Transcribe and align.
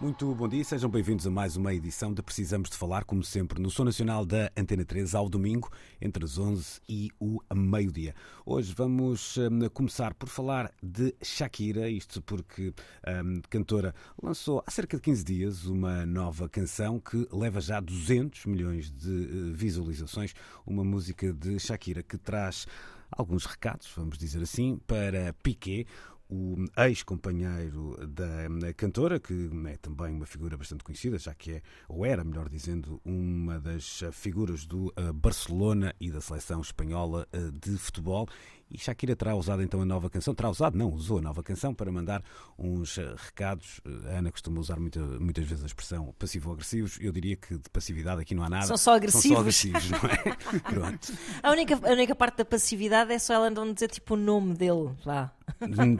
Muito 0.00 0.32
bom 0.32 0.46
dia, 0.46 0.62
sejam 0.62 0.88
bem-vindos 0.88 1.26
a 1.26 1.30
mais 1.30 1.56
uma 1.56 1.74
edição 1.74 2.14
de 2.14 2.22
Precisamos 2.22 2.70
de 2.70 2.76
Falar, 2.76 3.02
como 3.02 3.24
sempre, 3.24 3.60
no 3.60 3.68
Som 3.68 3.82
Nacional 3.82 4.24
da 4.24 4.48
Antena 4.56 4.84
3, 4.84 5.12
ao 5.12 5.28
domingo, 5.28 5.72
entre 6.00 6.24
as 6.24 6.38
11 6.38 6.80
e 6.88 7.10
o 7.18 7.40
meio-dia. 7.52 8.14
Hoje 8.46 8.72
vamos 8.76 9.36
um, 9.36 9.68
começar 9.70 10.14
por 10.14 10.28
falar 10.28 10.72
de 10.80 11.12
Shakira, 11.20 11.90
isto 11.90 12.22
porque 12.22 12.72
a 13.04 13.22
um, 13.24 13.42
cantora 13.50 13.92
lançou 14.22 14.62
há 14.64 14.70
cerca 14.70 14.96
de 14.96 15.02
15 15.02 15.24
dias 15.24 15.64
uma 15.64 16.06
nova 16.06 16.48
canção 16.48 17.00
que 17.00 17.26
leva 17.32 17.60
já 17.60 17.80
200 17.80 18.46
milhões 18.46 18.92
de 18.92 19.10
uh, 19.10 19.52
visualizações, 19.52 20.32
uma 20.64 20.84
música 20.84 21.32
de 21.32 21.58
Shakira 21.58 22.04
que 22.04 22.16
traz 22.16 22.68
alguns 23.10 23.46
recados, 23.46 23.90
vamos 23.96 24.16
dizer 24.16 24.42
assim, 24.42 24.78
para 24.86 25.32
Piqué, 25.42 25.86
o 26.28 26.56
ex-companheiro 26.76 27.96
da 28.06 28.72
cantora, 28.74 29.18
que 29.18 29.50
é 29.66 29.76
também 29.76 30.14
uma 30.14 30.26
figura 30.26 30.56
bastante 30.56 30.84
conhecida, 30.84 31.18
já 31.18 31.34
que 31.34 31.52
é, 31.52 31.62
ou 31.88 32.04
era, 32.04 32.22
melhor 32.24 32.48
dizendo, 32.48 33.00
uma 33.04 33.58
das 33.58 34.02
figuras 34.12 34.66
do 34.66 34.92
Barcelona 35.14 35.94
e 36.00 36.10
da 36.10 36.20
seleção 36.20 36.60
espanhola 36.60 37.26
de 37.60 37.76
futebol. 37.78 38.28
E 38.70 38.78
Shakira 38.78 39.16
terá 39.16 39.34
usado 39.34 39.62
então 39.62 39.80
a 39.80 39.84
nova 39.84 40.10
canção, 40.10 40.34
terá 40.34 40.50
usado, 40.50 40.76
não, 40.76 40.92
usou 40.92 41.18
a 41.18 41.22
nova 41.22 41.42
canção 41.42 41.74
para 41.74 41.90
mandar 41.90 42.22
uns 42.58 42.98
recados. 43.16 43.80
A 44.06 44.18
Ana 44.18 44.30
costuma 44.30 44.60
usar 44.60 44.78
muita, 44.78 45.00
muitas 45.00 45.44
vezes 45.46 45.64
a 45.64 45.66
expressão 45.66 46.14
passivo-agressivos. 46.18 46.98
Eu 47.00 47.12
diria 47.12 47.36
que 47.36 47.56
de 47.56 47.70
passividade 47.70 48.20
aqui 48.20 48.34
não 48.34 48.42
há 48.42 48.50
nada. 48.50 48.66
São 48.66 48.76
só 48.76 48.94
agressivos. 48.94 49.22
São 49.22 49.32
só 49.32 49.40
agressivos, 49.40 49.90
não 49.90 49.98
é? 49.98 50.60
Pronto. 50.68 51.12
A 51.42 51.50
única, 51.50 51.74
a 51.76 51.92
única 51.92 52.14
parte 52.14 52.38
da 52.38 52.44
passividade 52.44 53.12
é 53.12 53.18
só 53.18 53.34
ela 53.34 53.50
não 53.50 53.72
dizer 53.72 53.88
tipo 53.88 54.14
o 54.14 54.16
nome 54.16 54.54
dele 54.54 54.90
lá. 55.04 55.32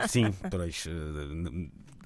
Sim, 0.09 0.33
pois. 0.51 0.87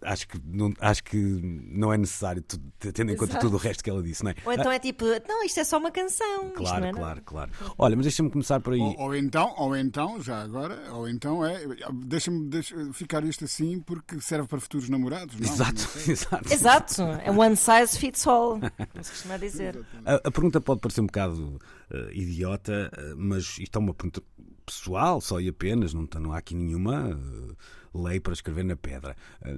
Acho 0.05 0.29
que, 0.29 0.41
não, 0.45 0.73
acho 0.81 1.05
que 1.05 1.17
não 1.17 1.93
é 1.93 1.99
necessário, 1.99 2.43
tendo 2.79 3.13
em 3.13 3.17
conta 3.17 3.33
Exato. 3.33 3.47
tudo 3.47 3.57
o 3.57 3.59
resto 3.59 3.83
que 3.83 3.91
ela 3.91 4.03
disse, 4.03 4.25
não 4.25 4.31
é? 4.31 4.35
Ou 4.45 4.53
então 4.53 4.71
é 4.71 4.79
tipo, 4.79 5.05
não, 5.29 5.45
isto 5.45 5.61
é 5.61 5.65
só 5.65 5.79
uma 5.79 5.91
canção. 5.91 6.47
isto 6.47 6.55
Claro, 6.55 6.81
não 6.81 6.89
é 6.89 6.93
claro, 6.93 7.23
claro. 7.23 7.51
Olha, 7.79 7.97
mas 7.97 8.05
deixa-me 8.05 8.31
começar 8.31 8.61
por 8.61 8.75
aí. 8.75 8.81
Ou, 8.81 8.99
ou 8.99 9.17
então, 9.17 9.55
ou 9.57 9.77
então, 9.77 10.21
já 10.21 10.43
agora, 10.43 10.93
ou 10.93 11.09
então 11.09 11.45
é. 11.45 11.63
Deixa-me 11.93 12.49
deixa 12.49 12.93
ficar 12.93 13.25
isto 13.25 13.45
assim 13.45 13.81
porque 13.81 14.21
serve 14.21 14.49
para 14.49 14.61
futuros 14.61 14.89
namorados, 14.89 15.39
não? 15.39 15.49
Exato, 15.49 15.89
Não 15.95 16.13
exato. 16.13 16.53
Exato, 16.53 17.03
é 17.25 17.31
one 17.31 17.57
size 17.57 17.99
fits 17.99 18.27
all, 18.27 18.59
como 18.61 19.05
se 19.05 19.11
costuma 19.11 19.37
dizer. 19.37 19.79
A, 20.05 20.15
a 20.15 20.31
pergunta 20.31 20.61
pode 20.61 20.81
parecer 20.81 21.01
um 21.01 21.07
bocado 21.07 21.59
eh, 21.91 22.11
idiota, 22.13 22.91
eh, 22.97 23.15
mas 23.17 23.59
isto 23.59 23.77
é 23.77 23.79
uma 23.79 23.95
pergunta 23.95 24.23
pessoal, 24.65 25.21
só 25.21 25.41
e 25.41 25.49
apenas, 25.49 25.93
não, 25.93 26.09
não 26.21 26.33
há 26.33 26.39
aqui 26.39 26.55
nenhuma 26.55 27.11
eh, 27.11 27.55
lei 27.95 28.21
para 28.21 28.33
escrever 28.33 28.65
na 28.65 28.77
pedra. 28.77 29.17
Eh, 29.43 29.57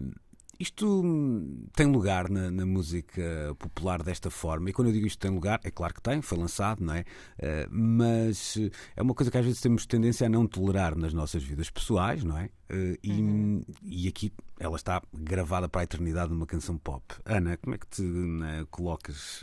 isto 0.58 1.02
hum, 1.02 1.66
tem 1.74 1.86
lugar 1.86 2.28
na, 2.28 2.50
na 2.50 2.66
música 2.66 3.54
popular 3.58 4.02
desta 4.02 4.30
forma, 4.30 4.70
e 4.70 4.72
quando 4.72 4.88
eu 4.88 4.94
digo 4.94 5.06
isto 5.06 5.18
tem 5.18 5.30
lugar, 5.30 5.60
é 5.64 5.70
claro 5.70 5.94
que 5.94 6.02
tem, 6.02 6.20
foi 6.22 6.38
lançado, 6.38 6.84
não 6.84 6.94
é? 6.94 7.04
Eh, 7.38 7.66
mas 7.70 8.56
eh, 8.56 8.70
é 8.96 9.02
uma 9.02 9.14
coisa 9.14 9.30
que 9.30 9.38
às 9.38 9.44
vezes 9.44 9.60
temos 9.60 9.86
tendência 9.86 10.26
a 10.26 10.30
não 10.30 10.46
tolerar 10.46 10.96
nas 10.96 11.12
nossas 11.12 11.42
vidas 11.42 11.70
pessoais, 11.70 12.24
não 12.24 12.38
é? 12.38 12.50
Eh, 12.68 12.98
e, 13.02 13.62
e 13.82 14.08
aqui 14.08 14.32
ela 14.58 14.76
está 14.76 15.02
gravada 15.12 15.68
para 15.68 15.82
a 15.82 15.84
eternidade 15.84 16.30
numa 16.30 16.46
canção 16.46 16.78
pop. 16.78 17.04
Ana, 17.24 17.56
como 17.56 17.74
é 17.74 17.78
que 17.78 17.86
te 17.86 18.02
né, 18.02 18.66
colocas 18.70 19.42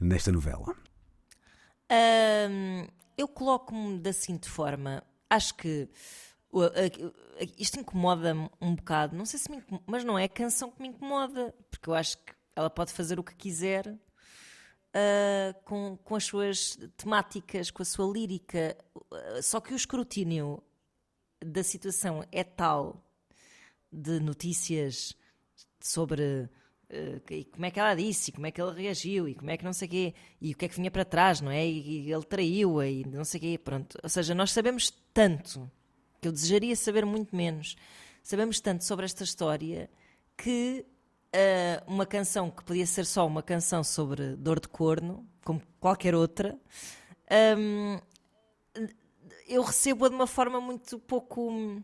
nesta 0.00 0.32
novela? 0.32 0.74
Ahm, 1.90 2.86
eu 3.16 3.28
coloco-me 3.28 3.98
da 3.98 4.12
seguinte 4.12 4.48
forma: 4.48 5.02
acho 5.28 5.54
que 5.56 5.88
isto 7.58 7.80
incomoda-me 7.80 8.48
um 8.60 8.74
bocado. 8.74 9.16
Não 9.16 9.24
sei 9.26 9.38
se 9.38 9.50
me 9.50 9.56
incomoda, 9.58 9.84
mas 9.86 10.04
não 10.04 10.18
é 10.18 10.24
a 10.24 10.28
canção 10.28 10.70
que 10.70 10.80
me 10.82 10.88
incomoda, 10.88 11.54
porque 11.70 11.88
eu 11.88 11.94
acho 11.94 12.16
que 12.18 12.32
ela 12.56 12.70
pode 12.70 12.92
fazer 12.92 13.18
o 13.18 13.24
que 13.24 13.34
quiser 13.34 13.98
ah, 14.92 15.54
com, 15.64 15.96
com 16.04 16.14
as 16.14 16.24
suas 16.24 16.78
temáticas, 16.96 17.70
com 17.70 17.82
a 17.82 17.86
sua 17.86 18.10
lírica. 18.12 18.76
Ah, 19.12 19.42
Só 19.42 19.60
que 19.60 19.72
o 19.72 19.76
escrutínio 19.76 20.62
da 21.44 21.62
situação 21.62 22.24
é 22.30 22.44
tal 22.44 23.02
de 23.92 24.18
notícias 24.20 25.14
sobre 25.80 26.48
que- 27.26 27.34
e 27.34 27.44
como 27.46 27.66
é 27.66 27.70
que 27.72 27.80
ela 27.80 27.94
disse, 27.94 28.30
como 28.30 28.46
é 28.46 28.50
que 28.52 28.60
ele 28.62 28.82
reagiu, 28.82 29.28
e 29.28 29.34
como 29.34 29.50
é 29.50 29.56
que 29.56 29.64
não 29.64 29.72
sei 29.72 29.88
quê, 29.88 30.14
e 30.40 30.52
o 30.52 30.56
que 30.56 30.64
é 30.66 30.68
que 30.68 30.76
vinha 30.76 30.90
para 30.90 31.04
trás, 31.04 31.40
não 31.40 31.50
é? 31.50 31.66
E, 31.66 32.10
ele 32.12 32.22
traiu-a, 32.24 32.86
e 32.86 33.04
não 33.04 33.24
sei 33.24 33.40
quê, 33.40 33.58
pronto. 33.58 33.98
Ou 34.02 34.08
seja, 34.08 34.32
nós 34.34 34.52
sabemos 34.52 34.90
tanto, 35.12 35.68
eu 36.28 36.32
desejaria 36.32 36.76
saber 36.76 37.04
muito 37.04 37.34
menos, 37.34 37.76
sabemos 38.22 38.60
tanto 38.60 38.84
sobre 38.84 39.04
esta 39.04 39.24
história 39.24 39.90
que 40.36 40.84
eh, 41.32 41.82
uma 41.86 42.06
canção 42.06 42.50
que 42.50 42.64
podia 42.64 42.86
ser 42.86 43.06
só 43.06 43.26
uma 43.26 43.42
canção 43.42 43.82
sobre 43.82 44.36
dor 44.36 44.60
de 44.60 44.68
corno, 44.68 45.28
como 45.44 45.60
qualquer 45.80 46.14
outra, 46.14 46.58
hum, 47.58 47.98
eu 49.46 49.62
recebo-a 49.62 50.08
de 50.08 50.14
uma 50.14 50.26
forma 50.26 50.60
muito 50.60 50.98
pouco. 50.98 51.82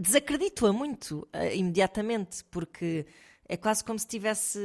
Desacredito-a 0.00 0.72
muito 0.72 1.28
eh, 1.32 1.56
imediatamente, 1.56 2.44
porque 2.44 3.06
é 3.48 3.56
quase 3.56 3.84
como 3.84 3.98
se 3.98 4.06
estivesse 4.06 4.58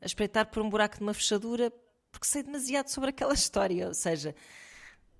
a 0.00 0.06
espreitar 0.06 0.50
por 0.50 0.62
um 0.62 0.68
buraco 0.68 0.96
de 0.96 1.02
uma 1.02 1.14
fechadura, 1.14 1.72
porque 2.10 2.26
sei 2.26 2.42
demasiado 2.42 2.88
sobre 2.88 3.10
aquela 3.10 3.34
história. 3.34 3.88
Ou 3.88 3.94
seja, 3.94 4.34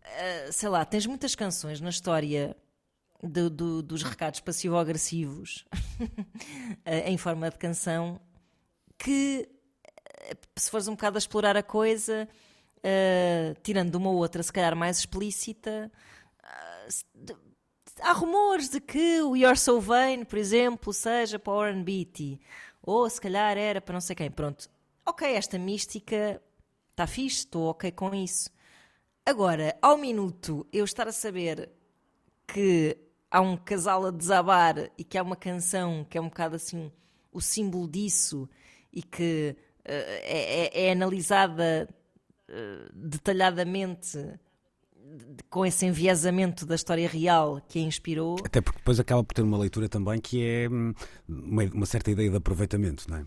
eh, 0.03 0.51
sei 0.53 0.69
lá, 0.69 0.85
tens 0.85 1.07
muitas 1.07 1.35
canções 1.35 1.81
na 1.81 1.91
história 1.91 2.57
do- 3.29 3.51
do- 3.51 3.83
dos 3.83 4.03
recados 4.03 4.41
passivo-agressivos 4.41 5.65
eh, 6.85 7.11
em 7.11 7.17
forma 7.17 7.51
de 7.51 7.59
canção 7.59 8.21
que, 8.99 9.49
eh, 10.21 10.37
se 10.57 10.71
fores 10.71 10.89
um 10.89 10.93
bocado 10.93 11.17
a 11.17 11.19
explorar 11.19 11.57
a 11.57 11.63
coisa, 11.63 12.29
eh, 12.83 13.55
tirando 13.63 13.95
uma 13.97 14.11
ou 14.11 14.17
outra, 14.17 14.43
se 14.43 14.53
calhar 14.53 14.77
mais 14.77 14.99
explícita, 14.99 15.91
de- 17.15 17.37
há 18.01 18.13
rumores 18.13 18.69
de 18.69 18.81
que 18.81 19.21
o 19.23 19.37
You're 19.37 19.57
So 19.59 19.81
Vain, 19.81 20.25
por 20.25 20.39
exemplo, 20.39 20.93
seja 20.93 21.39
para 21.39 21.53
Warren 21.53 21.83
Beatty, 21.83 22.41
ou 22.83 23.09
se 23.09 23.21
calhar 23.21 23.57
era 23.57 23.81
para 23.81 23.95
não 23.95 24.01
sei 24.01 24.15
quem. 24.17 24.31
Pronto, 24.31 24.69
ok, 25.07 25.27
esta 25.35 25.59
mística 25.59 26.41
está 26.91 27.07
fixe, 27.07 27.39
estou 27.39 27.71
ok 27.71 27.91
com 27.93 28.15
isso. 28.15 28.51
Agora, 29.27 29.77
ao 29.81 29.97
minuto, 29.97 30.67
eu 30.73 30.85
estar 30.85 31.09
a 31.09 31.13
saber 31.13 31.71
que 32.47 32.97
há 33.35 33.41
um 33.41 33.57
casal 33.57 34.07
a 34.07 34.11
desabar 34.13 34.91
e 34.97 35.03
que 35.03 35.19
há 35.19 35.23
uma 35.23 35.35
canção 35.35 36.07
que 36.09 36.17
é 36.17 36.21
um 36.21 36.29
bocado 36.29 36.55
assim 36.55 36.93
o 37.33 37.41
símbolo 37.41 37.89
disso 37.89 38.49
e 38.93 39.03
que 39.03 39.57
eh, 39.85 40.71
é, 40.73 40.87
é- 40.87 40.93
analisada 40.93 41.89
eh, 42.49 42.89
detalhadamente 42.95 44.17
de- 44.17 45.43
com 45.51 45.67
esse 45.67 45.85
enviesamento 45.85 46.65
da 46.65 46.77
história 46.77 47.09
real 47.09 47.61
que 47.69 47.81
a 47.81 47.83
inspirou. 47.83 48.37
Até 48.45 48.61
porque 48.61 48.79
depois 48.79 49.01
acaba 49.01 49.25
por 49.25 49.35
ter 49.35 49.43
uma 49.43 49.59
leitura 49.59 49.89
também 49.89 50.21
que 50.21 50.41
é 50.47 50.69
hum, 50.69 50.95
uma, 51.29 51.65
uma 51.65 51.87
certa 51.87 52.13
ideia 52.13 52.31
de 52.31 52.37
aproveitamento, 52.37 53.11
não 53.11 53.17
é? 53.19 53.27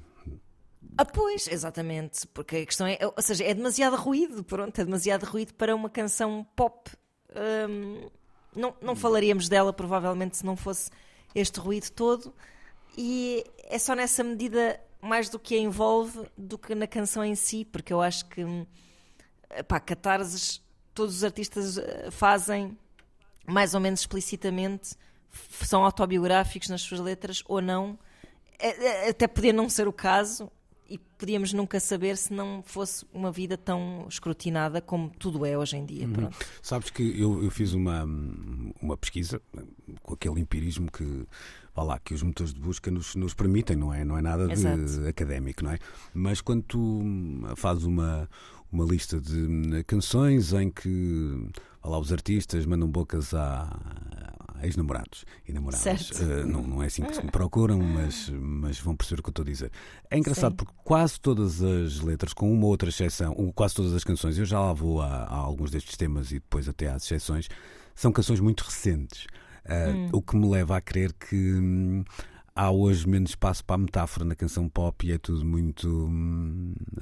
Ah, 0.97 1.03
pois, 1.05 1.47
exatamente, 1.49 2.25
porque 2.27 2.55
a 2.55 2.65
questão 2.65 2.87
é, 2.87 2.97
ou 3.03 3.21
seja, 3.21 3.43
é 3.43 3.53
demasiado 3.53 3.97
ruído, 3.97 4.41
pronto, 4.41 4.79
é 4.79 4.85
demasiado 4.85 5.25
ruído 5.25 5.53
para 5.53 5.75
uma 5.75 5.89
canção 5.89 6.47
pop. 6.55 6.89
Hum, 7.69 8.09
não, 8.57 8.75
não 8.81 8.95
falaríamos 8.95 9.47
dela 9.47 9.71
provavelmente 9.71 10.37
se 10.37 10.45
não 10.45 10.55
fosse 10.57 10.89
este 11.35 11.59
ruído 11.59 11.89
todo, 11.91 12.33
e 12.97 13.43
é 13.69 13.77
só 13.77 13.93
nessa 13.95 14.23
medida 14.23 14.79
mais 15.01 15.29
do 15.29 15.37
que 15.39 15.55
a 15.55 15.59
envolve 15.59 16.27
do 16.37 16.57
que 16.57 16.73
na 16.73 16.87
canção 16.87 17.23
em 17.23 17.35
si, 17.35 17.63
porque 17.65 17.93
eu 17.93 18.01
acho 18.01 18.25
que 18.25 18.43
hum, 18.43 18.65
pá, 19.67 19.79
catarses 19.79 20.61
todos 20.93 21.17
os 21.17 21.23
artistas 21.23 21.77
eh, 21.77 22.09
fazem 22.09 22.75
mais 23.45 23.73
ou 23.75 23.79
menos 23.79 23.99
explicitamente, 24.01 24.95
são 25.63 25.85
autobiográficos 25.85 26.69
nas 26.69 26.81
suas 26.81 26.99
letras 26.99 27.43
ou 27.47 27.61
não. 27.61 27.97
É- 28.59 29.05
é- 29.05 29.09
Até 29.09 29.27
podia 29.27 29.53
não 29.53 29.69
ser 29.69 29.87
o 29.87 29.93
caso, 29.93 30.51
e 30.89 30.97
podíamos 30.97 31.53
nunca 31.53 31.79
saber 31.79 32.17
se 32.17 32.33
não 32.33 32.61
fosse 32.63 33.05
uma 33.13 33.31
vida 33.31 33.57
tão 33.57 34.05
escrutinada 34.09 34.81
como 34.81 35.09
tudo 35.09 35.45
é 35.45 35.57
hoje 35.57 35.77
em 35.77 35.85
dia. 35.85 36.07
Pronto. 36.07 36.37
Sabes 36.61 36.89
que 36.89 37.19
eu, 37.19 37.43
eu 37.43 37.51
fiz 37.51 37.73
uma, 37.73 38.03
uma 38.81 38.97
pesquisa 38.97 39.41
com 40.01 40.13
aquele 40.13 40.39
empirismo 40.39 40.91
que, 40.91 41.25
vá 41.75 41.83
lá, 41.83 41.99
que 41.99 42.13
os 42.13 42.23
motores 42.23 42.53
de 42.53 42.59
busca 42.59 42.89
nos, 42.89 43.15
nos 43.15 43.33
permitem, 43.33 43.75
não 43.75 43.93
é, 43.93 44.05
não 44.05 44.17
é 44.17 44.21
nada 44.21 44.47
de 44.47 45.07
académico, 45.07 45.63
não 45.63 45.71
é? 45.71 45.79
Mas 46.13 46.41
quando 46.41 46.63
tu 46.63 47.01
fazes 47.55 47.83
uma, 47.83 48.29
uma 48.71 48.85
lista 48.85 49.19
de 49.19 49.35
hum, 49.35 49.83
canções 49.85 50.53
em 50.53 50.69
que 50.69 51.49
vá 51.81 51.89
lá, 51.89 51.99
os 51.99 52.11
artistas 52.11 52.65
mandam 52.65 52.89
bocas 52.89 53.33
a 53.33 53.67
ex-namorados 54.63 55.25
e 55.47 55.53
namoradas. 55.53 56.11
Eh, 56.21 56.43
não, 56.45 56.61
não 56.61 56.83
é 56.83 56.87
assim 56.87 57.03
que 57.03 57.15
se 57.15 57.23
me 57.23 57.31
procuram, 57.31 57.79
mas, 57.79 58.29
mas 58.29 58.79
vão 58.79 58.95
perceber 58.95 59.19
o 59.19 59.23
que 59.23 59.29
eu 59.29 59.31
estou 59.31 59.43
a 59.43 59.45
dizer. 59.45 59.71
É 60.09 60.17
engraçado 60.17 60.51
Sim. 60.51 60.57
porque 60.57 60.73
quase 60.83 61.19
todas 61.19 61.61
as 61.61 61.99
letras, 62.01 62.33
com 62.33 62.51
uma 62.51 62.65
ou 62.65 62.71
outra 62.71 62.89
exceção, 62.89 63.33
ou 63.37 63.51
quase 63.53 63.75
todas 63.75 63.93
as 63.93 64.03
canções, 64.03 64.37
eu 64.37 64.45
já 64.45 64.59
lá 64.59 64.73
vou 64.73 65.01
a, 65.01 65.07
a 65.07 65.35
alguns 65.35 65.71
destes 65.71 65.95
temas 65.97 66.31
e 66.31 66.35
depois 66.35 66.67
até 66.67 66.87
às 66.87 67.03
exceções, 67.03 67.47
são 67.95 68.11
canções 68.11 68.39
muito 68.39 68.61
recentes. 68.61 69.27
Ah, 69.65 69.89
Hum. 69.89 70.09
O 70.13 70.21
que 70.21 70.35
me 70.37 70.47
leva 70.49 70.77
a 70.77 70.81
crer 70.81 71.11
que 71.11 71.35
hum, 71.35 72.03
há 72.57 72.71
hoje 72.71 73.07
menos 73.07 73.29
espaço 73.31 73.63
para 73.63 73.75
a 73.75 73.77
metáfora 73.77 74.25
na 74.25 74.35
canção 74.35 74.67
pop 74.67 75.05
e 75.07 75.11
é 75.11 75.17
tudo 75.17 75.45
muito 75.45 76.09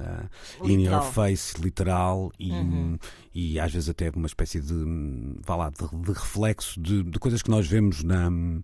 ah, 0.00 0.28
in 0.64 0.82
your. 0.84 0.96
Uhum. 0.96 1.12
face, 1.12 1.60
literal 1.60 2.30
e, 2.38 2.52
hum, 2.52 2.98
e 3.34 3.58
às 3.58 3.72
vezes 3.72 3.88
até 3.88 4.10
uma 4.10 4.26
espécie 4.26 4.60
de, 4.60 4.72
hum, 4.74 5.36
vá 5.44 5.56
lá, 5.56 5.70
de, 5.70 5.76
de 6.02 6.12
reflexo 6.12 6.80
de, 6.80 7.02
de 7.02 7.18
coisas 7.18 7.42
que 7.42 7.50
nós 7.50 7.66
vemos 7.66 8.02
na. 8.02 8.28
hum, 8.28 8.62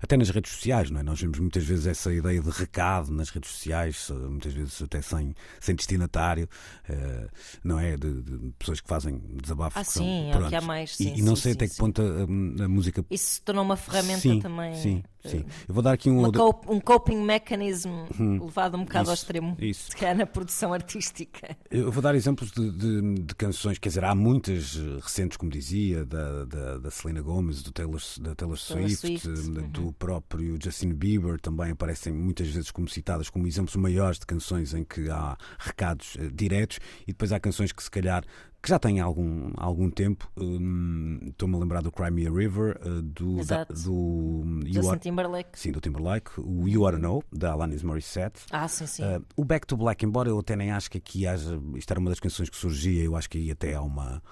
até 0.00 0.16
nas 0.16 0.30
redes 0.30 0.52
sociais, 0.52 0.90
não 0.92 1.00
é? 1.00 1.02
Nós 1.02 1.20
vemos 1.20 1.40
muitas 1.40 1.64
vezes 1.64 1.84
essa 1.84 2.12
ideia 2.14 2.40
de 2.40 2.48
recado 2.50 3.10
nas 3.10 3.30
redes 3.30 3.50
sociais, 3.50 4.06
eh, 4.10 4.14
muitas 4.14 4.52
vezes 4.54 4.80
até 4.80 5.02
sem, 5.02 5.34
sem 5.58 5.74
destinatário, 5.74 6.48
eh, 6.88 7.28
não 7.64 7.80
é? 7.80 7.96
De, 7.96 8.22
de 8.22 8.52
pessoas 8.60 8.80
que 8.80 8.86
fazem 8.88 9.18
desabafos. 9.42 9.76
Ah, 9.76 9.84
que 9.84 9.90
são- 9.92 10.04
sim, 10.04 10.30
é 10.30 10.38
o 10.38 10.48
que 10.48 10.54
há 10.54 10.60
mais, 10.60 10.92
E- 11.00 11.02
sim, 11.02 11.14
e, 11.16 11.22
não 11.22 11.34
sim, 11.34 11.42
sei 11.42 11.52
sim, 11.52 11.56
até 11.56 11.66
que 11.66 11.74
sim. 11.74 11.80
ponto 11.82 12.00
a, 12.00 12.64
a 12.64 12.68
música. 12.68 13.04
Isso 13.10 13.26
se 13.32 13.42
tornou 13.42 13.64
uma 13.64 13.74
ferramenta 13.76 14.20
sim, 14.20 14.38
também. 14.38 14.74
Sim, 14.76 15.02
sim. 15.28 15.44
Eu 15.68 15.74
vou 15.74 15.82
dar 15.82 15.92
aqui 15.92 16.10
um. 16.10 16.18
uma 16.18 16.26
ou 16.26 16.32
do- 16.32 16.38
cop- 16.38 16.70
um 16.70 16.80
coping 16.80 17.22
mechanism 17.22 17.90
levado 18.40 18.76
um 18.76 18.84
bocado 18.84 19.08
ao 19.10 19.14
Isso, 19.14 19.22
extremo, 19.24 19.56
isso. 19.60 19.90
se 19.90 19.96
calhar 19.96 20.16
na 20.16 20.26
produção 20.26 20.72
artística. 20.72 21.56
Eu 21.70 21.90
vou 21.92 22.02
dar 22.02 22.14
exemplos 22.14 22.50
de, 22.50 22.70
de- 22.70 23.14
de 23.22 23.34
canções, 23.34 23.78
quer 23.78 23.88
dizer, 23.90 24.04
há 24.04 24.14
muitas 24.14 24.76
eh, 24.76 24.98
recentes, 25.02 25.36
como 25.36 25.50
dizia, 25.50 26.04
da, 26.04 26.44
da, 26.44 26.78
da 26.78 26.90
Selena 26.90 27.20
Gomez, 27.22 27.62
do 27.62 27.72
Taylor, 27.72 28.00
da 28.20 28.34
Taylor 28.34 28.56
Swift, 28.56 28.96
Swift, 28.96 29.28
eh, 29.28 29.30
uhum. 29.60 29.68
do 29.70 29.92
próprio 29.92 30.58
Justin 30.62 30.92
Bieber, 30.94 31.40
também 31.40 31.70
aparecem 31.70 32.12
muitas 32.12 32.48
vezes 32.48 32.70
como 32.70 32.88
citadas 32.88 33.30
como 33.30 33.46
exemplos 33.46 33.76
maiores 33.76 34.18
de 34.18 34.26
canções 34.26 34.74
em 34.74 34.84
que 34.84 35.08
há 35.10 35.36
recados 35.58 36.16
eh, 36.18 36.28
diretos 36.32 36.78
e 37.02 37.12
depois 37.12 37.32
há 37.32 37.38
canções 37.40 37.72
que 37.72 37.82
se 37.82 37.90
calhar 37.90 38.24
que 38.62 38.68
já 38.68 38.78
têm 38.78 38.98
algum, 39.00 39.50
algum 39.56 39.88
tempo. 39.90 40.30
hum, 40.36 41.18
Estou-me 41.28 41.54
a 41.54 41.58
lembrar 41.58 41.80
do 41.82 41.92
Cry 41.92 42.10
Me 42.10 42.26
a 42.26 42.30
River, 42.30 42.78
eh, 42.84 42.88
do, 43.02 43.44
da, 43.44 43.64
do 43.64 44.44
You 44.64 44.74
Justin 44.74 44.90
Are- 44.90 44.98
Timberlake. 45.00 45.50
sim, 45.58 45.70
do 45.72 45.80
Timberlake, 45.80 46.30
o 46.38 46.66
You 46.68 46.90
to 46.90 46.98
Know, 46.98 47.24
da 47.32 47.52
Alanis 47.52 47.82
Morissette. 47.82 48.40
Ah, 48.50 48.66
sim, 48.66 48.86
sim. 48.86 49.02
Uh, 49.04 49.24
o 49.36 49.44
Back 49.44 49.66
to 49.66 49.76
Black, 49.76 50.04
embora 50.04 50.28
eu 50.28 50.38
até 50.38 50.56
nem 50.56 50.72
acho 50.72 50.90
que 50.90 50.98
aqui 50.98 51.26
haja. 51.26 51.60
Isto 51.76 51.90
era 51.92 52.00
uma 52.00 52.10
das 52.10 52.20
canções 52.20 52.50
que 52.50 52.56
surgia, 52.56 53.02
eu 53.04 53.14
acho 53.16 53.30
que 53.30 53.38
aí 53.38 53.50
até 53.50 53.74
há 53.74 53.80
uma. 53.82 54.22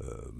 uh, 0.00 0.32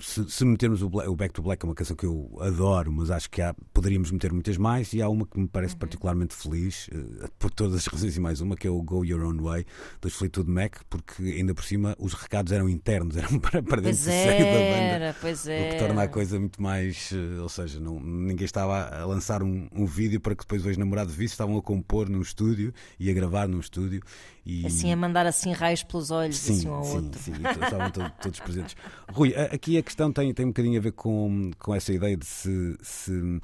se, 0.00 0.28
se 0.30 0.44
metermos 0.44 0.82
o, 0.82 0.88
Bla- 0.90 1.08
o 1.08 1.14
Back 1.16 1.32
to 1.34 1.42
Black, 1.42 1.64
é 1.64 1.68
uma 1.68 1.74
canção 1.74 1.96
que 1.96 2.04
eu 2.06 2.36
adoro, 2.40 2.90
mas 2.92 3.10
acho 3.10 3.30
que 3.30 3.40
há- 3.40 3.54
poderíamos 3.72 4.10
meter 4.10 4.32
muitas 4.32 4.56
mais. 4.56 4.92
E 4.92 5.00
há 5.00 5.08
uma 5.08 5.26
que 5.26 5.36
me 5.36 5.44
Uhum. 5.44 5.48
parece 5.48 5.76
particularmente 5.76 6.34
feliz, 6.34 6.88
uh, 6.88 7.28
por 7.38 7.50
todas 7.50 7.74
as 7.76 7.86
razões 7.86 8.16
e 8.16 8.20
mais 8.20 8.40
uma, 8.40 8.56
que 8.56 8.66
é 8.66 8.70
o 8.70 8.82
Go 8.82 9.04
Your 9.04 9.22
Own 9.24 9.42
Way 9.42 9.64
dos 10.00 10.14
Fleetwood 10.14 10.50
Mac, 10.50 10.76
porque 10.90 11.22
ainda 11.22 11.54
por 11.54 11.64
cima 11.64 11.94
os 11.98 12.12
recados 12.14 12.52
eram 12.52 12.68
internos, 12.68 13.16
eram 13.18 13.38
para, 13.38 13.62
para 13.62 13.80
dentro 13.80 13.82
pois 13.82 13.98
do 13.98 14.04
seio 14.04 14.44
da 14.44 14.98
banda. 15.08 15.16
pois 15.20 15.44
O 15.46 15.50
era. 15.50 15.72
que 15.74 15.78
torna 15.78 16.02
a 16.02 16.08
coisa 16.08 16.38
muito 16.40 16.60
mais. 16.62 17.10
eh, 17.12 17.40
Ou 17.40 17.48
seja, 17.48 17.78
não, 17.80 18.00
ninguém 18.00 18.44
estava 18.44 18.88
a 18.88 19.04
lançar 19.06 19.42
um, 19.42 19.68
um 19.72 19.86
vídeo 19.86 20.20
para 20.20 20.34
que 20.34 20.42
depois 20.42 20.64
o 20.64 20.68
ex-namorado 20.68 21.10
visse, 21.10 21.34
estavam 21.34 21.56
a 21.56 21.62
compor 21.62 22.08
num 22.08 22.20
estúdio 22.20 22.72
e 22.98 23.08
a 23.10 23.12
gravar 23.14 23.46
num 23.48 23.60
estúdio. 23.60 24.00
E, 24.46 24.66
Assim, 24.66 24.92
a 24.92 24.96
mandar 24.96 25.26
assim 25.26 25.52
raios 25.52 25.82
pelos 25.82 26.10
olhos, 26.10 26.36
Sim, 26.36 26.52
assim 26.52 26.68
um 26.68 26.74
ao 26.74 26.84
sim, 26.84 26.96
outro. 26.96 27.18
sim, 27.20 27.32
estavam 27.32 27.90
todos, 27.90 28.12
todos 28.20 28.40
presentes. 28.40 28.76
Rui, 29.10 29.34
aqui 29.34 29.78
a 29.78 29.82
questão 29.82 30.12
tem, 30.12 30.34
tem 30.34 30.44
um 30.44 30.48
bocadinho 30.50 30.78
a 30.78 30.82
ver 30.82 30.92
com, 30.92 31.50
com 31.58 31.74
essa 31.74 31.92
ideia 31.92 32.14
de 32.16 32.26
se, 32.26 32.76
se, 32.82 33.40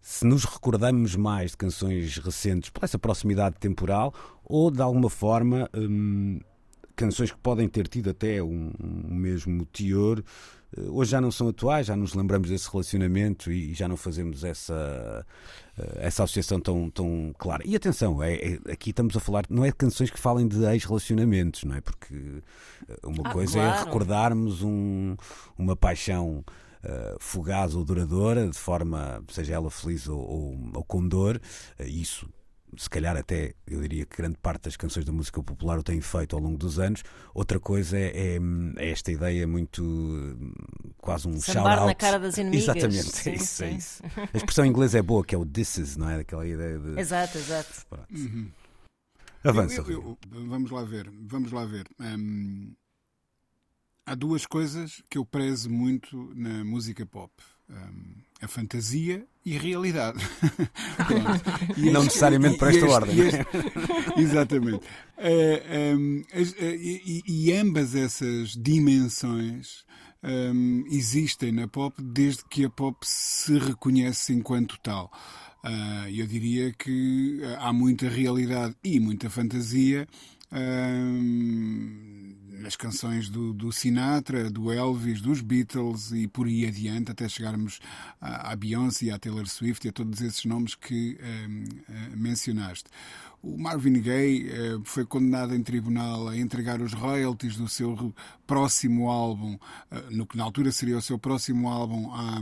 se 0.00 0.24
nos 0.24 0.44
recordamos 0.44 1.16
mais 1.16 1.50
de 1.50 1.56
canções 1.56 2.16
recentes 2.18 2.70
por 2.70 2.84
essa 2.84 2.98
proximidade 2.98 3.56
temporal 3.58 4.14
ou 4.44 4.70
de 4.70 4.80
alguma 4.80 5.10
forma 5.10 5.68
hum, 5.74 6.38
canções 6.94 7.32
que 7.32 7.38
podem 7.38 7.68
ter 7.68 7.88
tido 7.88 8.10
até 8.10 8.40
um, 8.42 8.72
um 8.80 9.14
mesmo 9.14 9.66
teor. 9.66 10.22
Eh, 10.76 10.80
Hoje 10.88 11.10
já 11.12 11.20
não 11.20 11.30
são 11.30 11.48
atuais, 11.48 11.86
já 11.86 11.96
nos 11.96 12.14
lembramos 12.14 12.48
desse 12.50 12.70
relacionamento 12.70 13.50
e 13.50 13.72
já 13.74 13.86
não 13.88 13.96
fazemos 13.96 14.44
essa, 14.44 15.26
eh, 15.78 15.98
essa 16.06 16.24
associação 16.24 16.60
tão, 16.60 16.90
tão 16.90 17.34
clara. 17.38 17.62
E 17.66 17.74
atenção, 17.76 18.22
é, 18.22 18.34
é- 18.34 18.72
aqui 18.72 18.90
estamos 18.90 19.16
a 19.16 19.20
falar, 19.20 19.44
não 19.48 19.64
é 19.64 19.68
de 19.68 19.74
canções 19.76 20.10
que 20.10 20.18
falem 20.18 20.46
de 20.48 20.64
ex-relacionamentos, 20.64 21.64
não 21.64 21.74
é? 21.76 21.80
Porque 21.80 22.42
eh, 22.88 22.96
uma 23.04 23.28
Ah, 23.28 23.32
coisa 23.32 23.58
é 23.58 23.62
claro. 23.62 23.84
recordarmos 23.86 24.62
um- 24.62 25.16
uma 25.58 25.76
paixão 25.76 26.44
eh, 26.88 27.16
fugaz 27.18 27.74
ou 27.74 27.84
duradoura, 27.84 28.48
de 28.48 28.56
forma, 28.58 29.20
seja 29.28 29.54
ela 29.54 29.70
feliz 29.70 30.06
ou, 30.08 30.20
ou, 30.20 30.70
ou 30.74 30.84
com 30.84 31.06
dor, 31.08 31.40
eh, 31.78 31.88
isso. 31.88 32.28
Se 32.76 32.90
calhar 32.90 33.16
até 33.16 33.54
eu 33.66 33.80
diria 33.80 34.04
que 34.04 34.16
grande 34.16 34.36
parte 34.38 34.64
das 34.64 34.76
canções 34.76 35.04
da 35.04 35.12
música 35.12 35.42
popular 35.42 35.78
o 35.78 35.82
têm 35.82 36.00
feito 36.00 36.36
ao 36.36 36.42
longo 36.42 36.58
dos 36.58 36.78
anos. 36.78 37.02
Outra 37.34 37.58
coisa 37.60 37.96
é, 37.98 38.34
é- 38.36 38.38
é 38.76 38.90
esta 38.90 39.10
ideia 39.12 39.46
muito 39.46 39.82
quase 40.98 41.26
um 41.28 41.40
Sambar 41.40 41.62
shout-out. 41.78 41.86
na 41.86 41.94
cara 41.94 42.18
das 42.18 42.36
inimigas. 42.38 42.76
Exatamente, 42.76 43.16
Sim, 43.16 43.30
é 43.30 43.34
isso, 43.36 43.64
é 43.64 43.70
sim. 43.70 43.76
isso. 43.76 44.02
A 44.32 44.36
expressão 44.36 44.64
em 44.64 44.68
inglês 44.68 44.94
é 44.94 45.02
boa, 45.02 45.24
que 45.24 45.34
é 45.34 45.38
o 45.38 45.46
this 45.46 45.78
is, 45.78 45.96
não 45.96 46.08
é? 46.10 46.20
Aquela 46.20 46.46
ideia 46.46 46.78
de. 46.78 46.98
Exato, 47.00 47.38
exato. 47.38 47.86
Uhum. 48.10 48.50
Avança. 49.44 49.80
Eu- 49.82 49.90
eu- 49.90 50.18
eu- 50.32 50.46
vamos 50.48 50.70
lá 50.70 50.82
ver, 50.84 51.08
vamos 51.22 51.52
lá 51.52 51.64
ver. 51.64 51.86
Hum, 52.00 52.74
há 54.04 54.14
duas 54.14 54.44
coisas 54.44 55.02
que 55.08 55.18
eu 55.18 55.24
prezo 55.24 55.70
muito 55.70 56.32
na 56.34 56.64
música 56.64 57.06
pop: 57.06 57.32
Hum, 57.70 58.16
a 58.42 58.48
fantasia 58.48 59.24
e 59.44 59.56
a 59.56 59.60
realidade. 59.60 60.18
E 61.76 61.90
Não 61.90 62.00
este- 62.02 62.04
necessariamente 62.06 62.58
por 62.58 62.68
e 62.72 62.76
esta 62.76 62.86
este- 62.86 62.94
ordem. 62.94 63.18
este- 63.20 63.46
Exatamente. 64.20 64.80
Eh, 65.18 65.94
hum, 65.96 66.22
as- 66.32 66.54
eh, 66.58 66.76
e, 66.76 67.22
e- 67.26 67.52
ambas 67.52 67.94
essas 67.94 68.50
dimensões 68.56 69.84
hum, 70.22 70.84
existem 70.90 71.52
na 71.52 71.68
pop 71.68 71.94
desde 72.02 72.44
que 72.50 72.64
a 72.64 72.70
pop 72.70 72.98
se 73.06 73.58
reconhece 73.58 74.32
enquanto 74.32 74.78
tal. 74.82 75.10
Ah, 75.62 76.06
eu 76.10 76.26
diria 76.26 76.72
que 76.72 77.40
há 77.58 77.72
muita 77.72 78.08
realidade 78.08 78.74
e 78.84 79.00
muita 79.00 79.28
fantasia 79.28 80.06
hum, 80.52 82.25
nas 82.58 82.76
canções 82.76 83.28
do, 83.28 83.52
do 83.52 83.72
Sinatra, 83.72 84.50
do 84.50 84.72
Elvis, 84.72 85.20
dos 85.20 85.40
Beatles 85.40 86.12
e 86.12 86.26
por 86.26 86.46
aí 86.46 86.66
adiante, 86.66 87.10
até 87.10 87.28
chegarmos 87.28 87.80
à, 88.20 88.54
Beyoncé, 88.56 89.10
à 89.10 89.18
Taylor 89.18 89.46
Swift 89.46 89.86
e 89.86 89.90
a 89.90 89.92
todos 89.92 90.20
esses 90.20 90.44
nomes 90.44 90.74
que 90.74 91.18
hum, 91.48 91.64
eh, 91.88 92.16
mencionaste. 92.16 92.90
O 93.42 93.56
Marvin 93.56 94.00
Gaye 94.00 94.48
eh, 94.50 94.78
foi 94.84 95.04
condenado 95.06 95.54
em 95.54 95.62
tribunal 95.62 96.26
a 96.28 96.36
entregar 96.36 96.80
os 96.80 96.92
royalties 96.92 97.56
do 97.56 97.68
seu 97.68 98.12
próximo 98.44 99.08
álbum, 99.08 99.56
eh, 99.90 100.02
no 100.10 100.26
que 100.26 100.36
na 100.36 100.42
altura 100.42 100.72
seria 100.72 100.96
o 100.98 101.02
seu 101.02 101.16
próximo 101.18 101.68
álbum, 101.68 102.10
à, 102.12 102.40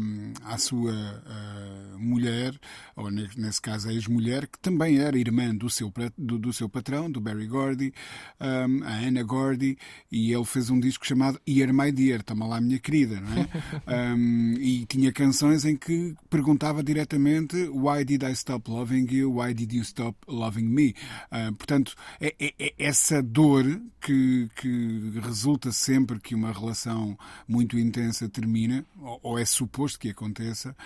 à 0.55 0.57
sua 0.59 0.93
eh, 0.95 1.97
mulher, 1.99 2.59
ou 2.97 3.11
ne- 3.11 3.29
nesse 3.37 3.61
caso 3.61 3.89
a 3.89 3.93
ex-mulher, 3.93 4.47
que 4.47 4.59
também 4.59 4.99
era 4.99 5.19
irmã 5.19 5.55
do 5.55 5.69
seu, 5.69 5.93
do, 6.17 6.39
do 6.39 6.53
seu 6.55 6.71
patrão, 6.71 7.11
do 7.11 7.21
Barry 7.21 7.47
Gordy, 7.47 7.93
um, 8.41 8.83
a 8.85 8.95
Anna 9.07 9.23
Gordy, 9.23 9.77
e 10.11 10.33
ele 10.33 10.45
fez 10.45 10.71
um 10.71 10.81
disco 10.81 11.07
chamado 11.07 11.39
Here 11.47 11.73
My 11.73 11.93
Dear, 11.93 12.23
toma 12.23 12.47
lá 12.47 12.61
minha 12.63 12.79
querida, 12.79 13.21
não 13.21 13.33
é? 13.43 14.15
Um, 14.15 14.55
e 14.61 14.87
tinha 14.87 15.13
canções 15.13 15.65
em 15.67 15.77
que 15.77 16.15
perguntava 16.31 16.83
diretamente 16.83 17.57
Why 17.69 18.05
did 18.05 18.23
I 18.23 18.33
stop 18.33 18.71
loving 18.71 19.07
you? 19.11 19.39
Why 19.39 19.53
did 19.53 19.73
you 19.73 19.83
stop 19.83 20.17
loving 20.27 20.65
me? 20.69 20.84
Uh, 21.31 21.55
portanto, 21.55 21.95
é, 22.21 22.35
é- 22.39 22.55
é 22.59 22.75
essa 22.79 23.23
dor 23.23 23.65
que, 24.01 24.51
que 24.57 25.19
resulta 25.23 25.73
sempre 25.73 26.21
que 26.21 26.35
uma 26.35 26.53
relação 26.53 27.17
muito 27.49 27.79
intensa 27.79 28.29
termina, 28.29 28.85
ou, 29.01 29.21
ou 29.23 29.39
é 29.39 29.45
suposto 29.45 29.99
que 29.99 30.11
aconteça, 30.11 30.77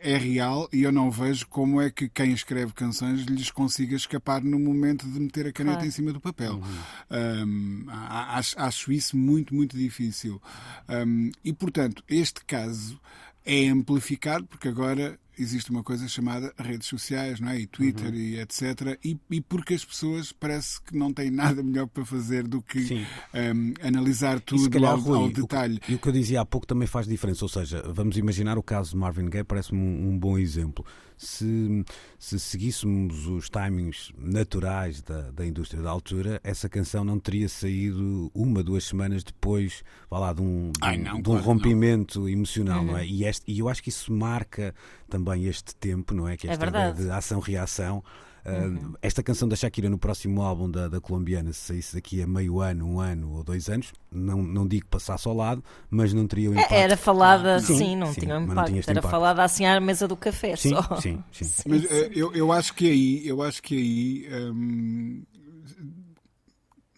é 0.00 0.16
real 0.16 0.68
e 0.72 0.82
eu 0.82 0.92
não 0.92 1.10
vejo 1.10 1.46
como 1.48 1.80
é 1.80 1.90
que 1.90 2.08
quem 2.08 2.32
escreve 2.32 2.72
canções 2.72 3.20
lhes 3.22 3.50
consiga 3.50 3.94
escapar 3.96 4.42
no 4.42 4.58
momento 4.58 5.06
de 5.06 5.20
meter 5.20 5.46
a 5.48 5.52
caneta 5.52 5.74
Claro. 5.76 5.88
em 5.88 5.90
cima 5.90 6.12
do 6.12 6.20
papel. 6.20 6.62
Um, 7.10 7.84
a- 7.88 8.38
acho, 8.38 8.58
acho 8.58 8.92
isso 8.92 9.16
muito, 9.16 9.54
muito 9.54 9.76
difícil. 9.76 10.40
Um, 10.88 11.30
e, 11.44 11.52
portanto, 11.52 12.02
este 12.08 12.44
caso 12.44 12.98
é 13.44 13.68
amplificado 13.68 14.46
porque 14.46 14.68
agora 14.68 15.18
existe 15.38 15.70
uma 15.70 15.82
coisa 15.82 16.06
chamada 16.08 16.52
redes 16.58 16.88
sociais, 16.88 17.40
não 17.40 17.48
é? 17.48 17.60
E 17.60 17.66
Twitter 17.66 18.08
uhum. 18.08 18.14
e 18.14 18.40
etc. 18.40 18.98
E, 19.04 19.18
e, 19.30 19.40
porque 19.40 19.74
as 19.74 19.84
pessoas 19.84 20.32
parece 20.32 20.80
que 20.82 20.96
não 20.96 21.12
têm 21.12 21.30
nada 21.30 21.62
melhor 21.62 21.86
para 21.86 22.04
fazer 22.04 22.46
do 22.46 22.60
que 22.60 23.06
um, 23.34 23.74
analisar 23.86 24.40
tudo 24.40 24.70
calhar, 24.70 24.92
ao, 24.92 25.00
Rui, 25.00 25.18
ao, 25.18 25.30
detalhe. 25.30 25.80
O, 25.88 25.92
e 25.92 25.94
o 25.94 25.98
que 25.98 26.08
eu 26.08 26.12
dizia 26.12 26.40
há 26.40 26.44
pouco 26.44 26.66
também 26.66 26.86
faz 26.86 27.06
diferença. 27.06 27.44
Ou 27.44 27.48
seja, 27.48 27.82
vamos 27.92 28.16
imaginar 28.16 28.58
o 28.58 28.62
caso 28.62 28.90
de 28.90 28.96
Marvin 28.96 29.28
Gaye, 29.28 29.44
parece-me 29.44 29.80
um, 29.80 30.10
um 30.10 30.18
bom 30.18 30.38
exemplo 30.38 30.84
se, 31.22 31.84
se 32.18 32.38
seguíssemos 32.38 33.26
os 33.28 33.48
timings 33.48 34.12
naturais 34.18 35.00
da, 35.02 35.30
da 35.30 35.46
indústria 35.46 35.80
da 35.80 35.88
altura, 35.88 36.40
essa 36.42 36.68
canção 36.68 37.04
não 37.04 37.18
teria 37.18 37.48
saído 37.48 38.30
uma, 38.34 38.62
duas 38.62 38.84
semanas 38.84 39.22
depois, 39.22 39.84
vá 40.10 40.18
lá, 40.18 40.32
de 40.32 40.42
um, 40.42 40.72
de, 40.72 40.80
Ai, 40.82 40.98
não, 40.98 41.14
de 41.14 41.18
um 41.20 41.22
claro, 41.22 41.44
rompimento 41.44 42.20
não. 42.20 42.28
emocional, 42.28 42.80
uhum. 42.80 42.86
não 42.86 42.98
é? 42.98 43.06
E, 43.06 43.24
este, 43.24 43.50
e 43.50 43.60
eu 43.60 43.68
acho 43.68 43.82
que 43.82 43.88
isso 43.88 44.12
marca 44.12 44.74
também 45.12 45.44
este 45.44 45.74
tempo, 45.76 46.14
não 46.14 46.26
é? 46.26 46.38
Que 46.38 46.48
é 46.48 46.52
esta 46.52 46.64
é 46.64 46.92
de 46.92 47.10
ação-reação. 47.10 48.02
Uhum. 48.44 48.94
esta 49.00 49.22
canção 49.22 49.48
da 49.48 49.54
Shakira 49.54 49.88
no 49.88 49.96
próximo 49.96 50.42
álbum 50.42 50.68
da, 50.68 50.88
da 50.88 51.00
colombiana, 51.00 51.52
se 51.52 51.60
saísse 51.60 51.94
daqui 51.94 52.20
a 52.20 52.26
meio 52.26 52.58
ano, 52.58 52.84
um 52.84 52.98
ano 52.98 53.34
ou 53.34 53.44
dois 53.44 53.68
anos, 53.68 53.92
não, 54.10 54.42
não 54.42 54.66
digo 54.66 54.88
passasse 54.88 55.28
ao 55.28 55.34
lado, 55.34 55.62
mas 55.88 56.12
não 56.12 56.26
teria 56.26 56.50
o 56.50 56.52
impacto. 56.52 56.72
Era 56.72 56.96
falada, 56.96 57.60
sim, 57.60 57.78
sim 57.78 57.96
não 57.96 58.12
sim, 58.12 58.22
tinha 58.22 58.36
um 58.36 58.42
impacto. 58.42 58.70
Tinha 58.70 58.80
Era 58.80 58.92
impacto. 58.98 59.10
falada 59.10 59.44
assim 59.44 59.64
à 59.64 59.78
mesa 59.78 60.08
do 60.08 60.16
café 60.16 60.56
sim, 60.56 60.70
só. 60.70 60.82
Sim, 60.96 61.22
sim. 61.30 61.44
sim 61.46 61.62
mas 61.68 61.84
uh, 61.84 61.88
eu, 62.12 62.34
eu 62.34 62.50
acho 62.50 62.74
que 62.74 62.88
aí, 62.88 63.28
eu 63.28 63.42
acho 63.42 63.62
que 63.62 63.76
aí. 63.76 64.50
Hum, 64.50 65.22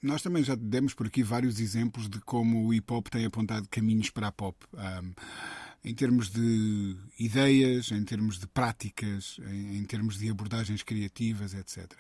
nós 0.03 0.23
também 0.23 0.43
já 0.43 0.55
demos 0.55 0.95
por 0.95 1.07
aqui 1.07 1.23
vários 1.23 1.61
exemplos 1.61 2.09
de 2.09 2.21
como 2.21 2.67
o 2.67 2.73
hip 2.73 2.91
hop 2.91 3.09
tem 3.09 3.27
apontado 3.27 3.69
caminhos 3.71 4.09
para 4.09 4.29
a 4.29 4.33
pop. 4.33 4.57
Um, 4.73 5.13
em 5.85 5.95
termos 5.95 6.31
de 6.31 6.97
ideias, 7.19 7.93
em 7.93 8.03
termos 8.05 8.39
de 8.39 8.47
práticas, 8.47 9.39
em, 9.47 9.77
em 9.77 9.85
termos 9.85 10.19
de 10.19 10.31
abordagens 10.31 10.83
criativas, 10.83 11.53
etc. 11.53 11.85
Uh, 11.93 11.97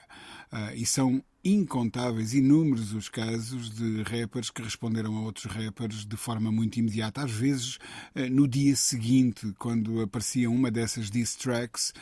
ah, 0.52 0.74
e 0.74 0.86
são 0.86 1.22
incontáveis, 1.44 2.32
inúmeros 2.32 2.94
os 2.94 3.10
casos 3.10 3.68
de 3.68 4.02
rappers 4.04 4.48
que 4.48 4.62
responderam 4.62 5.14
a 5.18 5.20
outros 5.20 5.52
rappers 5.52 6.06
de 6.06 6.16
forma 6.16 6.50
muito 6.50 6.78
imediata. 6.78 7.22
Às 7.22 7.32
vezes, 7.32 7.76
uh, 8.16 8.30
no 8.30 8.48
dia 8.48 8.74
seguinte, 8.74 9.52
quando 9.58 10.00
aparecia 10.00 10.48
uma 10.48 10.70
dessas 10.70 11.10
diss 11.10 11.36
tracks, 11.36 11.92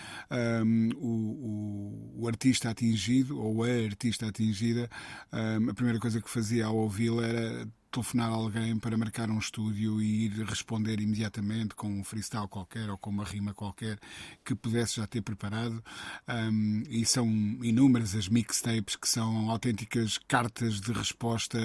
um, 0.64 0.90
o, 0.96 1.08
o, 1.08 2.22
o, 2.22 2.28
artista 2.28 2.70
atingido 2.70 3.40
ou 3.40 3.64
a 3.64 3.68
artista 3.68 4.28
atingida, 4.28 4.88
um, 5.32 5.70
a 5.70 5.74
primeira 5.74 5.98
coisa 5.98 6.20
que 6.20 6.30
fazia 6.30 6.66
ao 6.66 6.76
ouvi-la 6.76 7.26
era 7.26 7.68
telefonar 7.92 8.30
a 8.30 8.34
alguém 8.34 8.78
para 8.78 8.96
marcar 8.96 9.30
um 9.30 9.38
estúdio 9.38 10.00
e 10.00 10.24
ir 10.24 10.32
responder 10.44 10.98
imediatamente 10.98 11.74
com 11.74 11.88
um 11.88 12.02
freestyle 12.02 12.48
qualquer 12.48 12.88
ou 12.88 12.96
com 12.96 13.10
uma 13.10 13.24
rima 13.24 13.52
qualquer 13.52 13.98
que 14.42 14.54
pudesse 14.54 14.96
já 14.96 15.06
ter 15.06 15.20
preparado. 15.20 15.84
Um, 16.26 16.82
e 16.88 17.04
são 17.04 17.28
inúmeras 17.62 18.14
as 18.14 18.28
mixtapes 18.28 18.96
que 18.96 19.06
são 19.06 19.50
autênticas 19.50 20.18
cartas 20.26 20.80
de 20.80 20.90
resposta 20.92 21.58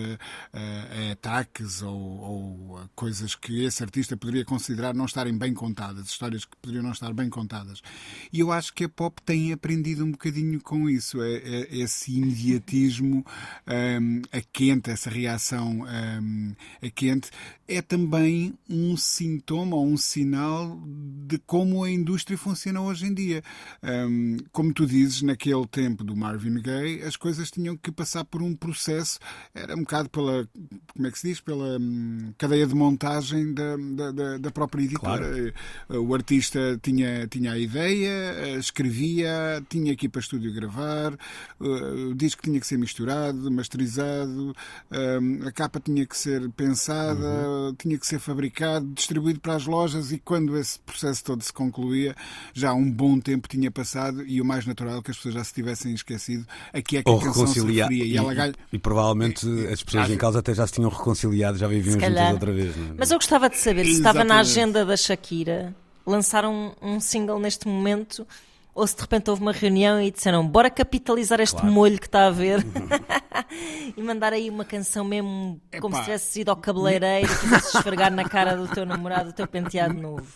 a, 0.52 0.60
a 0.60 1.12
ataques 1.14 1.82
ou, 1.82 1.98
ou 1.98 2.78
a 2.78 2.90
coisas 2.94 3.34
que 3.34 3.64
esse 3.64 3.82
artista 3.82 4.18
poderia 4.18 4.44
considerar 4.44 4.94
não 4.94 5.06
estarem 5.06 5.38
bem 5.38 5.54
contadas, 5.54 6.08
histórias 6.08 6.44
que 6.44 6.58
poderiam 6.58 6.84
não 6.84 6.92
estar 6.92 7.14
bem 7.14 7.30
contadas. 7.30 7.82
E 8.34 8.42
eu 8.42 8.52
acho 8.52 8.74
que 8.74 8.84
a 8.84 8.90
pop 8.90 9.22
tem 9.22 9.54
aprendido 9.54 10.04
um 10.04 10.12
bocadinho 10.12 10.60
com 10.62 10.90
isso, 10.90 11.22
é, 11.22 11.36
é 11.36 11.78
esse 11.78 12.18
imediatismo 12.18 13.26
um, 13.66 14.22
a 14.32 14.42
quente, 14.52 14.92
essa 14.92 15.10
reação. 15.10 15.84
Um, 15.84 16.17
um, 16.20 16.54
a 16.82 16.90
quente, 16.90 17.30
é 17.68 17.82
também 17.82 18.54
um 18.70 18.98
sintoma 18.98 19.76
ou 19.76 19.86
um 19.86 19.98
sinal 19.98 20.80
de 21.28 21.38
como 21.40 21.84
a 21.84 21.92
indústria 21.92 22.38
funciona 22.38 22.82
hoje 22.82 23.06
em 23.06 23.14
dia. 23.14 23.44
Um, 23.84 24.38
como 24.52 24.74
tu 24.74 24.86
dizes, 24.86 25.22
naquele 25.22 25.68
tempo 25.68 26.04
do 26.04 26.16
Marvin 26.16 26.62
Gaye, 26.62 27.04
as 27.04 27.16
coisas 27.16 27.52
tinham 27.52 27.78
que 27.78 27.92
passar 27.92 28.26
por 28.26 28.42
um 28.42 28.56
processo, 28.56 29.20
era 29.54 29.76
um 29.76 29.82
bocado 29.82 30.10
pela, 30.10 30.48
como 30.94 31.08
é 31.08 31.12
que 31.12 31.20
se 31.20 31.28
diz, 31.28 31.40
pela 31.40 31.78
um, 31.78 32.34
cadeia 32.38 32.66
de 32.66 32.74
montagem 32.74 33.54
da, 33.54 33.76
da, 34.12 34.38
da 34.38 34.52
própria 34.52 34.84
editora. 34.84 35.54
Claro. 35.88 36.04
O 36.08 36.14
artista 36.14 36.80
tinha, 36.82 37.28
tinha 37.28 37.52
a 37.52 37.58
ideia, 37.58 38.58
escrevia, 38.58 39.64
tinha 39.70 39.96
ir 40.06 40.10
para 40.10 40.22
estúdio 40.22 40.54
gravar, 40.54 41.14
uh, 41.60 42.10
o 42.10 42.16
disco 42.16 42.42
tinha 42.42 42.60
que 42.60 42.66
ser 42.66 42.78
misturado, 42.78 43.52
masterizado, 43.52 44.56
um, 44.92 45.48
a 45.48 45.52
capa 45.52 45.80
tinha 45.80 46.06
que 46.08 46.18
ser 46.18 46.50
pensada, 46.52 47.26
uhum. 47.26 47.76
tinha 47.78 47.98
que 47.98 48.08
ser 48.08 48.20
fabricado, 48.20 48.88
distribuído 48.88 49.40
para 49.40 49.56
as 49.56 49.66
lojas 49.66 50.12
e 50.12 50.18
quando 50.18 50.58
esse 50.58 50.80
processo 50.80 51.24
todo 51.24 51.44
se 51.44 51.54
concluía, 51.54 52.16
já 52.54 52.74
um 52.74 52.90
bom 52.90 53.20
tempo 53.20 53.48
tinha 53.48 53.70
passado 53.70 54.26
e 54.26 54.42
o 54.42 54.46
mais 54.46 54.66
natural 54.66 55.00
é 55.00 55.02
que 55.02 55.12
as 55.12 55.18
pessoas 55.18 55.36
já 55.36 55.44
se 55.44 55.54
tivessem 55.54 55.94
esquecido 55.94 56.46
a 56.74 56.82
que 56.82 56.98
é 56.98 57.04
que 57.04 57.10
Ou 57.10 57.18
a 57.18 57.24
canção 57.24 57.42
reconciliar. 57.42 57.90
se 57.90 57.94
referia. 57.94 58.06
E, 58.06 58.16
e, 58.16 58.18
ela... 58.18 58.54
e 58.72 58.80
provavelmente 58.80 59.48
e, 59.48 59.68
as 59.68 59.84
pessoas 59.84 60.10
em 60.10 60.18
causa 60.18 60.40
até 60.40 60.54
já 60.54 60.66
se 60.66 60.74
tinham 60.74 60.90
reconciliado, 60.90 61.58
já 61.58 61.68
viviam 61.68 62.00
juntas 62.00 62.32
outra 62.34 62.52
vez. 62.52 62.76
Não 62.76 62.86
é? 62.86 62.96
Mas 62.98 63.12
eu 63.12 63.18
gostava 63.18 63.50
de 63.50 63.58
saber 63.58 63.86
se 63.86 63.92
estava 63.92 64.24
na 64.24 64.40
agenda 64.40 64.86
da 64.86 64.96
Shakira 64.96 65.76
lançar 66.06 66.46
um, 66.46 66.72
um 66.82 67.00
single 67.00 67.40
neste 67.40 67.68
momento 67.68 68.26
ou 68.78 68.86
se 68.86 68.96
de 68.96 69.02
repente 69.02 69.28
houve 69.32 69.42
uma 69.42 69.52
reunião 69.52 70.00
e 70.00 70.12
disseram 70.12 70.48
bora 70.48 70.70
capitalizar 70.70 71.42
este 71.42 71.56
claro. 71.56 71.74
molho 71.74 71.98
que 72.00 72.06
está 72.06 72.28
a 72.28 72.30
ver 72.30 72.64
e 73.98 74.02
mandar 74.04 74.34
aí 74.34 74.52
uma 74.52 74.64
canção 74.64 75.04
mesmo 75.04 75.60
Epá. 75.72 75.82
como 75.82 75.96
se 75.96 76.04
tivesse 76.04 76.42
ido 76.42 76.52
ao 76.52 76.58
cabeleireiro 76.58 77.26
e 77.26 77.40
quisesse 77.40 77.76
esfregar 77.76 78.12
na 78.12 78.24
cara 78.24 78.56
do 78.56 78.68
teu 78.68 78.86
namorado 78.86 79.32
o 79.32 79.34
teu 79.34 79.48
penteado 79.48 79.96
novo. 79.96 80.28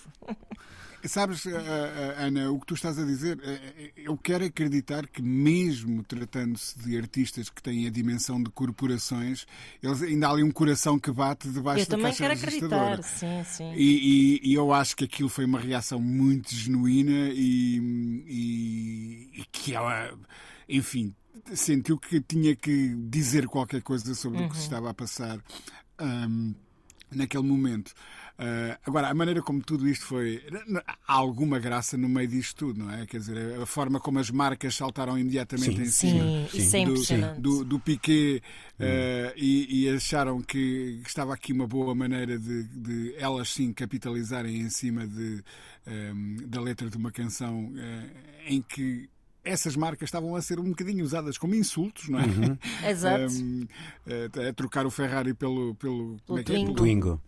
Sabes, 1.04 1.46
eh, 1.46 1.52
eh, 1.52 2.16
Ana, 2.18 2.52
o 2.52 2.60
que 2.60 2.66
tu 2.68 2.74
estás 2.76 3.00
a 3.00 3.06
dizer, 3.06 3.40
eh, 3.44 3.92
eu 3.98 4.18
quero 4.18 4.46
acreditar 4.46 5.08
que, 5.08 5.22
mesmo 5.22 6.04
tratando-se 6.04 6.78
de 6.80 6.98
artistas 6.98 7.50
que 7.50 7.62
têm 7.62 7.88
a 7.88 7.90
dimensão 7.90 8.42
de 8.42 8.50
corporações, 8.52 9.46
eles, 9.82 10.02
ainda 10.02 10.28
há 10.28 10.32
ali 10.32 10.44
um 10.44 10.52
coração 10.52 11.00
que 11.00 11.12
bate 11.12 11.50
debaixo 11.50 11.86
eu 11.86 11.98
da 11.98 12.04
caixa 12.04 12.18
quero 12.18 12.34
acreditar, 12.34 13.04
sim, 13.04 13.44
sim. 13.46 13.74
E, 13.74 14.40
e, 14.44 14.52
e, 14.52 14.54
eu 14.54 14.72
acho 14.72 14.96
que 14.96 15.06
aquilo 15.06 15.30
foi 15.30 15.46
uma 15.46 15.60
reação 15.60 16.00
muito 16.00 16.54
genuína 16.54 17.30
e, 17.34 17.78
e, 18.28 19.42
e 19.42 19.46
que 19.52 19.74
ela, 19.74 20.14
enfim, 20.70 21.16
sentiu 21.54 21.98
que 21.98 22.22
tinha 22.22 22.56
que 22.56 22.96
dizer 23.10 23.48
qualquer 23.48 23.82
coisa 23.82 24.14
sobre 24.14 24.40
uhum. 24.40 24.46
o 24.46 24.50
que 24.50 24.56
se 24.56 24.62
uhum. 24.62 24.66
estava 24.66 24.90
a 24.90 24.94
passar 24.94 25.40
um, 26.00 26.54
naquele 27.12 27.44
momento. 27.44 27.94
Uh, 28.42 28.76
agora, 28.88 29.08
a 29.08 29.14
maneira 29.14 29.40
como 29.40 29.62
tudo 29.62 29.88
isto 29.88 30.04
foi. 30.04 30.42
Há 31.08 31.14
alguma 31.14 31.60
graça 31.60 31.96
no 31.96 32.10
meio 32.10 32.28
disto 32.28 32.56
tudo, 32.56 32.84
não 32.84 32.92
é? 32.92 33.06
Quer 33.06 33.20
dizer, 33.20 33.62
a 33.62 33.68
forma 33.68 34.00
como 34.00 34.18
as 34.18 34.32
marcas 34.32 34.76
saltaram 34.76 35.16
imediatamente 35.16 35.76
sim, 35.76 35.82
em 35.84 35.86
cima 35.86 36.48
sim, 36.50 37.04
sim. 37.04 37.22
Do, 37.38 37.60
do, 37.60 37.66
do, 37.66 37.80
Piquet 37.80 38.42
uh, 38.80 39.34
e, 39.38 39.86
e, 39.86 39.90
acharam 39.90 40.42
que 40.42 41.00
estava 41.06 41.36
aqui 41.36 41.54
uma 41.54 41.68
boa 41.68 41.94
maneira 41.94 42.40
de, 42.40 42.64
de 42.64 43.16
elas 43.16 43.48
sim 43.50 43.72
capitalizarem 43.72 44.62
em 44.62 44.72
cima 44.72 45.06
de, 45.06 45.44
um, 45.86 46.38
da 46.48 46.60
letra 46.60 46.90
de 46.90 46.98
uma 46.98 47.12
canção 47.12 47.66
uh, 47.66 48.10
em 48.48 48.60
que 48.60 49.08
essas 49.44 49.76
marcas 49.76 50.08
estavam 50.08 50.36
a 50.36 50.42
ser 50.42 50.60
um 50.60 50.70
bocadinho 50.70 51.06
usadas 51.06 51.38
como 51.38 51.54
insultos, 51.54 52.10
não 52.10 52.20
é? 52.20 52.26
Uhum. 52.26 52.58
Exato. 52.90 53.34
Um, 53.36 53.68
a, 54.08 54.50
a, 54.50 54.54
trocar 54.54 54.88
o 54.88 54.90
Ferrari 54.90 55.36
pelo, 55.36 55.76
pelo, 55.76 56.18
pelo 56.26 56.40
é 56.40 56.42
é? 56.42 56.74
Twingo. 56.74 57.22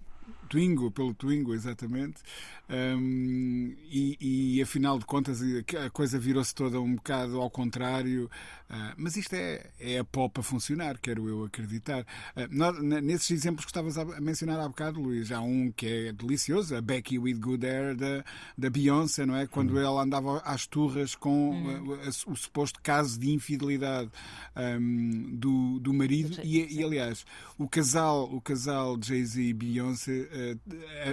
Twingo. 0.54 0.92
Pelo 0.92 1.16
Twingo, 1.16 1.56
exatamente. 1.56 2.22
Um, 2.70 3.76
e, 3.90 4.58
e, 4.58 4.62
afinal 4.62 5.00
de 5.00 5.06
contas 5.06 5.42
a 5.84 5.90
coisa 5.90 6.20
virou-se 6.20 6.54
toda 6.54 6.80
um 6.80 6.96
bocado 6.96 7.42
ao 7.42 7.50
contrário. 7.50 8.30
Uh, 8.74 8.94
mas 8.98 9.16
isto 9.16 9.36
é, 9.36 9.70
é 9.80 10.00
a 10.00 10.04
pop 10.04 10.40
a 10.40 10.42
funcionar, 10.42 10.98
quero 10.98 11.30
eu 11.30 11.44
acreditar. 11.44 12.02
Uh, 12.36 12.48
nós, 12.50 12.82
nesses 12.82 13.30
exemplos 13.30 13.66
que 13.66 13.70
estavas 13.70 14.00
a 14.00 14.20
mencionar 14.20 14.60
há 14.60 14.68
bocado, 14.68 15.00
Luís, 15.00 15.32
há 15.32 15.42
um 15.42 15.72
que 15.72 15.86
é 15.86 16.12
delicioso, 16.12 16.76
a 16.76 16.82
Becky 16.82 17.20
with 17.20 17.36
Good 17.36 17.68
Air 17.68 17.96
da, 17.96 18.26
da 18.58 18.70
Beyoncé, 18.72 19.28
não 19.28 19.36
é? 19.36 19.46
Quando 19.46 19.76
hum. 19.76 19.80
ela 19.80 20.02
andava 20.02 20.40
às 20.40 20.66
turras 20.66 21.14
com 21.14 21.52
hum. 21.52 22.00
o, 22.28 22.32
o, 22.32 22.36
suposto 22.36 22.82
caso 22.82 23.20
de 23.20 23.32
infidelidade 23.32 24.10
um, 24.56 25.36
do, 25.36 25.80
do 25.80 25.94
marido. 25.94 26.40
E, 26.44 26.80
e, 26.80 26.84
aliás, 26.84 27.28
o 27.60 27.70
casal, 27.70 28.24
o 28.24 28.42
casal 28.42 28.98
Jay-Z 29.00 29.40
e 29.40 29.54
Beyoncé, 29.54 30.58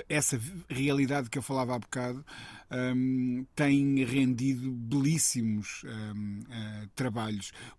essa 0.09 0.41
realidade 0.67 1.29
que 1.29 1.37
eu 1.37 1.43
falava 1.43 1.75
há 1.75 1.79
bocado, 1.79 2.25
um, 2.71 3.45
tem 3.55 4.05
rendido 4.05 4.71
belíssimos 4.71 5.83
um, 5.85 6.39
uh, 6.39 6.45
eh, 6.51 6.89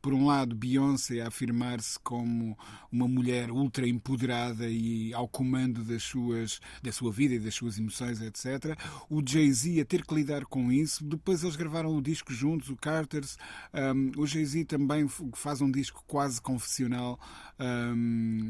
Por 0.01 0.13
um 0.13 0.25
lado, 0.25 0.55
Beyoncé 0.55 1.21
a 1.21 1.27
afirmar-se 1.27 1.99
como 1.99 2.57
uma 2.91 3.07
mulher 3.07 3.51
ultra 3.51 3.87
empoderada 3.87 4.69
e 4.69 5.13
ao 5.13 5.27
comando 5.27 5.83
das 5.83 6.03
suas, 6.03 6.59
da 6.81 6.91
sua 6.91 7.11
vida 7.11 7.35
e 7.35 7.39
das 7.39 7.55
suas 7.55 7.77
emoções, 7.77 8.21
etc. 8.21 8.77
O 9.09 9.21
Jay-Z 9.25 9.81
a 9.81 9.85
ter 9.85 10.05
que 10.05 10.15
lidar 10.15 10.45
com 10.45 10.71
isso. 10.71 11.03
Depois 11.03 11.43
eles 11.43 11.55
gravaram 11.55 11.95
o 11.95 12.01
disco 12.01 12.33
juntos, 12.33 12.69
o 12.69 12.75
Carters. 12.75 13.37
Um, 13.73 14.11
o 14.17 14.25
Jay-Z 14.25 14.65
também 14.65 15.07
faz 15.33 15.61
um 15.61 15.71
disco 15.71 16.03
quase 16.07 16.41
confessional 16.41 17.19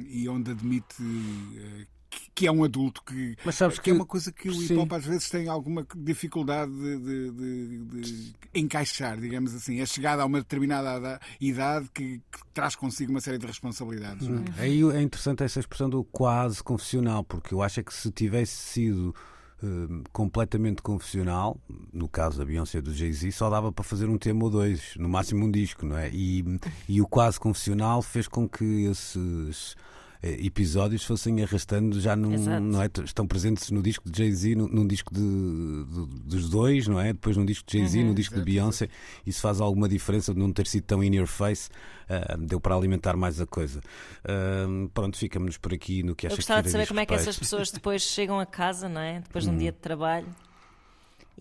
e 0.07 0.27
onde 0.29 0.51
admite 0.51 1.01
uh, 1.01 2.00
que 2.35 2.45
é 2.47 2.51
um 2.51 2.63
adulto 2.63 3.03
que, 3.03 3.35
Mas 3.45 3.55
sabes 3.55 3.77
que, 3.77 3.85
que- 3.85 3.89
é 3.91 3.93
uma 3.93 4.05
coisa 4.05 4.31
que 4.31 4.49
o 4.49 4.63
hip 4.63 4.75
hop 4.75 4.91
às 4.93 5.05
vezes 5.05 5.29
tem 5.29 5.47
alguma 5.47 5.85
dificuldade 5.95 6.71
de, 6.71 6.99
de- 6.99 7.31
de- 7.31 8.01
de 8.01 8.33
encaixar, 8.53 9.19
digamos 9.19 9.53
assim. 9.53 9.79
É 9.79 9.85
chegada 9.85 10.23
a 10.23 10.25
uma 10.25 10.39
determinada 10.39 10.99
da- 10.99 11.19
idade 11.39 11.89
que, 11.93 12.17
que 12.31 12.39
traz 12.53 12.75
consigo 12.75 13.11
uma 13.11 13.21
série 13.21 13.37
de 13.37 13.45
responsabilidades. 13.45 14.27
não 14.27 14.39
é? 14.57 14.61
Aí 14.61 14.81
é 14.81 15.01
interessante 15.01 15.43
essa 15.43 15.59
expressão 15.59 15.89
do 15.89 16.03
quase 16.03 16.63
confessional, 16.63 17.23
porque 17.23 17.53
eu 17.53 17.61
acho 17.61 17.79
é 17.79 17.83
que 17.83 17.93
se 17.93 18.11
tivesse 18.11 18.55
sido 18.57 19.15
hum, 19.63 20.03
completamente 20.11 20.81
confessional, 20.81 21.59
no 21.93 22.09
caso 22.09 22.37
da 22.39 22.45
Beyoncé 22.45 22.81
do 22.81 22.93
Jay-Z, 22.93 23.31
só 23.31 23.49
dava 23.49 23.71
para 23.71 23.83
fazer 23.85 24.07
um 24.09 24.17
tema 24.17 24.43
ou 24.43 24.49
dois, 24.49 24.95
no 24.97 25.07
máximo 25.07 25.45
um 25.45 25.51
disco, 25.51 25.85
não 25.85 25.97
é? 25.97 26.09
E, 26.11 26.43
e 26.89 26.99
o 27.01 27.07
quase 27.07 27.39
confessional 27.39 28.01
fez 28.01 28.27
com 28.27 28.49
que 28.49 28.85
esses 28.85 29.75
episódios 30.23 31.03
fossem 31.03 31.41
arrastando 31.43 31.99
já 31.99 32.15
num, 32.15 32.33
Exato. 32.33 32.61
não 32.61 32.81
é? 32.81 32.89
estão 33.03 33.25
presentes 33.25 33.71
no 33.71 33.81
disco 33.81 34.09
de 34.09 34.17
Jay-Z 34.19 34.55
num, 34.55 34.67
num 34.67 34.87
disco 34.87 35.13
de, 35.13 35.19
de- 35.21 36.19
dos 36.29 36.49
dois 36.49 36.87
não 36.87 36.99
é 36.99 37.13
depois 37.13 37.35
num 37.37 37.45
disco 37.45 37.65
de 37.69 37.79
Jay-Z 37.79 38.03
num 38.03 38.13
disco 38.13 38.35
de 38.35 38.41
Beyoncé 38.43 38.87
isso 39.25 39.41
faz 39.41 39.59
alguma 39.59 39.89
diferença 39.89 40.33
de 40.33 40.39
não 40.39 40.53
ter 40.53 40.67
sido 40.67 40.83
tão 40.83 41.03
in 41.03 41.15
your 41.15 41.27
face 41.27 41.69
ah, 42.07 42.35
deu 42.37 42.59
para 42.59 42.75
alimentar 42.75 43.15
mais 43.17 43.41
a 43.41 43.47
coisa 43.47 43.81
Ah, 44.23 44.87
pronto 44.93 45.17
ficamos 45.17 45.57
por 45.57 45.73
aqui 45.73 46.03
no 46.03 46.15
que 46.15 46.27
Eu 46.27 46.29
acha 46.29 46.35
gostava 46.35 46.61
de 46.63 46.69
saber 46.69 46.87
como 46.87 46.99
é 46.99 47.05
que 47.05 47.13
essas 47.13 47.37
pessoas 47.39 47.71
depois 47.71 48.01
chegam 48.03 48.39
a 48.39 48.45
casa, 48.45 48.87
não 48.87 49.01
é? 49.01 49.21
Depois 49.21 49.43
de 49.45 49.49
Hum. 49.49 49.53
um 49.55 49.57
dia 49.57 49.71
de 49.71 49.77
trabalho 49.79 50.27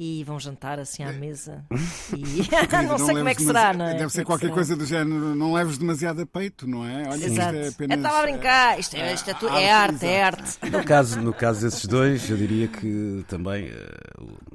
e 0.02 0.25
vão 0.25 0.40
jantar 0.40 0.78
assim 0.78 1.02
à 1.02 1.12
mesa. 1.12 1.62
E 2.16 2.42
Querida, 2.45 2.83
não 2.88 2.99
sei 2.99 3.14
como 3.16 3.28
é 3.28 3.35
que 3.35 3.42
será, 3.45 3.73
demasi- 3.73 3.78
não 3.78 3.85
é? 3.87 3.99
Deve 3.99 4.11
ser 4.12 4.21
é 4.21 4.23
que 4.23 4.26
qualquer 4.26 4.50
coisa 4.50 4.75
do 4.75 4.85
género, 4.87 5.35
não 5.35 5.52
leves 5.52 5.78
demasiado 5.78 6.23
a 6.23 6.26
peito, 6.26 6.66
não 6.66 6.85
é? 6.85 7.02
Olha, 7.09 7.16
isto 7.16 7.26
Exato. 7.33 7.57
é 7.57 7.66
Eu 7.66 7.71
apenas. 7.71 7.97
estava 7.99 8.19
a 8.19 8.23
brincar, 8.23 8.80
isto 8.80 8.97
é, 8.97 9.14
isto 9.14 9.30
é, 9.30 9.35
tu- 9.35 9.49
Ah, 9.49 9.61
é 9.61 9.71
arte, 9.71 10.07
é 10.07 10.23
arte. 10.25 10.59
No 10.71 10.85
caso, 10.85 11.21
no 11.21 11.33
caso 11.33 11.61
desses 11.61 11.87
dois, 11.87 12.28
eu 12.30 12.37
diria 12.37 12.66
que 12.69 13.25
também 13.28 13.66
eh, 13.66 13.99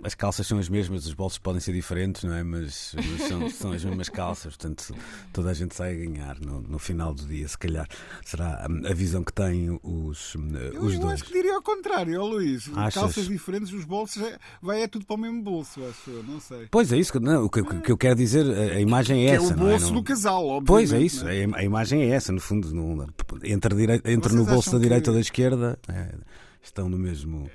as 0.04 0.14
calças 0.16 0.46
são 0.48 0.58
as 0.60 0.68
mesmas, 0.68 1.06
os 1.06 1.14
bolsos 1.14 1.38
podem 1.38 1.62
ser 1.62 1.74
diferentes, 1.74 2.24
não 2.24 2.34
é? 2.34 2.44
Mas, 2.44 2.94
mas 2.96 3.22
são, 3.28 3.50
são 3.50 3.72
as 3.72 3.84
mesmas 3.86 4.10
calças, 4.10 4.56
portanto 4.58 4.94
toda 5.32 5.50
a 5.52 5.54
gente 5.54 5.76
sai 5.76 5.94
a 5.94 5.98
ganhar 6.06 6.40
no, 6.40 6.62
no 6.62 6.80
final 6.80 7.14
do 7.14 7.24
dia, 7.26 7.48
se 7.48 7.58
calhar. 7.58 7.88
Será 8.26 8.66
a, 8.66 8.90
a 8.90 8.94
visão 8.94 9.24
que 9.24 9.32
têm 9.34 9.80
os, 9.84 10.36
eh, 10.36 10.72
Eu, 10.74 10.82
os 10.84 10.94
eu 10.96 11.00
dois. 11.00 11.14
acho 11.14 11.24
que 11.26 11.34
diria 11.34 11.56
ao 11.56 11.62
contrário, 11.62 12.20
ó 12.22 12.26
Luís. 12.26 12.70
Achas? 12.76 12.94
Calças 12.96 13.28
diferentes, 13.28 13.72
os 13.72 13.86
bolsos, 13.86 14.22
é- 14.22 14.38
vai 14.62 14.82
é 14.84 14.88
tudo 14.88 15.06
para 15.06 15.16
o 15.16 15.20
mesmo 15.20 15.35
bolso, 15.42 15.84
acho 15.86 16.10
eu, 16.10 16.24
não 16.24 16.40
sei. 16.40 16.68
Pois 16.72 16.92
é 16.92 16.98
isso, 16.98 17.12
que- 17.14 17.20
não, 17.20 17.46
o 17.46 17.50
que, 17.50 17.62
o 17.62 17.82
que 17.82 17.92
eu 17.92 17.98
quero 17.98 18.16
dizer, 18.16 18.46
a, 18.46 18.80
imagem 18.80 19.24
é 19.24 19.26
Que 19.26 19.32
é 19.32 19.36
essa. 19.36 19.54
o 19.54 19.58
não 19.58 19.66
bolso 19.70 19.86
Não- 19.88 19.94
do 19.94 20.04
casal, 20.04 20.46
obviamente. 20.46 20.68
Pois 20.68 20.94
é 20.94 21.02
isso, 21.02 21.24
não 21.26 21.32
é? 21.32 21.46
a, 21.60 21.64
imagem 21.64 22.02
é 22.04 22.10
essa, 22.10 22.32
no 22.32 22.40
fundo, 22.40 22.74
não- 22.74 23.08
entre, 23.44 23.76
direi- 23.76 24.02
entre 24.06 24.34
no 24.34 24.46
bolso 24.46 24.72
da 24.72 24.80
direita 24.80 25.04
que- 25.06 25.10
ou 25.10 25.16
da 25.16 25.22
esquerda, 25.22 25.80
eh, 25.88 26.16
estão 26.64 26.88
no 26.90 26.98
mesmo. 26.98 27.50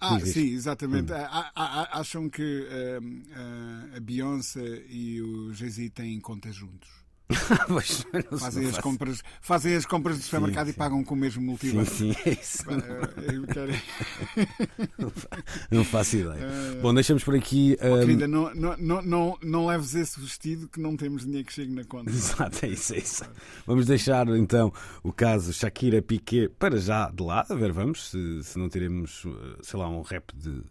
Ah, 0.00 0.16
Diz 0.18 0.32
sim, 0.32 0.50
exatamente. 0.52 1.12
Ah, 1.12 1.28
ah, 1.32 1.52
ah, 1.56 1.98
Acham 2.00 2.28
que 2.30 2.66
ah, 2.70 3.96
a 3.96 4.00
Beyoncé 4.00 4.84
e 4.88 5.20
o 5.20 5.52
Jay-Z 5.52 5.90
têm 5.90 6.20
contas 6.20 6.54
juntos. 6.54 6.88
Pois, 7.68 8.06
Fazem 8.40 8.64
as 8.64 8.70
faço- 8.70 8.82
compras, 8.82 9.22
fazem 9.42 9.74
as 9.76 9.84
compras 9.84 10.16
do 10.16 10.22
supermercado 10.24 10.68
e 10.68 10.72
sim. 10.72 10.78
pagam 10.78 11.04
com 11.04 11.14
o 11.14 11.16
mesmo 11.16 11.40
Sim, 11.42 11.46
multibanco. 11.46 11.90
sim, 11.90 12.14
é 12.24 12.30
isso. 12.30 12.64
Pá, 12.64 12.72
eu- 12.72 13.46
quero- 13.46 13.72
Não 15.70 15.84
faço 15.84 16.16
ideia. 16.16 16.38
Bom, 16.80 16.94
deixamos 16.94 17.22
por 17.22 17.34
aqui. 17.34 17.76
Oh, 17.82 17.96
um, 17.96 18.00
Querida, 18.00 18.26
não, 18.28 18.54
não, 18.54 18.76
não, 18.78 19.02
não, 19.02 19.38
não 19.42 19.66
leves 19.66 19.94
esse 19.94 20.18
vestido 20.20 20.68
que 20.68 20.80
não 20.80 20.96
temos 20.96 21.24
dinheiro 21.24 21.46
que 21.46 21.52
chegue 21.52 21.72
na 21.72 21.84
conta. 21.84 22.10
Exato, 22.10 22.64
é 22.64 22.68
isso, 22.70 22.94
é 22.94 22.98
isso. 22.98 23.24
Vamos 23.66 23.86
deixar 23.86 24.26
então 24.28 24.72
o 25.02 25.12
caso 25.12 25.52
Shakira 25.52 26.00
Piquet 26.00 26.48
para 26.58 26.78
já 26.78 27.10
de 27.10 27.22
lado, 27.22 27.52
a 27.52 27.56
ver, 27.56 27.72
vamos, 27.72 28.10
se, 28.10 28.42
se 28.42 28.58
não 28.58 28.68
teremos, 28.68 29.24
eh, 29.26 29.58
sei 29.62 29.78
lá, 29.78 29.88
um 29.88 30.02
rap 30.02 30.32
de, 30.34 30.62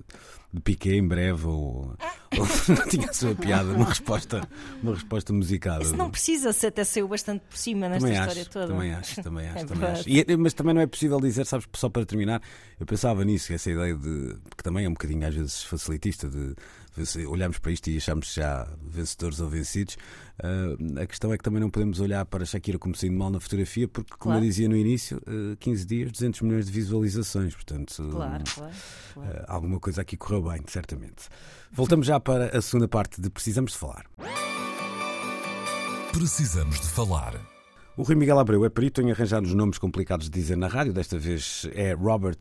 de 0.57 0.63
Piquet 0.63 0.95
em 0.97 1.07
breve 1.07 1.45
ou, 1.47 1.93
ou 2.37 2.47
não 2.75 2.87
tinha 2.89 3.09
a 3.09 3.13
sua 3.13 3.33
piada, 3.35 3.71
uma 3.73 3.85
resposta, 3.85 4.47
uma 4.83 4.93
resposta 4.93 5.31
musicada. 5.33 5.83
Isso 5.83 5.95
não 5.95 6.09
precisa, 6.11 6.51
se 6.53 6.67
até 6.67 6.83
saiu 6.83 7.07
bastante 7.07 7.41
por 7.49 7.57
cima 7.57 7.87
nesta 7.87 8.07
Também 8.07 8.19
história 8.21 8.41
acho, 8.41 8.51
toda. 8.51 8.67
também 8.67 8.93
acho, 8.93 9.23
também 9.23 9.47
acho, 9.49 9.57
É 9.59 9.65
também 9.65 9.89
acho. 9.89 10.09
E 10.09 10.19
é- 10.27 10.37
mas 10.37 10.53
também 10.53 10.73
não 10.73 10.81
é 10.81 10.87
possível 10.87 11.19
dizer, 11.21 11.45
sabes, 11.45 11.67
só 11.75 11.89
para 11.89 12.05
terminar, 12.05 12.41
eu 12.79 12.85
pensava 12.85 13.23
nisso, 13.23 13.53
essa 13.53 13.71
ideia 13.71 13.95
de. 13.95 14.35
que 14.55 14.63
também 14.63 14.85
é 14.85 14.89
um 14.89 14.93
bocadinho 14.93 15.25
às 15.27 15.33
vezes 15.33 15.63
facilitista, 15.63 16.27
de 16.29 16.53
olharmos 17.27 17.60
para 17.60 17.72
isto 17.72 17.89
e 17.89 17.98
achamos 17.98 18.34
já 18.34 18.68
vencedores 18.82 19.39
ou 19.39 19.50
vencidos. 19.50 19.98
Ah, 20.42 21.01
a 21.01 21.06
questão 21.06 21.34
é 21.34 21.38
que 21.38 21.44
também 21.44 21.60
não 21.60 21.70
podemos 21.70 22.00
olhar 22.00 22.24
para 22.25 22.44
a 22.44 22.46
Shakira 22.46 22.77
como 22.77 22.96
saindo 22.96 23.18
mal 23.18 23.29
na 23.29 23.40
fotografia, 23.40 23.88
porque, 23.88 24.12
como 24.12 24.33
Claro. 24.33 24.40
eu 24.40 24.48
dizia 24.48 24.70
no 24.70 24.75
início, 24.75 25.22
ah, 25.25 25.55
15 25.60 25.86
dias, 25.86 26.12
200 26.12 26.42
milhões 26.42 26.66
de 26.66 26.72
visualizações, 26.72 27.53
portanto. 27.55 27.96
Claro, 28.12 28.44
claro. 28.53 28.74
claro. 29.14 29.29
ah, 29.40 29.46
alguma 29.48 29.79
coisa 29.79 30.01
aqui 30.01 30.16
correu 30.18 30.44
bem, 30.44 30.62
certamente. 30.68 31.27
Voltamos 31.72 32.07
já 32.07 32.20
para 32.20 32.57
a 32.57 32.62
segunda 32.62 32.88
parte 32.88 33.20
de 33.22 33.29
Precisamos 33.29 33.72
de 33.74 33.77
Falar. 33.77 34.05
Precisamos 36.12 36.79
de 36.79 36.88
falar. 36.88 37.36
O 37.96 38.03
Rui 38.03 38.16
Miguel 38.16 38.40
Abreu 38.40 38.64
é 38.66 38.70
perito 38.70 39.01
em 39.01 39.12
arranjar 39.12 39.42
os 39.44 39.53
nomes 39.53 39.77
complicados 39.77 40.29
de 40.29 40.40
dizer 40.40 40.55
na 40.55 40.68
rádio. 40.68 40.94
Desta 40.94 41.18
vez 41.18 41.68
é 41.74 41.94
Robert 41.94 42.38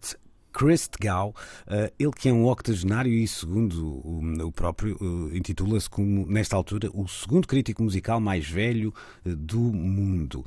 Christgau, 0.56 1.34
eh, 1.66 1.92
ele 1.98 2.12
que 2.12 2.30
é 2.30 2.32
um 2.32 2.46
octogenário 2.46 3.12
e, 3.12 3.28
segundo 3.28 4.00
o, 4.02 4.50
próprio, 4.50 4.96
eh, 4.98 5.36
intitula-se 5.36 5.90
como, 5.90 6.24
nesta 6.26 6.56
altura, 6.56 6.88
o 6.94 7.06
segundo 7.06 7.46
crítico 7.46 7.82
musical 7.82 8.18
mais 8.20 8.48
velho 8.48 8.94
eh, 9.26 9.34
do 9.36 9.58
mundo. 9.58 10.46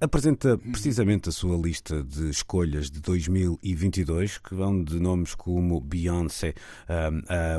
Apresenta 0.00 0.58
precisamente 0.58 1.28
a 1.28 1.32
sua 1.32 1.56
lista 1.56 2.02
de 2.02 2.28
escolhas 2.30 2.90
de 2.90 3.00
2022, 3.00 4.38
que 4.38 4.54
vão 4.54 4.82
de 4.82 4.98
nomes 4.98 5.34
como 5.34 5.80
Beyoncé, 5.80 6.54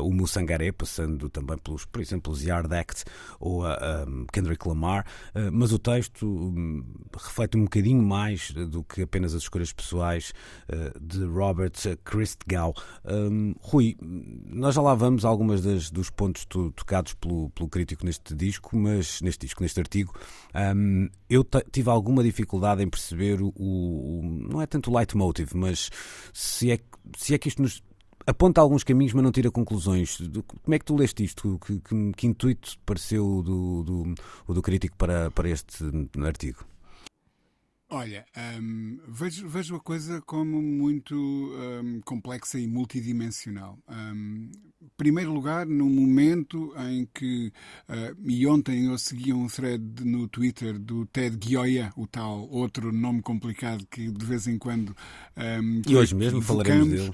o 0.01 0.11
Mussangaré, 0.11 0.71
passando 0.71 1.29
também 1.29 1.57
pelos, 1.57 1.85
por 1.85 2.01
exemplo, 2.01 2.33
os 2.33 2.43
Yard 2.43 2.73
Act 2.73 3.05
ou 3.39 3.65
a 3.65 4.05
Kendrick 4.33 4.67
Lamar, 4.67 5.05
mas 5.53 5.71
o 5.71 5.77
texto 5.77 6.25
hum, 6.25 6.83
reflete 7.15 7.55
um 7.55 7.65
bocadinho 7.65 8.01
mais 8.01 8.51
do 8.51 8.83
que 8.83 9.03
apenas 9.03 9.35
as 9.35 9.43
escolhas 9.43 9.71
pessoais 9.71 10.33
de 10.99 11.23
Robert 11.25 11.76
Christgau. 12.03 12.73
Um, 13.05 13.53
Rui, 13.61 13.95
nós 14.01 14.75
já 14.75 14.81
lá 14.81 14.95
vamos 14.95 15.23
a 15.25 15.27
algumas 15.29 15.61
das, 15.61 15.89
dos 15.91 16.09
pontos 16.09 16.45
to- 16.45 16.71
tocados 16.71 17.13
pelo, 17.13 17.49
pelo 17.51 17.69
crítico 17.69 18.05
neste 18.05 18.33
disco, 18.35 18.75
mas 18.77 19.21
neste 19.21 19.45
disco, 19.45 19.61
neste 19.63 19.79
artigo, 19.79 20.13
um, 20.75 21.09
eu 21.29 21.45
tive 21.71 21.89
alguma 21.89 22.23
dificuldade 22.23 22.81
em 22.83 22.89
perceber 22.89 23.41
o, 23.41 23.49
o- 23.55 24.21
não 24.23 24.61
é 24.61 24.65
tanto 24.65 24.89
o 24.91 24.95
leitmotiv, 24.97 25.51
mas 25.53 25.89
se 26.33 26.71
é, 26.71 26.79
se 27.17 27.33
é 27.33 27.37
que 27.37 27.47
isto 27.49 27.61
nos 27.61 27.83
aponta 28.25 28.59
alguns 28.59 28.83
caminhos, 28.83 29.13
mas 29.13 29.23
não 29.23 29.31
tira 29.31 29.49
conclusões. 29.49 30.17
Como 30.63 30.75
é 30.75 30.79
que 30.79 30.83
tu 30.85 30.95
leste 30.97 31.23
isto? 31.23 31.57
Que, 31.65 31.79
que- 31.79 32.11
que 32.11 32.27
intuito 32.27 32.77
pareceu 32.85 33.41
do, 33.41 33.83
do, 33.83 34.53
do 34.53 34.61
crítico 34.61 34.97
para, 34.97 35.31
para 35.31 35.49
este 35.49 35.85
artigo? 36.25 36.65
Olha, 37.89 38.25
hum, 38.59 38.99
vejo, 39.07 39.47
vejo 39.47 39.75
a 39.77 39.79
coisa 39.79 40.21
como 40.21 40.61
muito 40.61 41.15
hum, 41.15 42.01
complexa 42.03 42.59
e 42.59 42.67
multidimensional. 42.67 43.79
Hum, 43.89 44.51
em 44.81 44.89
primeiro 44.97 45.31
lugar, 45.31 45.65
no 45.65 45.85
momento 45.89 46.73
em 46.77 47.07
que, 47.13 47.51
ah, 47.87 48.13
e 48.25 48.45
ontem 48.45 48.87
eu 48.87 48.97
segui 48.97 49.31
um 49.31 49.47
thread 49.47 49.81
no 50.03 50.27
Twitter 50.27 50.77
do 50.77 51.05
Ted 51.05 51.37
Gioia, 51.41 51.93
o 51.95 52.05
tal 52.05 52.49
outro 52.49 52.91
nome 52.91 53.21
complicado 53.21 53.85
que 53.89 54.11
de 54.11 54.25
vez 54.25 54.47
em 54.47 54.57
quando. 54.57 54.95
hum, 55.37 55.81
E 55.87 55.95
hoje 55.95 56.13
mesmo 56.13 56.41
falaremos 56.41 56.89
dele. 56.89 57.13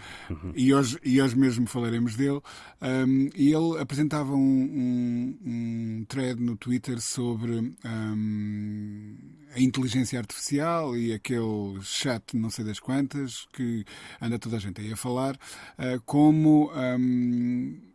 E 0.56 0.74
hoje, 0.74 0.98
e 1.06 1.22
hoje 1.22 1.38
mesmo 1.38 1.68
falaremos 1.68 2.16
dele. 2.16 2.42
Um, 2.82 3.30
e 3.36 3.54
ele 3.54 3.80
apresentava 3.80 4.34
um, 4.34 4.40
um, 4.40 5.40
um 5.46 6.06
thread 6.08 6.42
no 6.42 6.58
Twitter 6.58 7.00
sobre 7.00 7.76
um, 7.86 9.18
a 9.56 9.60
inteligência 9.60 10.18
artificial 10.20 10.63
e 10.96 11.14
aquele 11.14 11.82
chat 11.82 12.36
não 12.36 12.50
sei 12.50 12.66
das 12.66 12.80
quantas 12.80 13.46
que 13.54 13.86
anda 14.22 14.40
toda 14.40 14.58
a 14.58 14.60
gente 14.60 14.82
aí 14.82 14.92
a 14.92 14.98
falar, 14.98 15.36
uh, 15.36 16.02
como 16.06 16.72
um, 16.74 17.93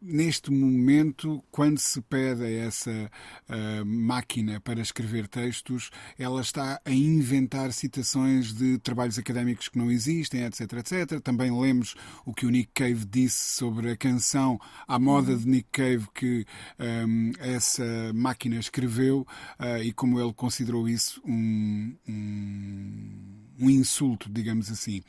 neste 0.00 0.50
momento, 0.50 1.42
quando 1.50 1.78
se 1.78 2.00
pede 2.02 2.44
a 2.44 2.50
essa 2.50 2.90
uh, 2.90 3.84
máquina 3.84 4.60
para 4.60 4.80
escrever 4.80 5.26
textos, 5.26 5.90
ela 6.18 6.40
está 6.40 6.80
a 6.84 6.90
inventar 6.92 7.72
citações 7.72 8.52
de 8.52 8.78
trabalhos 8.78 9.18
académicos 9.18 9.68
que 9.68 9.78
não 9.78 9.90
existem, 9.90 10.44
etc, 10.44 10.72
etc. 10.74 11.20
Também 11.20 11.50
lemos 11.50 11.94
o 12.24 12.34
que 12.34 12.46
o 12.46 12.50
Nick 12.50 12.70
Cave 12.74 13.04
disse 13.04 13.56
sobre 13.56 13.90
a 13.90 13.96
canção 13.96 14.60
à 14.86 14.98
moda 14.98 15.36
de 15.36 15.46
Nick 15.46 15.68
Cave 15.72 16.06
que 16.14 16.46
um, 16.78 17.32
essa 17.38 17.84
máquina 18.14 18.56
escreveu 18.56 19.26
uh, 19.58 19.82
e 19.82 19.92
como 19.92 20.20
ele 20.20 20.32
considerou 20.34 20.88
isso 20.88 21.20
um, 21.24 21.96
um 22.08 23.45
um 23.58 23.70
insulto, 23.70 24.30
digamos 24.30 24.70
assim. 24.70 25.02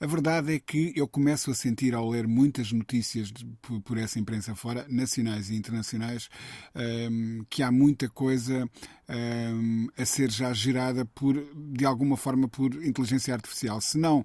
A 0.00 0.06
verdade 0.06 0.54
é 0.54 0.58
que 0.58 0.92
eu 0.94 1.08
começo 1.08 1.50
a 1.50 1.54
sentir, 1.54 1.94
ao 1.94 2.08
ler 2.08 2.26
muitas 2.26 2.72
notícias 2.72 3.32
de, 3.32 3.44
por, 3.60 3.80
por, 3.80 3.98
essa 3.98 4.18
imprensa 4.18 4.54
fora, 4.54 4.86
nacionais 4.88 5.50
e 5.50 5.56
internacionais, 5.56 6.28
um, 7.10 7.44
que 7.50 7.62
há 7.62 7.70
muita 7.70 8.08
coisa 8.08 8.68
um, 9.08 9.88
a 9.96 10.04
ser 10.04 10.30
já 10.30 10.52
gerada 10.52 11.04
por, 11.04 11.34
de 11.54 11.84
alguma 11.84 12.16
forma 12.16 12.48
por 12.48 12.74
inteligência 12.84 13.34
artificial. 13.34 13.80
Se 13.80 13.98
não 13.98 14.24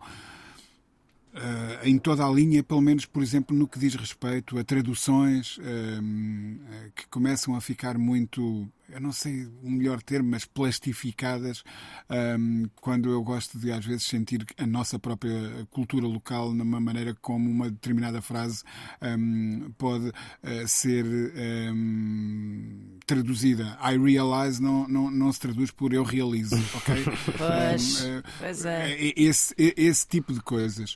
Uh, 1.34 1.88
em 1.88 1.98
toda 1.98 2.24
a 2.24 2.30
linha, 2.30 2.62
pelo 2.62 2.80
menos, 2.80 3.08
por 3.08 3.24
exemplo, 3.24 3.58
no 3.58 3.68
que 3.68 3.80
diz 3.80 3.96
respeito 3.96 4.56
a 4.60 4.64
traduções 4.64 5.58
uh, 5.58 6.92
que 6.96 7.08
começam 7.08 7.56
a 7.56 7.62
ficar 7.62 7.98
muito 7.98 8.70
eu 8.90 9.00
não 9.00 9.12
sei 9.12 9.46
o 9.62 9.70
melhor 9.70 10.02
termo, 10.02 10.30
mas 10.30 10.46
plastificadas, 10.46 11.64
um, 12.10 12.66
quando 12.76 13.10
eu 13.10 13.24
gosto 13.24 13.58
de 13.58 13.72
às 13.72 13.86
vezes 13.86 14.04
sentir 14.04 14.46
a 14.58 14.66
nossa 14.66 15.00
própria 15.00 15.68
cultura 15.72 16.06
local 16.06 16.54
numa 16.54 16.80
maneira 16.80 17.16
como 17.22 17.50
uma 17.50 17.70
determinada 17.70 18.22
frase 18.22 18.64
um, 19.02 19.72
pode 19.78 20.08
uh, 20.10 20.68
ser 20.68 21.06
um, 21.06 22.98
traduzida. 23.06 23.78
I 23.82 23.98
realize 23.98 24.62
não, 24.62 24.88
não, 24.88 25.10
não 25.10 25.32
se 25.32 25.40
traduz 25.40 25.72
por 25.72 25.94
eu 25.94 26.04
realizo, 26.04 26.56
ok? 26.76 27.04
pois, 27.38 28.02
uh, 28.02 28.24
pois 28.40 28.66
é. 28.66 29.14
Esse, 29.16 29.56
esse 29.58 30.08
tipo 30.08 30.34
de 30.34 30.42
coisas. 30.42 30.96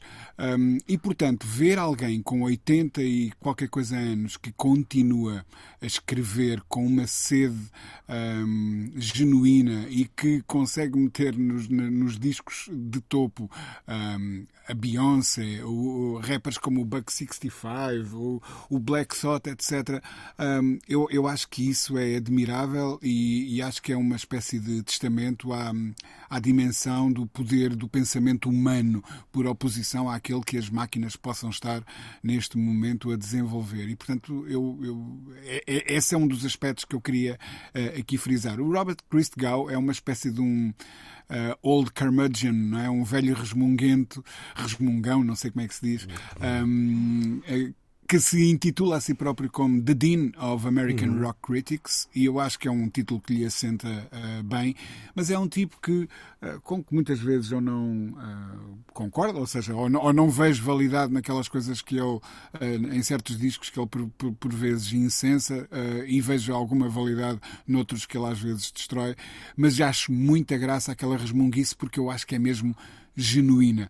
e 0.87 0.97
portanto, 0.97 1.47
ver 1.47 1.79
alguém 1.79 2.21
com 2.21 2.41
80 2.43 3.01
e 3.01 3.31
qualquer 3.39 3.69
coisa 3.69 3.95
anos 3.95 4.37
que 4.37 4.51
continua 4.51 5.45
a 5.81 5.85
escrever 5.85 6.61
com 6.67 6.85
uma 6.85 7.07
sede 7.07 7.69
um, 8.09 8.91
genuína 8.95 9.87
e 9.89 10.05
que 10.05 10.41
consegue 10.43 10.97
meter 10.97 11.37
nos, 11.37 11.67
nos 11.67 12.17
discos 12.17 12.69
de 12.71 13.01
topo 13.01 13.49
um, 13.87 14.45
a 14.67 14.73
Beyoncé, 14.73 15.63
o, 15.63 16.19
rappers 16.21 16.57
como 16.57 16.81
o 16.81 16.85
Buck 16.85 17.11
65, 17.11 18.15
o, 18.17 18.41
o 18.69 18.79
Black 18.79 19.17
Thought, 19.17 19.49
etc. 19.49 20.03
Um, 20.37 20.77
eu, 20.87 21.07
eu 21.09 21.25
acho 21.25 21.47
que 21.47 21.69
isso 21.69 21.97
é 21.97 22.17
admirável 22.17 22.99
e, 23.01 23.55
e, 23.55 23.61
acho 23.61 23.81
que 23.81 23.93
é 23.93 23.97
uma 23.97 24.15
espécie 24.15 24.59
de 24.59 24.83
testamento 24.83 25.53
à, 25.53 25.71
à 26.29 26.39
dimensão 26.39 27.11
do 27.11 27.25
poder 27.25 27.75
do 27.75 27.87
pensamento 27.87 28.49
humano 28.49 29.01
por 29.31 29.47
oposição 29.47 30.09
àquele 30.09 30.41
que 30.41 30.57
as 30.57 30.69
máquinas 30.69 31.15
possam 31.15 31.49
estar 31.49 31.81
neste 32.21 32.57
momento 32.57 33.11
a 33.11 33.15
desenvolver. 33.15 33.87
E, 33.87 33.95
portanto, 33.95 34.45
eu, 34.49 34.77
eu, 34.83 35.33
é, 35.45 35.63
é 35.65 35.95
esse 35.95 36.13
é 36.13 36.17
um 36.17 36.27
dos 36.27 36.45
aspectos 36.45 36.83
que 36.83 36.95
eu 36.95 37.01
queria 37.01 37.39
uh, 37.75 37.99
aqui 37.99 38.17
frisar. 38.17 38.59
O 38.59 38.71
Robert 38.71 38.97
Christgau 39.09 39.69
é 39.69 39.77
uma 39.77 39.91
espécie 39.91 40.31
de 40.31 40.41
um 40.41 40.73
uh, 41.29 41.57
old 41.61 41.91
curmudgeon, 41.91 42.53
não 42.53 42.79
é? 42.79 42.89
um 42.89 43.03
velho 43.03 43.33
resmunguento, 43.33 44.23
resmungão, 44.55 45.23
não 45.23 45.35
sei 45.35 45.51
como 45.51 45.63
é 45.63 45.67
que 45.67 45.75
se 45.75 45.81
diz, 45.81 46.07
um, 46.65 47.41
que 48.07 48.21
se 48.21 48.49
intitula 48.49 48.95
a 48.95 49.01
si 49.01 49.13
próprio 49.13 49.51
como 49.51 49.81
The 49.81 49.93
Dean 49.93 50.31
of 50.39 50.65
American 50.65 51.09
uhum. 51.09 51.23
Rock 51.23 51.39
Critics, 51.41 52.07
e 52.15 52.23
eu 52.23 52.39
acho 52.39 52.57
que 52.57 52.67
é 52.67 52.71
um 52.71 52.87
título 52.89 53.19
que 53.19 53.33
lhe 53.33 53.45
assenta 53.45 53.87
uh, 53.87 54.43
bem, 54.43 54.75
mas 55.13 55.29
é 55.29 55.37
um 55.37 55.47
tipo 55.47 55.77
que, 55.81 55.91
uh, 56.41 56.61
com 56.63 56.81
que 56.81 56.93
muitas 56.93 57.19
vezes 57.19 57.51
eu 57.51 57.59
não 57.59 58.11
uh, 58.11 58.77
concordo, 58.93 59.39
ou 59.39 59.45
seja, 59.45 59.75
ou 59.75 59.89
não, 59.89 60.01
ou 60.01 60.13
não, 60.13 60.29
vejo 60.29 60.63
validade 60.63 61.11
naquelas 61.11 61.49
coisas 61.49 61.81
que 61.81 61.97
ele, 61.97 62.21
em 62.95 63.03
certos 63.03 63.37
discos 63.37 63.69
que 63.69 63.77
ele 63.77 63.87
por, 63.87 64.07
por, 64.17 64.31
por 64.33 64.53
vezes 64.53 64.93
incensa, 64.93 65.67
e 66.07 66.21
vejo 66.21 66.53
alguma 66.53 66.87
validade 66.87 67.39
noutros 67.67 68.05
que 68.05 68.17
ele 68.17 68.27
às 68.27 68.39
vezes 68.39 68.71
destrói, 68.71 69.15
mas 69.55 69.75
já 69.75 69.89
acho 69.89 70.11
muita 70.11 70.57
graça 70.57 70.91
aquela 70.91 71.17
resmunguice 71.17 71.75
porque 71.75 71.99
eu 71.99 72.09
acho 72.09 72.25
que 72.25 72.35
é 72.35 72.39
mesmo 72.39 72.75
genuína. 73.15 73.89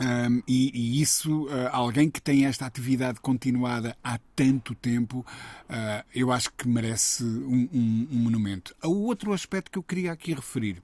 Um, 0.00 0.42
e, 0.46 0.70
e, 0.72 1.02
isso, 1.02 1.46
uh, 1.46 1.68
alguém 1.72 2.08
que 2.08 2.22
tem 2.22 2.46
esta 2.46 2.64
atividade 2.64 3.18
continuada 3.20 3.96
há 4.02 4.18
tanto 4.36 4.74
tempo, 4.74 5.26
uh, 5.68 6.04
eu 6.14 6.30
acho 6.30 6.52
que 6.52 6.68
merece 6.68 7.24
um, 7.24 7.68
um, 7.72 8.08
um, 8.12 8.18
monumento. 8.18 8.74
O 8.82 9.06
outro 9.06 9.32
aspecto 9.32 9.72
que 9.72 9.78
eu 9.78 9.82
queria 9.82 10.12
aqui 10.12 10.32
referir 10.32 10.80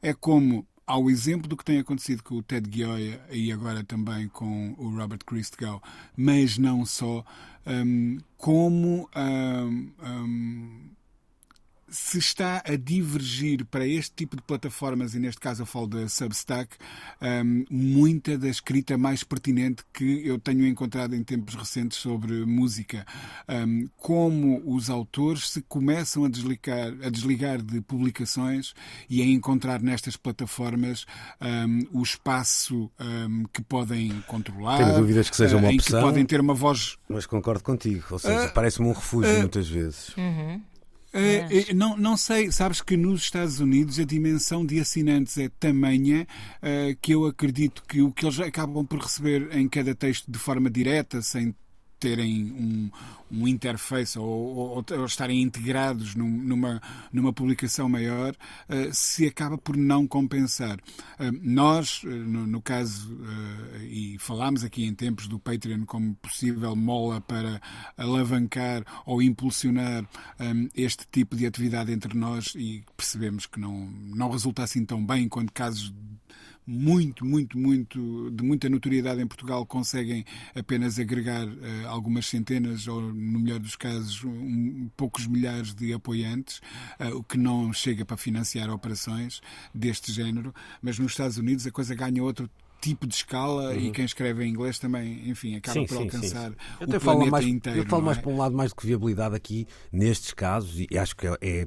é 0.00 0.14
como, 0.14 0.64
ao 0.86 1.10
exemplo 1.10 1.48
do 1.48 1.56
que 1.56 1.64
tem 1.64 1.78
acontecido 1.80 2.22
com 2.22 2.36
o 2.36 2.42
Ted 2.42 2.68
Gioia 2.72 3.20
e 3.30 3.50
agora 3.50 3.82
também 3.82 4.28
com 4.28 4.74
o 4.78 4.96
Robert 4.96 5.24
Christgau, 5.26 5.82
mas 6.16 6.56
não 6.56 6.86
só, 6.86 7.24
como 8.36 9.08
se 11.94 12.18
está 12.18 12.60
a 12.66 12.74
divergir 12.74 13.64
para 13.66 13.86
este 13.86 14.12
tipo 14.16 14.34
de 14.34 14.42
plataformas, 14.42 15.14
e 15.14 15.20
neste 15.20 15.40
caso 15.40 15.62
eu 15.62 15.66
falo 15.66 15.86
da 15.86 16.08
Substack, 16.08 16.76
um, 17.22 17.64
muita 17.70 18.36
da 18.36 18.48
escrita 18.48 18.98
mais 18.98 19.22
pertinente 19.22 19.84
que 19.92 20.26
eu 20.26 20.38
tenho 20.38 20.66
encontrado 20.66 21.14
em 21.14 21.22
tempos 21.22 21.54
recentes 21.54 21.98
sobre 21.98 22.44
música. 22.44 23.06
Um, 23.48 23.88
como 23.96 24.60
os 24.66 24.90
autores 24.90 25.50
se 25.50 25.62
começam 25.62 26.24
a 26.24 26.28
desligar, 26.28 26.92
a 27.00 27.08
desligar 27.08 27.62
de 27.62 27.80
publicações 27.80 28.74
e 29.08 29.22
a 29.22 29.24
encontrar 29.24 29.80
nestas 29.80 30.16
plataformas 30.16 31.06
um, 31.40 32.00
o 32.00 32.02
espaço 32.02 32.90
que 33.52 33.62
podem 33.62 34.20
controlar. 34.26 34.78
Tenho 34.78 34.98
dúvidas 34.98 35.30
que 35.30 35.36
seja 35.36 35.56
uma 35.56 35.68
uh, 35.68 35.74
opção. 35.74 36.00
que 36.00 36.06
podem 36.06 36.26
ter 36.26 36.40
uma 36.40 36.54
voz. 36.54 36.96
Mas 37.08 37.24
concordo 37.24 37.62
contigo, 37.62 38.04
ou 38.10 38.18
seja, 38.18 38.46
uh, 38.46 38.52
parece-me 38.52 38.88
um 38.88 38.92
refúgio 38.92 39.36
uh, 39.36 39.40
muitas 39.40 39.68
vezes. 39.68 40.16
Uhum. 40.16 40.60
É, 41.16 41.72
não, 41.72 41.96
não 41.96 42.16
sei, 42.16 42.50
sabes 42.50 42.80
que 42.80 42.96
nos 42.96 43.22
Estados 43.22 43.60
Unidos 43.60 44.00
a 44.00 44.04
dimensão 44.04 44.66
de 44.66 44.80
assinantes 44.80 45.38
é 45.38 45.48
tamanha 45.48 46.26
uh, 46.60 46.96
que 47.00 47.14
eu 47.14 47.24
acredito 47.24 47.84
que 47.88 48.02
o 48.02 48.10
que 48.10 48.26
eles 48.26 48.40
acabam 48.40 48.84
por 48.84 48.98
receber 48.98 49.56
em 49.56 49.68
cada 49.68 49.94
texto 49.94 50.28
de 50.28 50.38
forma 50.38 50.68
direta, 50.68 51.22
sem 51.22 51.54
terem 52.04 52.52
um, 52.52 52.90
um 53.30 53.48
interface 53.48 54.18
ou, 54.18 54.26
ou, 54.28 54.84
ou, 54.90 55.04
estarem 55.06 55.40
integrados 55.40 56.14
num, 56.14 56.28
numa, 56.28 56.82
numa 57.10 57.32
publicação 57.32 57.88
maior, 57.88 58.34
uh, 58.68 58.92
se 58.92 59.26
acaba 59.26 59.56
por 59.56 59.74
não 59.74 60.06
compensar. 60.06 60.78
Uh, 61.18 61.32
nós, 61.42 62.02
uh, 62.02 62.08
no, 62.08 62.46
no, 62.46 62.60
caso, 62.60 63.18
e 63.88 64.18
falámos 64.18 64.64
aqui 64.64 64.84
em 64.84 64.94
tempos 64.94 65.26
do 65.26 65.38
Patreon 65.38 65.86
como 65.86 66.14
possível 66.16 66.76
mola 66.76 67.22
para 67.22 67.58
alavancar 67.96 68.84
ou 69.06 69.22
impulsionar 69.22 70.06
um, 70.38 70.68
este 70.76 71.06
tipo 71.10 71.34
de 71.34 71.46
atividade 71.46 71.90
entre 71.90 72.14
nós 72.16 72.52
e 72.54 72.84
percebemos 72.94 73.46
que 73.46 73.58
não, 73.58 73.86
não 74.14 74.30
resulta 74.30 74.62
assim 74.62 74.84
tão 74.84 75.04
bem 75.04 75.26
quando 75.26 75.50
casos 75.52 75.90
muito, 76.66 77.24
muito, 77.24 77.58
muito, 77.58 78.30
de 78.30 78.42
muita 78.42 78.68
notoriedade 78.68 79.20
em 79.20 79.26
Portugal, 79.26 79.66
conseguem 79.66 80.24
apenas 80.54 80.98
agregar 80.98 81.46
uh, 81.46 81.88
algumas 81.88 82.26
centenas, 82.26 82.88
ou 82.88 83.00
no 83.00 83.38
melhor 83.38 83.58
dos 83.58 83.76
casos, 83.76 84.24
um, 84.24 84.88
poucos 84.96 85.26
milhares 85.26 85.74
de 85.74 85.92
apoiantes, 85.92 86.60
uh, 86.98 87.16
o 87.16 87.22
que 87.22 87.36
não 87.36 87.72
chega 87.72 88.04
para 88.04 88.16
financiar 88.16 88.70
operações 88.70 89.40
deste 89.74 90.12
género. 90.12 90.54
Mas 90.80 90.98
nos 90.98 91.12
Estados 91.12 91.36
Unidos 91.36 91.66
a 91.66 91.70
coisa 91.70 91.94
ganha 91.94 92.22
outro 92.22 92.48
tipo 92.80 93.06
de 93.06 93.14
escala 93.14 93.70
uhum. 93.70 93.78
e 93.78 93.90
quem 93.92 94.04
escreve 94.04 94.44
em 94.44 94.50
inglês 94.50 94.78
também, 94.78 95.28
enfim, 95.28 95.56
acaba 95.56 95.80
sim, 95.80 95.86
por 95.86 95.96
sim, 95.96 96.02
alcançar 96.02 96.50
sim. 96.50 96.56
o 96.80 96.86
planeta 96.86 97.00
falo 97.00 97.26
mais, 97.30 97.46
inteiro. 97.46 97.78
Eu 97.78 97.86
falo 97.86 98.02
é? 98.02 98.06
mais 98.06 98.18
para 98.18 98.30
um 98.30 98.36
lado 98.36 98.54
mais 98.54 98.70
do 98.70 98.76
que 98.76 98.86
viabilidade 98.86 99.34
aqui, 99.34 99.66
nestes 99.90 100.32
casos, 100.34 100.84
e 100.90 100.98
acho 100.98 101.16
que 101.16 101.26
é, 101.40 101.66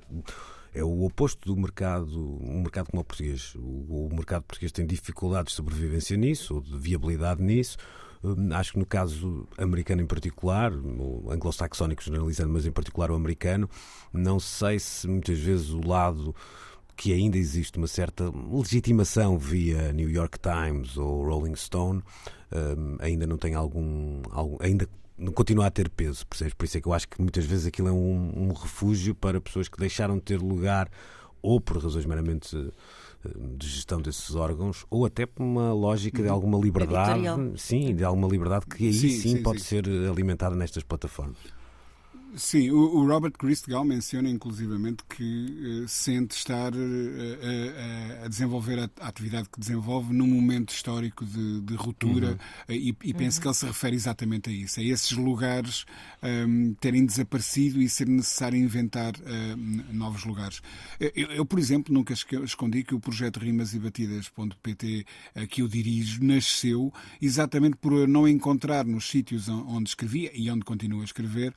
é 0.77 0.83
o 0.83 1.03
oposto 1.03 1.53
do 1.53 1.59
mercado, 1.59 2.37
um 2.41 2.61
mercado 2.61 2.89
como 2.91 3.01
o 3.01 3.03
português. 3.03 3.55
O, 3.55 4.07
o 4.07 4.09
mercado 4.13 4.43
português 4.43 4.71
tem 4.71 4.85
dificuldades 4.85 5.51
de 5.51 5.55
sobrevivência 5.55 6.15
nisso, 6.15 6.55
ou 6.55 6.61
de 6.61 6.77
viabilidade 6.77 7.41
nisso. 7.41 7.77
Hum, 8.23 8.49
acho 8.53 8.73
que 8.73 8.79
no 8.79 8.85
caso 8.85 9.47
americano 9.57 10.01
em 10.01 10.05
particular, 10.05 10.71
o 10.73 11.31
anglo-saxónico 11.31 12.03
generalizando, 12.03 12.53
mas 12.53 12.65
em 12.65 12.71
particular 12.71 13.11
o 13.11 13.15
americano, 13.15 13.69
não 14.13 14.39
sei 14.39 14.79
se 14.79 15.07
muitas 15.07 15.39
vezes 15.39 15.69
o 15.69 15.85
lado 15.85 16.35
que 16.95 17.13
ainda 17.13 17.37
existe 17.37 17.77
uma 17.77 17.87
certa 17.87 18.31
legitimação 18.51 19.37
via 19.37 19.93
New 19.93 20.09
York 20.09 20.39
Times 20.39 20.97
ou 20.97 21.23
Rolling 21.23 21.55
Stone, 21.55 22.01
um, 22.51 22.97
ainda 22.99 23.27
não 23.27 23.37
tem 23.37 23.53
algum, 23.53 24.21
algum 24.31 24.57
ainda 24.59 24.89
continua 25.33 25.67
a 25.67 25.71
ter 25.71 25.89
peso, 25.89 26.25
percebes? 26.27 26.53
Por 26.53 26.65
isso 26.65 26.77
é 26.77 26.81
que 26.81 26.87
eu 26.87 26.93
acho 26.93 27.07
que 27.07 27.21
muitas 27.21 27.45
vezes 27.45 27.65
aquilo 27.65 27.87
é 27.87 27.91
um, 27.91 28.49
um 28.49 28.53
refúgio 28.53 29.15
para 29.15 29.41
pessoas 29.41 29.67
que 29.67 29.77
deixaram 29.77 30.15
de 30.15 30.21
ter 30.21 30.39
lugar 30.39 30.89
ou 31.41 31.59
por 31.59 31.77
razões 31.77 32.05
meramente 32.05 32.55
eh, 33.25 33.29
de 33.57 33.67
gestão 33.67 34.01
desses 34.01 34.35
órgãos, 34.35 34.85
ou 34.89 35.05
até 35.05 35.25
por 35.25 35.43
uma 35.43 35.73
lógica 35.73 36.21
de 36.21 36.27
uhum. 36.27 36.33
alguma 36.33 36.59
liberdade, 36.59 37.23
sim, 37.55 37.95
de 37.95 38.03
alguma 38.03 38.27
liberdade 38.27 38.65
que 38.65 38.87
aí 38.87 38.93
sim, 38.93 39.09
sim, 39.09 39.37
sim 39.37 39.43
pode 39.43 39.59
sim. 39.61 39.81
ser 39.81 39.87
alimentada 40.09 40.55
nestas 40.55 40.83
plataformas. 40.83 41.37
Sim, 42.35 42.71
o, 42.71 42.97
o 42.97 43.07
Robert 43.07 43.33
Christgau 43.37 43.85
menciona 43.85 44.29
inclusivamente 44.29 45.03
que 45.07 45.83
uh, 45.83 45.87
sente 45.87 46.35
estar 46.35 46.73
uh, 46.73 46.77
uh, 46.77 48.25
a 48.25 48.27
desenvolver 48.27 48.79
a, 48.79 48.89
a, 48.99 49.07
atividade 49.07 49.49
que 49.49 49.59
desenvolve 49.59 50.13
num 50.13 50.27
momento 50.27 50.73
histórico 50.73 51.25
de, 51.25 51.61
de 51.61 51.75
ruptura 51.75 52.31
uhum. 52.67 52.75
e, 52.75 52.95
e 53.03 53.11
uhum. 53.11 53.17
penso 53.17 53.39
que 53.39 53.47
ele 53.47 53.53
se 53.53 53.65
refere 53.65 53.95
exatamente 53.95 54.49
a 54.49 54.53
isso, 54.53 54.79
a 54.79 54.83
esses 54.83 55.11
lugares 55.11 55.85
um, 56.21 56.27
ehm, 56.27 56.73
terem 56.81 57.05
desaparecido 57.05 57.81
e 57.81 57.87
ser 57.87 58.07
necessário 58.07 58.57
inventar 58.59 59.13
novos 59.91 60.25
lugares. 60.25 60.61
Eu, 60.99 61.27
eu, 61.29 61.45
por 61.45 61.59
exemplo, 61.59 61.93
nunca 61.93 62.13
escondi 62.13 62.83
que 62.83 62.93
o 62.93 62.99
projeto 62.99 63.39
Rimas 63.39 63.73
e 63.73 63.79
Batidas.pt 63.79 65.05
que 65.49 65.61
eu 65.61 65.67
dirijo 65.67 66.23
nasceu 66.23 66.93
exatamente 67.21 67.77
por 67.77 68.07
não 68.07 68.27
encontrar 68.27 68.85
nos 68.85 69.09
sítios 69.09 69.47
onde 69.49 69.89
escrevia 69.89 70.31
e 70.33 70.49
onde 70.51 70.65
continuo 70.65 71.01
a 71.01 71.05
escrever 71.05 71.53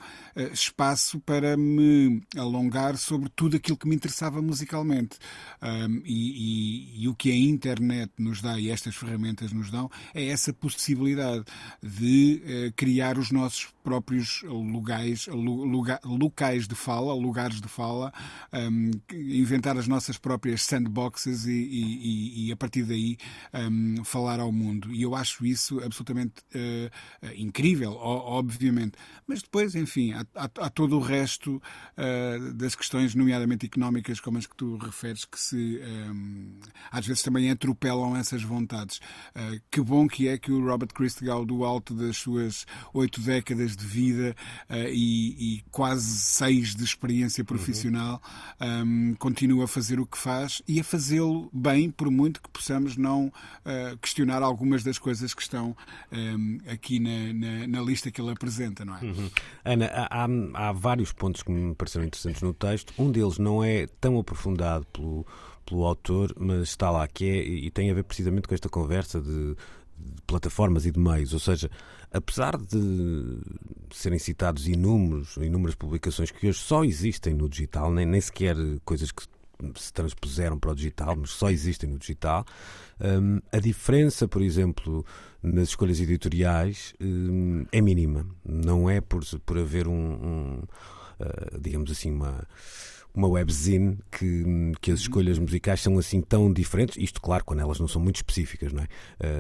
espaço 0.63 1.21
para 1.21 1.57
me 1.57 2.23
alongar 2.37 2.97
sobre 2.97 3.29
tudo 3.31 3.57
aquilo 3.57 3.77
que 3.77 3.89
me 3.89 3.95
interessava 3.95 4.41
musicalmente. 4.43 5.19
Um, 5.63 6.03
e, 6.05 6.95
e, 6.97 7.05
e, 7.05 7.09
o 7.09 7.15
que 7.15 7.31
a 7.31 7.37
internet 7.37 8.13
nos 8.19 8.41
dá 8.41 8.59
e 8.59 8.71
estas 8.71 8.95
ferramentas 8.97 9.53
nos 9.53 9.71
dão 9.71 9.91
é 10.15 10.27
essa 10.27 10.53
possibilidade 10.53 11.45
de 11.83 12.43
uh, 12.45 12.73
criar 12.75 13.19
os 13.19 13.31
nossos 13.31 13.69
próprios 13.83 14.43
lugares, 14.43 15.27
lugar, 15.27 16.01
locais 16.05 16.69
de 16.69 16.75
fala, 16.75 17.15
lugares 17.15 17.61
de 17.61 17.69
fala, 17.69 18.13
um, 18.53 18.91
inventar 19.13 19.77
as 19.77 19.89
nossas 19.89 20.17
próprias 20.19 20.63
sandboxes 20.63 21.47
e, 21.47 21.53
e, 21.53 22.47
e 22.47 22.53
a 22.53 22.57
partir 22.57 22.85
daí 22.85 23.17
um, 23.55 24.05
falar 24.05 24.41
ao 24.41 24.53
mundo. 24.53 24.93
E 24.93 25.03
eu 25.03 25.15
acho 25.15 25.45
isso 25.45 25.81
absolutamente 25.83 26.43
uh, 26.55 27.35
incrível, 27.37 27.93
obviamente. 27.93 28.93
Mas 29.27 29.43
depois, 29.43 29.75
enfim, 29.75 30.13
há, 30.13 30.25
há, 30.35 30.49
há 30.59 30.71
todo 30.71 30.97
o 30.97 31.01
resto 31.01 31.63
uh, 31.97 32.55
das 32.55 32.75
questões, 32.75 33.15
nomeadamente 33.15 33.67
económicas, 33.67 34.21
como 34.21 34.39
as 34.39 34.47
que 34.47 34.57
tu 34.57 34.77
referes, 34.77 35.25
que 35.25 35.39
se 35.39 35.81
um, 35.83 36.59
às 36.91 37.07
vezes 37.07 37.23
também 37.23 37.51
atropelam 37.51 38.17
essas 38.17 38.43
vontades. 38.43 39.01
Uh, 39.35 39.61
que 39.71 39.81
bom 39.81 40.09
que 40.09 40.29
é 40.29 40.39
que 40.39 40.51
o 40.51 40.65
Robert 40.65 40.93
Christgau, 40.95 41.45
do 41.45 41.65
alto 41.65 41.95
das 41.95 42.17
suas 42.17 42.67
oito 42.93 43.21
décadas 43.21 43.77
de 43.77 43.85
vida 43.85 44.35
uh, 44.69 44.75
e, 44.89 45.57
e, 45.57 45.65
quase 45.71 46.19
seis 46.21 46.75
de 46.75 46.85
experiência 46.85 47.45
profissional, 47.45 48.23
uhum. 48.61 49.13
um, 49.13 49.15
continua 49.19 49.65
a 49.65 49.69
fazer 49.69 50.01
o 50.01 50.07
que 50.07 50.19
faz 50.19 50.63
e 50.67 50.81
a 50.81 50.85
fazê-lo 50.85 51.51
bem, 51.53 51.91
por 51.91 52.11
muito 52.11 52.41
que 52.41 52.49
possamos 52.51 52.97
não 52.97 53.33
questionar 54.01 54.43
algumas 54.43 54.83
das 54.83 54.99
coisas 54.99 55.35
que 55.35 55.43
estão 55.43 55.77
um, 56.13 56.59
aqui 56.71 56.99
na, 56.99 57.33
na, 57.33 57.67
na, 57.67 57.81
lista 57.81 58.11
que 58.11 58.21
ele 58.21 58.31
apresenta, 58.31 58.85
não 58.85 58.97
é? 58.97 59.01
Uhum. 59.01 59.31
Ana, 59.65 59.87
há, 60.11 60.29
há 60.55 60.73
vários 60.73 61.13
pontos 61.13 61.43
que 61.43 61.51
me 61.51 61.75
pareceram 61.75 62.05
interessantes 62.05 62.43
no 62.43 62.55
texto. 62.55 62.93
Um 62.99 63.11
deles 63.11 63.39
não 63.39 63.63
é 63.63 63.87
tão 64.01 64.19
aprofundado 64.19 64.87
pelo, 64.87 65.27
pelo 65.67 65.85
autor, 65.85 66.35
mas 66.39 66.69
está 66.69 66.91
lá, 66.91 67.07
que 67.07 67.25
é, 67.29 67.37
e 67.45 67.71
tem 67.71 67.91
a 67.91 67.95
ver 67.95 68.05
precisamente 68.05 68.49
com 68.49 68.55
esta 68.55 68.69
conversa 68.69 69.21
de, 69.21 69.55
de 69.99 70.23
plataformas 70.27 70.87
e 70.87 70.91
de 70.91 70.99
meios. 70.99 71.33
Ou 71.33 71.41
seja, 71.41 71.71
apesar 72.13 72.57
de 72.57 73.39
serem 73.93 74.19
citados 74.19 74.67
inúmeros, 74.67 75.37
inúmeras 75.37 75.75
publicações 75.75 76.31
que 76.31 76.49
hoje 76.49 76.59
só 76.59 76.85
existem 76.85 77.35
no 77.35 77.49
digital, 77.49 77.93
nem, 77.93 78.07
nem 78.07 78.21
sequer 78.21 78.57
coisas 78.85 79.11
que 79.13 79.23
se 79.77 79.93
transpuseram 79.93 80.59
para 80.59 80.71
o 80.71 80.75
digital, 80.75 81.17
mas 81.17 81.31
só 81.31 81.51
existem 81.51 81.91
no 81.91 81.99
digital. 81.99 82.45
Um, 83.01 83.41
a 83.53 83.59
diferença, 83.59 84.29
por 84.29 84.43
exemplo, 84.43 85.05
nas 85.43 85.69
escolhas 85.69 86.01
editoriais 86.01 86.95
um, 87.01 87.65
é 87.73 87.81
mínima. 87.81 88.27
Não 88.45 88.89
é 88.89 89.01
por, 89.01 89.25
por 89.41 89.59
haver 89.59 89.87
um, 89.89 89.93
um 89.93 90.63
uh, 91.21 91.61
digamos 91.61 91.91
assim, 91.91 92.11
uma 92.11 92.47
uma 93.15 93.29
webzine 93.29 93.99
que, 94.11 94.73
que 94.81 94.91
as 94.93 95.01
escolhas 95.01 95.39
musicais 95.39 95.81
são 95.81 95.99
assim 95.99 96.21
tão 96.21 96.53
diferentes, 96.53 96.97
isto 96.97 97.21
claro 97.21 97.45
quando 97.45 97.61
elas 97.61 97.79
não 97.81 97.89
são 97.89 98.01
muito 98.01 98.17
específicas, 98.17 98.73
não 98.73 98.83
é? 98.83 98.87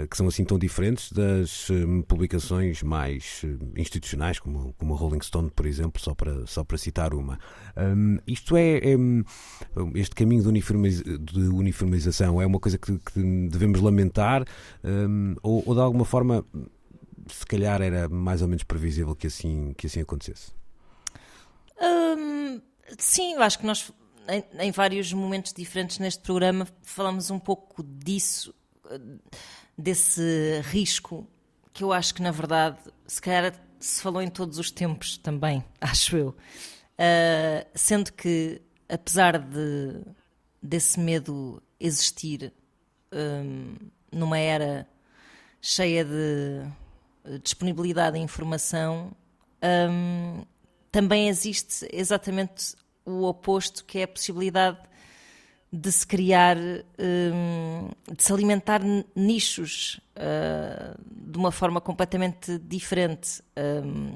Uh, 0.04 0.08
que 0.08 0.16
são 0.16 0.26
assim 0.26 0.44
tão 0.44 0.58
diferentes 0.58 1.12
das 1.12 1.68
uh, 1.70 2.02
publicações 2.06 2.82
mais 2.82 3.42
uh, 3.44 3.58
institucionais, 3.76 4.38
como, 4.38 4.74
como 4.74 4.94
a 4.94 4.96
Rolling 4.96 5.22
Stone, 5.22 5.50
por 5.50 5.66
exemplo, 5.66 6.00
só 6.00 6.14
para, 6.14 6.46
só 6.46 6.64
para 6.64 6.78
citar 6.78 7.14
uma. 7.14 7.38
Um, 7.76 8.18
isto 8.26 8.56
é, 8.56 8.78
é, 8.78 8.96
este 9.94 10.14
caminho 10.14 10.42
de, 10.42 10.48
uniformiz, 10.48 11.02
de, 11.02 11.40
uniformização 11.40 12.40
é 12.40 12.46
uma 12.46 12.58
coisa 12.58 12.78
que, 12.78 12.98
que 12.98 13.48
devemos 13.48 13.80
lamentar 13.80 14.44
um, 14.84 15.34
ou, 15.42 15.62
ou 15.66 15.74
de 15.74 15.80
alguma 15.80 16.04
forma 16.04 16.44
se 17.28 17.46
calhar 17.46 17.80
era 17.80 18.08
mais 18.08 18.42
ou 18.42 18.48
menos 18.48 18.64
previsível 18.64 19.14
que 19.14 19.26
assim, 19.26 19.72
que 19.76 19.86
assim 19.86 20.00
acontecesse? 20.00 20.52
Sim, 22.98 23.34
eu 23.34 23.42
acho 23.42 23.58
que 23.58 23.66
nós, 23.66 23.92
em, 24.28 24.44
em, 24.66 24.70
vários 24.70 25.12
momentos 25.12 25.52
diferentes 25.52 25.98
neste 25.98 26.22
programa, 26.22 26.66
falamos 26.82 27.30
um 27.30 27.38
pouco 27.38 27.82
disso, 27.82 28.54
desse 29.76 30.60
risco, 30.64 31.26
que 31.72 31.84
eu 31.84 31.92
acho 31.92 32.14
que, 32.14 32.22
na 32.22 32.30
verdade, 32.30 32.78
se 33.06 33.20
calhar 33.20 33.54
se 33.78 34.02
falou 34.02 34.20
em 34.20 34.28
todos 34.28 34.58
os 34.58 34.70
tempos 34.70 35.16
também, 35.16 35.64
acho 35.80 36.16
eu. 36.16 36.28
Uh, 36.28 37.66
sendo 37.74 38.12
que, 38.12 38.60
apesar 38.88 39.38
de 39.38 40.02
desse 40.62 41.00
medo 41.00 41.62
existir 41.78 42.52
um, 43.10 43.74
numa 44.12 44.38
era 44.38 44.86
cheia 45.60 46.04
de 46.04 47.38
disponibilidade 47.42 48.18
de 48.18 48.22
informação, 48.22 49.12
um, 49.62 50.42
também 50.90 51.28
existe 51.28 51.88
exatamente 51.92 52.74
o 53.04 53.24
oposto, 53.24 53.84
que 53.84 53.98
é 53.98 54.02
a 54.04 54.08
possibilidade 54.08 54.78
de 55.72 55.92
se 55.92 56.06
criar, 56.06 56.56
um, 56.56 57.88
de 58.12 58.22
se 58.22 58.32
alimentar 58.32 58.80
nichos 59.14 60.00
uh, 60.16 61.00
de 61.08 61.38
uma 61.38 61.52
forma 61.52 61.80
completamente 61.80 62.58
diferente. 62.58 63.42
Um, 63.84 64.12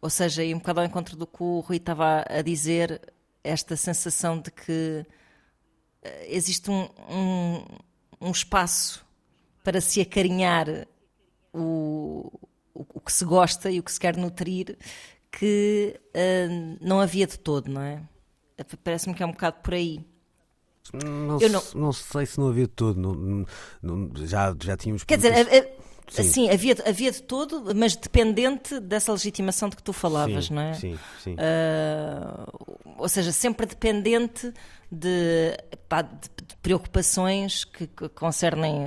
ou 0.00 0.08
seja, 0.08 0.42
e 0.42 0.54
um 0.54 0.58
bocado 0.58 0.80
ao 0.80 0.86
encontro 0.86 1.16
do 1.16 1.26
que 1.26 1.42
o 1.42 1.60
Rui 1.60 1.76
estava 1.76 2.24
a 2.26 2.40
dizer, 2.40 3.00
esta 3.44 3.76
sensação 3.76 4.38
de 4.40 4.50
que 4.50 5.04
uh, 6.02 6.08
existe 6.26 6.70
um, 6.70 6.88
um, 7.10 7.64
um, 8.18 8.30
espaço 8.30 9.04
para 9.62 9.82
se 9.82 10.00
acarinhar 10.00 10.66
o, 11.52 12.32
o, 12.72 12.86
o, 12.94 13.00
que 13.00 13.12
se 13.12 13.24
gosta 13.26 13.70
e 13.70 13.78
o 13.78 13.82
que 13.82 13.92
se 13.92 14.00
quer 14.00 14.16
nutrir, 14.16 14.78
que 15.30 15.98
uh, 16.08 16.78
não 16.80 17.00
havia 17.00 17.26
de 17.26 17.38
todo, 17.38 17.70
não 17.70 17.82
é? 17.82 18.02
Parece-me 18.84 19.14
que 19.14 19.22
é 19.22 19.26
um 19.26 19.32
bocado 19.32 19.58
por 19.62 19.74
aí. 19.74 20.04
Não, 20.92 21.38
não... 21.38 21.62
não, 21.74 21.92
sei 21.92 22.26
se 22.26 22.38
não 22.38 22.48
havia 22.48 22.64
de 22.64 22.72
todo, 22.72 23.00
não, 23.00 23.46
não, 23.82 24.10
já, 24.26 24.54
já 24.60 24.76
tínhamos. 24.76 25.04
Quer 25.04 25.16
dizer, 25.16 25.32
a, 25.32 25.40
a, 25.40 26.22
sim, 26.22 26.50
havia, 26.50 26.76
havia 26.84 27.12
de 27.12 27.22
todo, 27.22 27.74
mas 27.74 27.94
dependente 27.94 28.80
dessa 28.80 29.12
legitimação 29.12 29.68
de 29.68 29.76
que 29.76 29.82
tu 29.82 29.92
falavas, 29.92 30.46
sim, 30.46 30.54
não 30.54 30.62
é? 30.62 30.74
Sim, 30.74 30.98
sim. 31.22 31.34
Uh, 31.34 32.94
ou 32.98 33.08
seja, 33.08 33.30
sempre 33.30 33.66
dependente 33.66 34.52
de, 34.90 35.56
pá, 35.88 36.02
de, 36.02 36.28
de 36.44 36.56
preocupações 36.60 37.64
que, 37.64 37.86
que 37.86 38.08
concernem. 38.08 38.86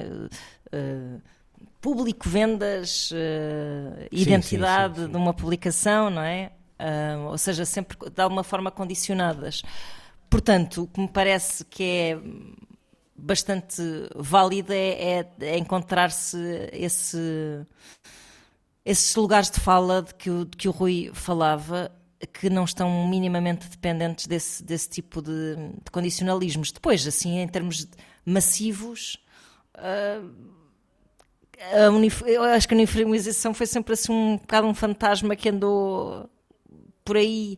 Uh, 0.73 1.21
público, 1.83 2.29
vendas, 2.29 3.11
uh, 3.11 4.07
identidade 4.09 4.95
sim, 4.95 5.01
sim, 5.01 5.05
sim, 5.07 5.11
de 5.11 5.17
uma 5.17 5.33
publicação, 5.33 6.09
não 6.09 6.21
é? 6.21 6.53
Uh, 6.79 7.27
ou 7.27 7.37
seja, 7.37 7.65
sempre 7.65 7.97
de 8.09 8.21
alguma 8.21 8.41
forma 8.41 8.71
condicionadas. 8.71 9.61
Portanto, 10.29 10.83
o 10.83 10.87
que 10.87 11.01
me 11.01 11.09
parece 11.09 11.65
que 11.65 11.83
é 11.83 12.17
bastante 13.13 13.81
válido 14.15 14.71
é, 14.71 15.19
é, 15.19 15.31
é 15.41 15.57
encontrar-se 15.57 16.37
esse, 16.71 17.67
esses 18.85 19.13
lugares 19.17 19.51
de 19.51 19.59
fala 19.59 20.01
de 20.03 20.15
que, 20.15 20.29
o, 20.29 20.45
de 20.45 20.55
que 20.55 20.69
o 20.69 20.71
Rui 20.71 21.11
falava 21.13 21.91
que 22.31 22.49
não 22.49 22.63
estão 22.63 23.09
minimamente 23.09 23.67
dependentes 23.67 24.25
desse, 24.25 24.63
desse 24.63 24.89
tipo 24.89 25.21
de, 25.21 25.55
de 25.83 25.91
condicionalismos. 25.91 26.71
Depois, 26.71 27.05
assim, 27.05 27.39
em 27.39 27.47
termos 27.47 27.85
massivos, 28.25 29.17
uh, 29.75 30.62
eu 32.27 32.43
acho 32.43 32.67
que 32.67 32.73
a 32.73 32.77
uniformização 32.77 33.53
foi 33.53 33.65
sempre 33.65 33.93
assim 33.93 34.11
um 34.11 34.37
bocado 34.37 34.67
um 34.67 34.73
fantasma 34.73 35.35
que 35.35 35.49
andou 35.49 36.29
por 37.03 37.17
aí 37.17 37.57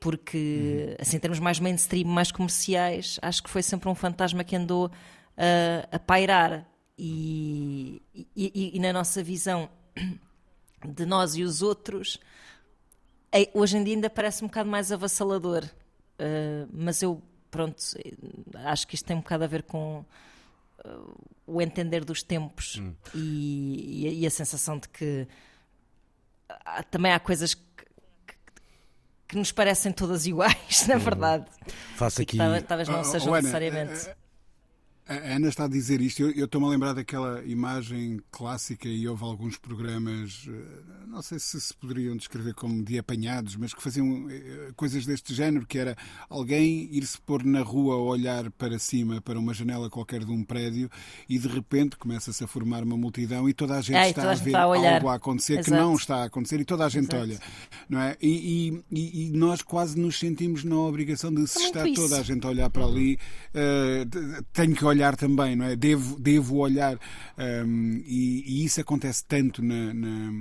porque 0.00 0.86
uhum. 0.88 0.96
assim 1.00 1.16
em 1.16 1.20
termos 1.20 1.38
mais 1.38 1.58
mainstream, 1.58 2.06
mais 2.06 2.30
comerciais, 2.30 3.18
acho 3.22 3.42
que 3.42 3.50
foi 3.50 3.62
sempre 3.62 3.88
um 3.88 3.94
fantasma 3.94 4.44
que 4.44 4.56
andou 4.56 4.86
uh, 4.86 5.88
a 5.90 5.98
pairar 5.98 6.66
e, 6.96 8.02
e, 8.14 8.72
e, 8.74 8.78
na 8.80 8.92
nossa 8.92 9.22
visão 9.22 9.68
de 10.84 11.06
nós 11.06 11.36
e 11.36 11.42
os 11.42 11.62
outros 11.62 12.18
é, 13.30 13.48
hoje 13.54 13.76
em 13.76 13.84
dia 13.84 13.94
ainda 13.94 14.10
parece 14.10 14.44
um 14.44 14.48
bocado 14.48 14.68
mais 14.68 14.90
avassalador 14.90 15.64
uh, 15.64 16.68
mas 16.72 17.02
eu 17.02 17.22
pronto 17.50 17.76
acho 18.64 18.86
que 18.86 18.94
isto 18.94 19.06
tem 19.06 19.16
um 19.16 19.20
bocado 19.20 19.44
a 19.44 19.46
ver 19.46 19.62
com 19.62 20.04
o 21.46 21.62
entender 21.62 22.04
dos 22.04 22.22
tempos 22.22 22.76
hum. 22.76 22.94
e, 23.14 24.20
e, 24.20 24.26
a 24.26 24.30
sensação 24.30 24.78
de 24.78 24.88
que 24.88 25.26
há, 26.48 26.82
também 26.82 27.12
há 27.12 27.18
coisas 27.18 27.54
que, 27.54 27.62
que 29.28 29.36
nos 29.36 29.50
parecem 29.52 29.92
todas 29.92 30.24
iguais, 30.28 30.86
na 30.86 30.96
verdade. 30.96 31.46
Faço 31.96 32.20
E 32.20 32.24
aqui. 32.24 32.36
talvez, 32.36 32.62
talvez 32.64 32.88
não 32.88 32.98
Oh, 32.98 33.00
oh, 33.00 33.04
sejam 33.04 33.28
Ana, 33.34 33.42
necessariamente. 33.42 34.10
A 35.08 35.36
Ana 35.36 35.48
está 35.48 35.64
a 35.64 35.68
dizer 35.68 36.02
isto. 36.02 36.22
Eu 36.22 36.44
estou-me 36.44 36.66
a 36.66 36.70
lembrar 36.70 36.92
daquela 36.92 37.42
imagem 37.46 38.20
clássica 38.30 38.86
e 38.88 39.08
houve 39.08 39.24
alguns 39.24 39.56
programas, 39.56 40.46
eh, 40.46 41.06
não 41.06 41.22
sei 41.22 41.38
se 41.38 41.58
se 41.58 41.72
poderiam 41.74 42.14
descrever 42.14 42.52
como 42.52 42.82
de 42.84 42.98
apanhados, 42.98 43.56
mas 43.56 43.72
que 43.72 43.82
faziam 43.82 44.26
eh, 44.28 44.70
coisas 44.76 45.06
deste 45.06 45.32
género, 45.32 45.66
que 45.66 45.78
era 45.78 45.96
alguém 46.28 46.90
ir-se 46.92 47.18
pôr 47.22 47.42
na 47.42 47.62
rua 47.62 47.94
a 47.94 47.98
olhar 47.98 48.50
para 48.50 48.78
cima, 48.78 49.18
para 49.22 49.38
uma 49.38 49.54
janela 49.54 49.88
qualquer 49.88 50.24
de 50.26 50.30
um 50.30 50.44
prédio 50.44 50.90
e 51.26 51.38
de 51.38 51.48
repente 51.48 51.96
começa-se 51.96 52.44
a 52.44 52.46
formar 52.46 52.82
uma 52.84 52.96
multidão 52.98 53.48
e 53.48 53.54
toda 53.54 53.78
a 53.78 53.80
gente 53.80 53.96
está 54.10 54.30
a 54.30 54.34
gente 54.34 54.44
ver 54.44 54.50
está 54.50 54.58
a 54.60 54.64
algo 54.64 55.08
a 55.08 55.14
acontecer 55.14 55.54
que 55.64 55.70
Exato. 55.70 55.82
não 55.82 55.94
está 55.94 56.16
a 56.16 56.24
acontecer 56.24 56.60
e 56.60 56.66
toda 56.66 56.84
a 56.84 56.88
gente 56.90 57.04
Exato. 57.14 57.22
olha. 57.22 57.40
Não 57.88 57.98
é? 57.98 58.14
e, 58.20 58.82
e- 58.92 59.28
e- 59.28 59.30
nós 59.30 59.62
quase 59.62 59.98
nos 59.98 60.18
sentimos 60.18 60.64
na 60.64 60.76
obrigação 60.76 61.32
de 61.32 61.46
se 61.48 61.62
É 61.62 61.66
está 61.68 61.88
isso. 61.88 62.02
toda 62.02 62.18
a 62.20 62.22
gente 62.22 62.44
a 62.46 62.50
olhar 62.50 62.68
para 62.68 62.84
ali, 62.84 63.16
t- 64.10 64.42
tenho 64.52 64.74
que 64.74 64.84
olhar 64.84 64.97
também, 65.16 65.54
não 65.56 65.64
é? 65.66 65.76
Devo, 65.76 66.18
devo 66.18 66.56
olhar. 66.56 66.98
Um, 67.38 68.02
e, 68.06 68.42
e 68.46 68.64
isso 68.64 68.80
acontece 68.80 69.24
tanto 69.24 69.62
na- 69.62 69.92
na- 69.94 70.32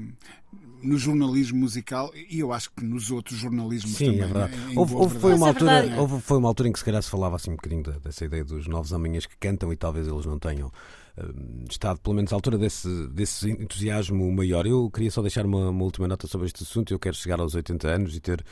no 0.83 0.95
jornalismo 0.97 1.57
musical 1.59 2.11
e 2.29 2.39
eu 2.39 2.53
acho 2.53 2.69
que 2.71 2.83
nos 2.85 3.09
outros 3.11 3.37
jornalismos 3.39 3.95
Sim, 3.95 4.05
também. 4.05 4.21
é 4.21 4.25
verdade. 4.25 4.53
Em 4.71 4.77
Houve, 4.77 4.93
houve- 4.95 5.19
foi, 5.19 5.33
uma 5.33 5.47
é 5.47 5.49
altura, 5.49 5.71
verdade. 5.81 5.99
houve- 5.99 6.21
foi 6.21 6.37
uma 6.37 6.47
altura 6.47 6.69
em 6.69 6.71
que 6.71 6.79
se 6.79 6.85
calhar 6.85 7.01
se 7.01 7.09
falava 7.09 7.35
assim 7.35 7.51
um 7.51 7.55
bocadinho 7.55 7.83
dessa 7.83 8.25
ideia 8.25 8.43
dos 8.45 8.67
novos 8.67 8.93
amanhãs 8.93 9.25
que 9.25 9.35
cantam 9.39 9.73
e 9.73 9.75
talvez 9.75 10.07
eles 10.07 10.25
não 10.25 10.37
tenham 10.37 10.71
hum, 11.19 11.65
estado, 11.69 11.99
pelo 11.99 12.15
menos 12.15 12.31
à 12.31 12.35
altura 12.35 12.57
desse, 12.59 13.07
desse 13.07 13.49
entusiasmo 13.49 14.31
maior. 14.31 14.67
Eu 14.67 14.89
queria 14.91 15.09
só 15.09 15.21
deixar 15.23 15.45
uma, 15.47 15.69
uma 15.71 15.83
última 15.83 16.07
nota 16.07 16.27
sobre 16.27 16.45
este 16.45 16.61
assunto. 16.63 16.93
Eu 16.93 16.99
quero 16.99 17.15
chegar 17.15 17.39
aos 17.39 17.55
80 17.55 17.87
anos 17.87 18.15
e 18.15 18.19
ter 18.19 18.43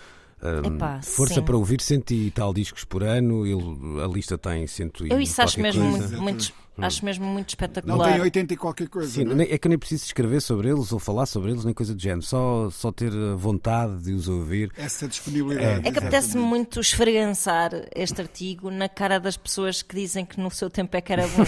hum, 0.44 0.76
Epá, 0.76 1.00
força 1.02 1.36
sim. 1.36 1.42
para 1.42 1.58
ouvir 1.58 1.82
cento 1.82 2.12
e 2.12 2.32
tal 2.32 2.54
discos 2.54 2.84
por 2.84 3.04
ano. 3.04 3.46
Ele- 3.46 4.02
a 4.04 4.08
lista 4.08 4.38
tem 4.38 4.66
cento 4.68 5.06
e 5.06 5.12
Eu 5.12 5.20
isso 5.20 5.42
acho 5.42 5.56
qualquer 5.58 5.74
mesmo, 5.74 5.92
coisa. 5.98 6.18
muito, 6.22 6.22
muito- 6.22 6.54
acho 6.78 7.06
mesmo 7.06 7.26
muito 7.26 7.38
Não 7.46 7.48
espetacular. 7.48 8.12
tem 8.12 8.22
80 8.22 8.54
e 8.54 8.58
qualquer 8.58 8.90
coisa. 8.90 9.10
Sim, 9.10 9.24
não 9.24 9.32
é? 9.32 9.36
nem- 9.36 9.48
é 9.52 9.58
que 9.58 9.66
eu 9.66 9.70
nem 9.70 9.78
preciso 9.80 10.04
escrever 10.06 10.42
sobre 10.42 10.70
eles 10.70 10.92
ou 10.92 11.00
falar 11.00 11.26
sobre 11.26 11.52
eles, 11.52 11.64
nem 11.64 11.74
coisa 11.74 11.96
do 11.96 12.02
género. 12.02 12.22
Só, 12.22 12.70
só 12.70 12.92
ter 12.92 13.12
a 13.14 13.36
vontade 13.36 14.04
de 14.04 14.12
os 14.12 14.28
ouvir. 14.28 14.72
Essa 14.78 15.08
disponibilidade. 15.08 15.88
É 15.88 15.92
que 15.92 16.00
apetece-me 16.00 16.44
muito 16.44 16.80
esfregançar 16.82 17.72
este 17.96 18.20
artigo 18.22 18.70
na 18.70 18.90
cara 18.90 19.20
das 19.20 19.38
pessoas 19.38 19.82
que 19.82 19.96
dizem 19.96 20.26
que 20.26 20.40
no 20.40 20.52
seu 20.52 20.70
tempo 20.70 20.96
é 20.98 21.02
que 21.02 21.14
era 21.14 21.26
bom. 21.28 21.46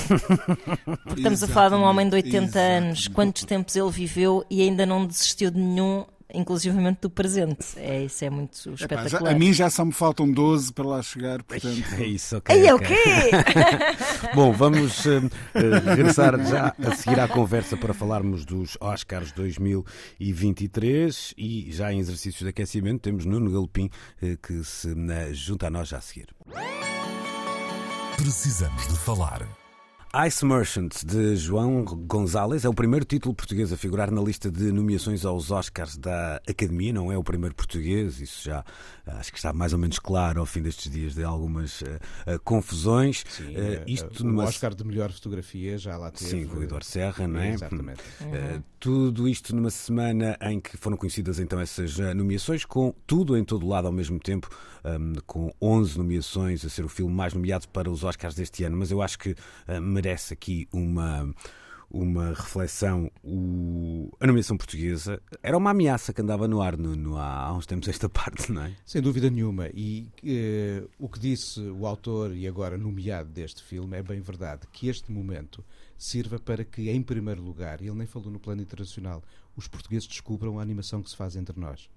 Porque 1.04 1.20
estamos 1.20 1.44
a 1.44 1.48
falar 1.48 1.70
de 1.70 1.76
um 1.76 1.84
homem 1.84 2.08
de 2.08 2.16
80 2.16 2.58
anos, 2.60 3.00
Exatamente. 3.00 3.10
quantos 3.12 3.44
tempos 3.44 3.76
ele 3.76 3.92
viveu 3.92 4.46
e 4.50 4.62
ainda 4.62 4.86
não 4.86 5.06
desistiu 5.06 5.52
de 5.52 5.60
nenhum, 5.60 6.06
inclusivamente 6.34 7.00
do 7.02 7.10
presente. 7.10 7.66
É, 7.78 8.04
isso 8.04 8.24
é 8.26 8.30
muito 8.30 8.58
Epá, 8.70 8.76
já- 8.76 8.86
espetacular. 9.04 9.34
a 9.34 9.38
mim 9.38 9.54
já 9.54 9.70
só 9.70 9.86
me 9.86 9.92
faltam 9.94 10.30
12 10.32 10.74
para 10.74 10.86
lá 10.86 11.02
chegar, 11.02 11.42
portanto. 11.44 11.78
É 11.98 12.06
isso, 12.06 12.38
ok. 12.38 12.68
É 12.68 12.74
o 12.74 12.80
quê? 12.80 12.96
Bom, 14.36 14.52
vamos 14.52 15.06
eh, 15.06 15.22
regressar 15.86 16.38
já 16.46 16.74
a 16.84 16.96
seguir 16.96 17.20
à 17.20 17.28
conversa 17.28 17.78
para 17.78 17.94
falarmos 17.94 18.46
dos 18.46 18.78
Oscars 18.80 19.32
2023 19.32 21.34
e 21.38 21.72
já 21.72 21.92
em 21.94 22.00
exercícios 22.00 22.44
de 22.44 22.50
aquecimento 22.50 23.02
temos 23.02 23.26
Nuno 23.26 23.52
Galopim 23.52 23.90
eh, 24.22 24.38
que 24.42 24.64
se 24.64 24.90
eh, 24.92 25.34
junta 25.34 25.68
a 25.68 25.70
nós 25.70 25.88
já 25.88 25.98
a 25.98 26.02
seguir. 26.02 26.28
Precisamos 28.18 28.88
de 28.88 28.98
falar. 28.98 29.48
Ice 30.26 30.44
Merchant, 30.44 30.90
de 31.06 31.36
João 31.36 31.86
Gonzalez, 31.86 32.66
é 32.66 32.70
o 32.70 32.74
primeiro 32.74 33.06
título 33.06 33.36
português 33.36 33.72
a 33.72 33.78
figurar 33.78 34.10
na 34.10 34.20
lista 34.20 34.50
de 34.50 34.72
nomeações 34.72 35.24
aos 35.24 35.52
Oscars 35.52 35.96
da 35.96 36.42
Academia. 36.50 36.92
Não 36.92 37.12
é 37.12 37.18
o 37.18 37.24
primeiro 37.24 37.54
português, 37.54 38.20
isso 38.20 38.46
já 38.46 38.66
acho 39.08 39.32
que 39.32 39.38
está 39.38 39.54
mais 39.54 39.74
ou 39.74 39.80
menos 39.80 40.00
claro 40.00 40.40
ao 40.40 40.46
fim 40.46 40.62
destes 40.62 40.92
dias 40.92 41.16
de 41.16 41.24
algumas 41.24 41.82
eh, 42.26 42.38
confusões. 42.44 43.24
Sim, 43.30 43.54
Eh, 43.56 43.84
isto 43.88 44.24
o 44.24 44.28
numa- 44.28 44.44
Oscar 44.44 44.74
de 44.76 44.84
melhor 44.84 45.12
fotografia 45.12 45.78
já 45.78 45.98
lá 45.98 46.12
teve. 46.12 46.30
Sim, 46.30 46.46
com 46.48 46.58
o 46.58 46.64
Eduardo 46.64 46.86
Serra, 46.86 47.28
não 47.28 47.40
é? 47.40 47.52
Exatamente. 47.54 48.02
Uh, 48.22 48.64
tudo 48.80 49.28
isto 49.28 49.56
numa 49.56 49.70
semana 49.70 50.38
em 50.42 50.60
que 50.60 50.78
foram 50.78 50.98
conhecidas 50.98 51.40
então 51.40 51.60
essas 51.60 51.98
uh, 51.98 52.14
nomeações, 52.14 52.66
com 52.66 52.94
tudo 53.06 53.38
em 53.38 53.44
todo 53.44 53.68
lado 53.68 53.88
ao 53.88 53.94
mesmo 53.94 54.20
tempo, 54.20 54.50
um, 54.86 55.14
com 55.26 55.52
11 55.62 55.98
nomeações, 55.98 56.64
a 56.66 56.70
ser 56.70 56.86
o 56.86 56.90
filme 56.90 57.14
mais 57.14 57.34
nomeado 57.34 57.68
para 57.70 57.90
os 57.90 58.04
Oscars 58.04 58.36
deste 58.36 58.64
ano. 58.64 58.78
Mas 58.78 58.92
eu 58.92 59.02
acho 59.02 59.18
que 59.20 59.32
uh, 59.32 59.82
merece 59.82 60.34
aqui 60.34 60.68
uma. 60.72 61.34
Uma 61.90 62.32
reflexão, 62.34 63.10
o... 63.24 63.87
a 64.20 64.26
nomeação 64.26 64.58
portuguesa 64.58 65.22
era 65.44 65.56
uma 65.58 65.70
ameaça 65.70 66.12
que 66.12 66.22
andava 66.22 66.48
no 66.48 66.62
ar 66.62 66.76
no, 66.76 66.96
no- 66.96 67.18
há, 67.18 67.54
uns 67.54 67.66
tempos 67.68 67.88
esta 67.88 68.10
parte, 68.10 68.52
não 68.52 68.64
é? 68.64 68.76
Sem 68.86 69.02
dúvida 69.02 69.30
nenhuma. 69.30 69.70
E 69.74 70.08
eh, 70.26 70.84
o 70.98 71.08
que 71.08 71.20
disse 71.20 71.60
o 71.62 71.86
autor 71.86 72.36
e 72.36 72.48
agora 72.48 72.78
nomeado 72.78 73.30
deste 73.30 73.62
filme 73.64 73.96
é 73.98 74.02
bem 74.02 74.20
verdade. 74.20 74.66
Que 74.72 74.88
este 74.88 75.12
momento 75.12 75.64
sirva 75.98 76.40
para 76.40 76.66
que, 76.66 76.90
em 76.90 77.02
primeiro 77.02 77.44
lugar, 77.44 77.80
e 77.82 77.86
ele 77.88 77.98
nem 77.98 78.08
falou 78.08 78.32
no 78.32 78.40
plano 78.40 78.62
internacional, 78.62 79.24
os 79.56 79.68
portugueses 79.68 80.08
descubram 80.08 80.58
a 80.58 80.62
animação 80.64 81.04
que 81.04 81.10
se 81.12 81.16
faz 81.16 81.36
entre 81.36 81.60
nós. 81.60 81.88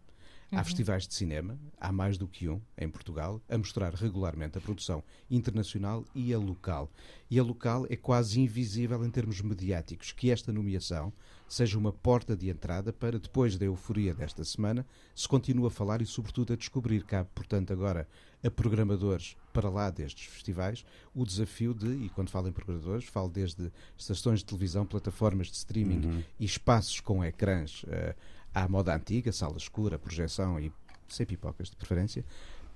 Há 0.52 0.64
festivais 0.64 1.06
de 1.06 1.14
cinema, 1.14 1.56
há 1.80 1.92
mais 1.92 2.18
do 2.18 2.26
que 2.26 2.48
um 2.48 2.60
em 2.76 2.88
Portugal, 2.88 3.40
a 3.48 3.56
mostrar 3.56 3.94
regularmente 3.94 4.58
a 4.58 4.60
produção 4.60 5.00
internacional 5.30 6.04
e 6.12 6.34
a 6.34 6.38
local. 6.38 6.90
E 7.30 7.38
a 7.38 7.42
local 7.42 7.86
é 7.88 7.94
quase 7.94 8.40
invisível 8.40 9.04
em 9.04 9.10
termos 9.10 9.40
mediáticos. 9.40 10.10
Que 10.10 10.28
esta 10.32 10.52
nomeação 10.52 11.12
seja 11.50 11.76
uma 11.76 11.92
porta 11.92 12.36
de 12.36 12.48
entrada 12.48 12.92
para, 12.92 13.18
depois 13.18 13.58
da 13.58 13.64
euforia 13.64 14.14
desta 14.14 14.44
semana, 14.44 14.86
se 15.16 15.26
continue 15.26 15.66
a 15.66 15.70
falar 15.70 16.00
e, 16.00 16.06
sobretudo, 16.06 16.52
a 16.52 16.56
descobrir. 16.56 17.02
Cabe, 17.02 17.28
portanto, 17.34 17.72
agora 17.72 18.06
a 18.42 18.48
programadores 18.48 19.36
para 19.52 19.68
lá 19.68 19.90
destes 19.90 20.26
festivais 20.26 20.84
o 21.12 21.26
desafio 21.26 21.74
de, 21.74 21.88
e 22.04 22.08
quando 22.10 22.30
falo 22.30 22.46
em 22.46 22.52
programadores, 22.52 23.04
falo 23.06 23.28
desde 23.28 23.72
estações 23.98 24.38
de 24.38 24.44
televisão, 24.44 24.86
plataformas 24.86 25.48
de 25.48 25.56
streaming 25.56 26.24
e 26.38 26.44
espaços 26.44 27.00
com 27.00 27.24
ecrãs 27.24 27.84
eh, 27.88 28.14
à 28.54 28.68
moda 28.68 28.94
antiga, 28.94 29.32
sala 29.32 29.56
escura, 29.56 29.98
projeção 29.98 30.58
e 30.60 30.72
sem 31.08 31.26
pipocas 31.26 31.68
de 31.68 31.74
preferência, 31.74 32.24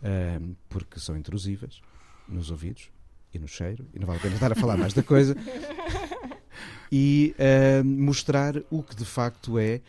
eh, 0.03 0.41
porque 0.69 0.99
são 0.99 1.17
intrusivas 1.17 1.81
nos 2.29 2.51
ouvidos 2.51 2.91
e 3.33 3.39
no 3.39 3.47
cheiro, 3.47 3.87
e 3.95 4.01
não 4.01 4.07
vale 4.07 4.19
a 4.19 4.23
pena 4.23 4.35
estar 4.35 4.51
a 4.51 4.57
falar 4.57 4.77
mais 4.77 4.93
da 4.93 5.03
coisa, 5.03 5.37
e 6.91 7.35
eh, 7.39 7.83
mostrar 7.83 8.55
o 8.71 8.83
que 8.83 8.95
de 8.95 9.05
facto 9.05 9.59
é. 9.59 9.81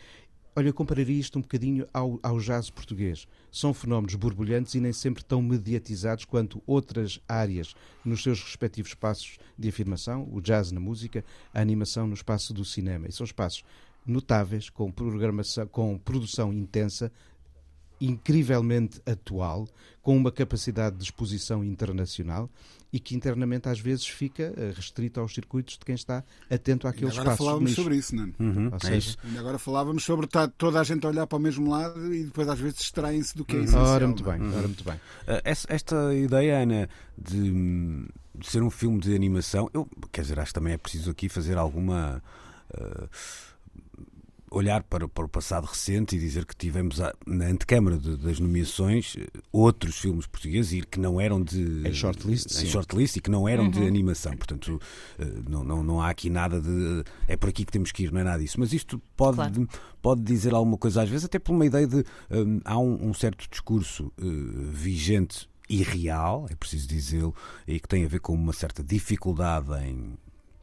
Olha, 0.54 0.68
eu 0.68 0.74
compararia 0.74 1.20
isto 1.20 1.38
um 1.38 1.42
bocadinho 1.42 1.86
ao, 1.92 2.18
ao 2.22 2.38
jazz 2.38 2.70
português. 2.70 3.28
São 3.52 3.74
fenómenos 3.74 4.14
borbulhantes 4.14 4.74
e 4.74 4.80
nem 4.80 4.92
sempre 4.92 5.22
tão 5.22 5.42
mediatizados 5.42 6.24
quanto 6.24 6.62
outras 6.66 7.20
áreas 7.28 7.74
nos 8.02 8.22
seus 8.22 8.42
respectivos 8.42 8.92
espaços 8.92 9.38
de 9.58 9.68
afirmação, 9.68 10.26
o 10.32 10.40
jazz 10.40 10.72
na 10.72 10.80
música, 10.80 11.22
a 11.52 11.60
animação 11.60 12.06
no 12.06 12.14
espaço 12.14 12.54
do 12.54 12.64
cinema. 12.64 13.06
E 13.06 13.12
são 13.12 13.24
espaços 13.24 13.64
notáveis, 14.06 14.70
com, 14.70 14.90
programação, 14.90 15.66
com 15.66 15.98
produção 15.98 16.52
intensa, 16.52 17.12
incrivelmente 18.00 19.00
atual, 19.06 19.68
com 20.02 20.16
uma 20.16 20.30
capacidade 20.30 20.96
de 20.96 21.04
exposição 21.04 21.64
internacional 21.64 22.48
e 22.92 23.00
que 23.00 23.16
internamente 23.16 23.68
às 23.68 23.80
vezes 23.80 24.06
fica 24.06 24.54
eh, 24.56 24.72
restrito 24.74 25.18
aos 25.20 25.34
circuitos 25.34 25.76
de 25.76 25.84
quem 25.84 25.94
está 25.96 26.22
atento 26.48 26.86
Ainda 26.86 26.96
àqueles 26.96 27.14
agora 27.14 27.22
espaços. 27.32 27.38
falávamos 27.44 27.70
nicho. 27.70 27.82
sobre 27.82 27.96
isso, 27.96 28.14
não 28.14 28.24
é? 28.24 28.28
Uhum, 28.42 28.70
é 28.72 28.78
seja, 28.78 28.96
isso. 29.10 29.18
Ainda 29.24 29.40
agora 29.40 29.58
falávamos 29.58 30.04
sobre 30.04 30.26
estar 30.26 30.46
toda 30.56 30.80
a 30.80 30.84
gente 30.84 31.04
a 31.04 31.08
olhar 31.10 31.26
para 31.26 31.36
o 31.36 31.40
mesmo 31.40 31.68
lado 31.68 32.14
e 32.14 32.22
depois 32.24 32.48
às 32.48 32.58
vezes 32.60 32.78
distraem-se 32.78 33.36
do 33.36 33.44
que 33.44 33.56
é 33.56 33.60
essencial. 33.60 33.84
Ora, 33.84 34.06
muito 34.06 34.22
não 34.24 34.32
é? 34.32 34.38
bem, 34.38 34.48
ora, 34.54 34.68
muito 34.68 34.84
bem. 34.84 34.94
Uh, 34.94 35.40
essa- 35.42 35.66
Esta 35.68 36.14
ideia, 36.14 36.62
Ana, 36.62 36.88
de, 37.18 37.36
hum, 37.36 38.06
de 38.34 38.46
ser 38.46 38.62
um 38.62 38.70
filme 38.70 39.00
de 39.00 39.14
animação, 39.14 39.68
eu, 39.74 39.88
quer 40.12 40.20
dizer, 40.22 40.38
acho 40.38 40.50
que 40.50 40.54
também 40.54 40.72
é 40.74 40.78
preciso 40.78 41.10
aqui 41.10 41.28
fazer 41.28 41.58
alguma. 41.58 42.22
uh, 42.72 43.08
olhar 44.50 44.82
para, 44.84 45.08
para 45.08 45.24
o 45.24 45.28
passado 45.28 45.64
recente 45.64 46.14
e 46.16 46.18
dizer 46.18 46.44
que 46.46 46.54
tivemos 46.56 47.00
a- 47.00 47.12
na 47.26 47.46
antecâmara 47.46 47.98
de- 47.98 48.16
das 48.16 48.38
nomeações 48.38 49.16
eh, 49.18 49.26
outros 49.52 49.98
filmes 49.98 50.26
portugueses 50.26 50.72
e 50.72 50.82
que 50.82 51.00
não 51.00 51.20
eram 51.20 51.42
de 51.42 51.82
Em 51.86 51.92
shortlist, 51.92 52.62
em 52.62 52.66
shortlist 52.66 53.16
e 53.16 53.20
que 53.20 53.30
não 53.30 53.48
eram 53.48 53.68
de 53.68 53.80
animação. 53.86 54.36
Portanto 54.36 54.80
eh, 55.18 55.24
não, 55.48 55.64
não, 55.64 55.82
não 55.82 56.00
há 56.00 56.10
aqui 56.10 56.30
nada 56.30 56.60
de 56.60 57.02
é 57.26 57.36
por 57.36 57.48
aqui 57.48 57.64
que 57.64 57.72
temos 57.72 57.90
que 57.92 58.04
ir 58.04 58.12
não 58.12 58.20
é 58.20 58.24
nada 58.24 58.38
disso. 58.42 58.60
Mas 58.60 58.72
isto 58.72 59.00
pode 59.16 59.36
Claro. 59.36 59.68
pode 60.00 60.22
dizer 60.22 60.54
alguma 60.54 60.78
coisa 60.78 61.02
às 61.02 61.08
vezes 61.08 61.24
até 61.24 61.38
por 61.38 61.52
uma 61.52 61.66
ideia 61.66 61.86
de 61.86 62.04
hum, 62.30 62.60
há 62.64 62.78
um, 62.78 63.08
um 63.08 63.14
certo 63.14 63.48
discurso 63.50 64.12
eh, 64.18 64.22
vigente 64.70 65.48
e 65.68 65.82
real, 65.82 66.46
é 66.48 66.54
preciso 66.54 66.86
dizê-lo, 66.86 67.34
e 67.66 67.80
que 67.80 67.88
tem 67.88 68.04
a 68.04 68.08
ver 68.08 68.20
com 68.20 68.32
uma 68.32 68.52
certa 68.52 68.84
dificuldade 68.84 69.72
em 69.84 70.16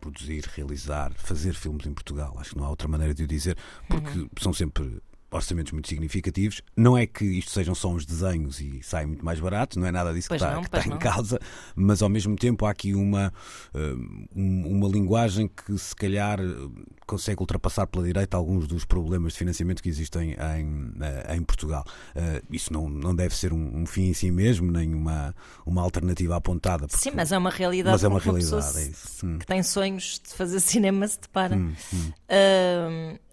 produzir, 0.04 0.44
realizar, 0.54 1.14
fazer 1.14 1.54
filmes 1.54 1.86
em 1.86 1.94
Portugal. 1.94 2.36
Acho 2.38 2.52
que 2.52 2.58
não 2.58 2.66
há 2.66 2.70
outra 2.70 2.90
maneira 2.90 3.14
de 3.14 3.24
o 3.24 3.28
dizer, 3.28 3.58
porque 3.88 4.28
são 4.42 4.54
sempre 4.54 5.02
orçamentos 5.34 5.72
muito 5.74 5.88
significativos. 5.90 6.62
Não 6.78 6.98
é 6.98 7.06
que 7.06 7.26
isto 7.26 7.52
sejam 7.52 7.74
só 7.76 7.90
uns 7.90 8.06
desenhos 8.06 8.60
e 8.62 8.82
saem 8.84 9.08
muito 9.08 9.26
mais 9.26 9.40
baratos, 9.40 9.78
não 9.78 9.86
é 9.88 9.92
nada 9.92 10.14
disso 10.14 10.28
Pois 10.30 10.42
que 10.42 10.46
está, 10.48 10.56
não, 10.56 10.64
que 10.64 10.78
está 10.78 10.96
em 10.96 10.98
causa, 11.00 11.40
mas 11.76 12.02
ao 12.02 12.10
mesmo 12.10 12.36
tempo 12.36 12.66
há 12.66 12.70
aqui 12.70 12.94
uma, 12.94 13.34
eh, 13.74 13.94
um- 14.36 14.68
uma 14.78 14.88
linguagem 14.88 15.48
que 15.50 15.78
se 15.78 15.96
calhar 15.96 16.40
eh, 16.40 16.46
consegue 17.06 17.42
ultrapassar 17.42 17.86
pela 17.88 18.06
direita 18.06 18.38
alguns 18.38 18.68
dos 18.68 18.86
problemas 18.86 19.34
de 19.34 19.40
financiamento 19.40 19.82
que 19.84 19.90
existem 19.90 20.32
em, 20.32 20.94
eh, 21.02 21.36
em 21.36 21.42
Portugal. 21.44 21.84
Isso 22.50 22.72
não, 22.72 22.88
não 22.90 23.16
deve 23.16 23.36
ser 23.36 23.52
um, 23.52 23.82
um 23.82 23.86
fim 23.86 24.04
em 24.04 24.14
si 24.14 24.32
mesmo, 24.32 24.72
nem 24.72 24.94
uma, 24.94 25.36
uma 25.66 25.82
alternativa 25.82 26.36
apontada. 26.36 26.88
porque- 26.88 27.02
Sim, 27.04 27.12
mas 27.16 27.32
é 27.32 27.38
uma 27.38 27.50
realidade. 27.50 27.94
Mas 27.94 28.04
é 28.04 28.08
uma 28.08 28.20
realidade, 28.20 28.78
é 28.78 28.84
isso. 28.88 29.26
Hum. 29.26 29.38
Que 29.40 29.46
tem 29.46 29.62
sonhos 29.64 30.22
de 30.26 30.34
fazer 30.34 30.60
cinema 30.62 31.08
se 31.08 31.20
depara. 31.20 31.56
Hum, 31.56 31.74
é, 32.30 33.18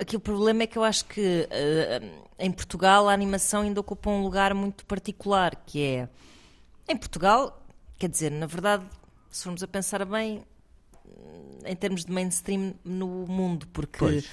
aqui 0.00 0.16
o 0.16 0.20
problema 0.20 0.62
é 0.62 0.66
que 0.66 0.78
eu 0.78 0.84
acho 0.84 1.04
que 1.04 1.48
ah, 1.50 2.24
em 2.38 2.50
Portugal 2.50 3.08
a 3.08 3.12
animação 3.12 3.62
ainda 3.62 3.80
ocupa 3.80 4.10
um 4.10 4.22
lugar 4.22 4.54
muito 4.54 4.84
particular, 4.86 5.54
que 5.66 5.84
é 5.84 6.08
em 6.88 6.96
Portugal, 6.96 7.62
quer 7.98 8.08
dizer, 8.08 8.30
na 8.30 8.46
verdade, 8.46 8.84
se 9.30 9.44
formos 9.44 9.62
a 9.62 9.68
pensar 9.68 10.04
bem, 10.04 10.42
em 11.66 11.76
termos 11.76 12.04
de 12.04 12.10
mainstream 12.12 12.72
no 12.84 13.06
mundo, 13.26 13.66
porque 13.72 13.98
Pois. 13.98 14.24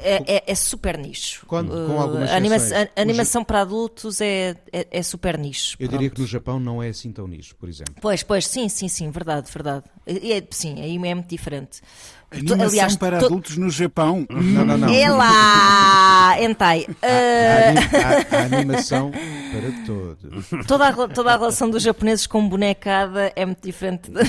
é, 0.00 0.36
é- 0.36 0.44
é 0.46 0.54
super 0.54 0.96
nicho. 0.96 1.44
Com- 1.46 1.66
com 1.66 1.74
Uh, 1.74 2.00
algumas 2.00 2.30
a 2.30 2.36
anima- 2.36 2.56
a 2.96 3.00
animação 3.02 3.44
para 3.44 3.60
adultos 3.60 4.20
é, 4.22 4.56
é, 4.72 4.86
é 4.90 5.02
super 5.02 5.36
nicho. 5.38 5.76
Eu 5.78 5.88
diria 5.88 6.08
pronto. 6.08 6.14
que 6.14 6.20
no 6.22 6.26
Japão 6.26 6.58
não 6.58 6.82
é 6.82 6.88
assim 6.88 7.12
tão 7.12 7.26
nicho, 7.28 7.54
por 7.56 7.68
exemplo. 7.68 7.94
Pois, 8.00 8.22
pois, 8.22 8.46
sim, 8.46 8.68
sim, 8.70 8.88
sim, 8.88 9.10
verdade, 9.10 9.50
verdade. 9.52 9.84
E 10.06 10.32
é- 10.32 10.46
sim, 10.50 10.80
aí 10.80 10.96
é 10.96 11.14
muito 11.14 11.28
diferente. 11.28 11.82
Animação 12.30 12.96
para 12.96 13.18
to- 13.20 13.26
adultos 13.26 13.56
no 13.56 13.70
Japão. 13.70 14.26
Não, 14.28 14.64
não, 14.64 14.76
não. 14.78 14.88
É 14.92 15.08
lá! 15.08 16.36
Entai. 16.40 16.84
Uh, 17.04 17.68
ani- 17.68 17.78
há- 18.02 18.36
há 18.38 18.42
animação 18.56 19.10
para 19.12 19.84
todos. 19.86 20.66
toda, 20.66 20.88
a, 20.88 21.08
toda 21.08 21.32
a 21.32 21.36
relação 21.36 21.70
dos 21.70 21.82
japoneses 21.82 22.26
com 22.26 22.48
bonecada 22.48 23.32
é 23.36 23.44
muito 23.46 23.62
diferente 23.62 24.10
da, 24.10 24.22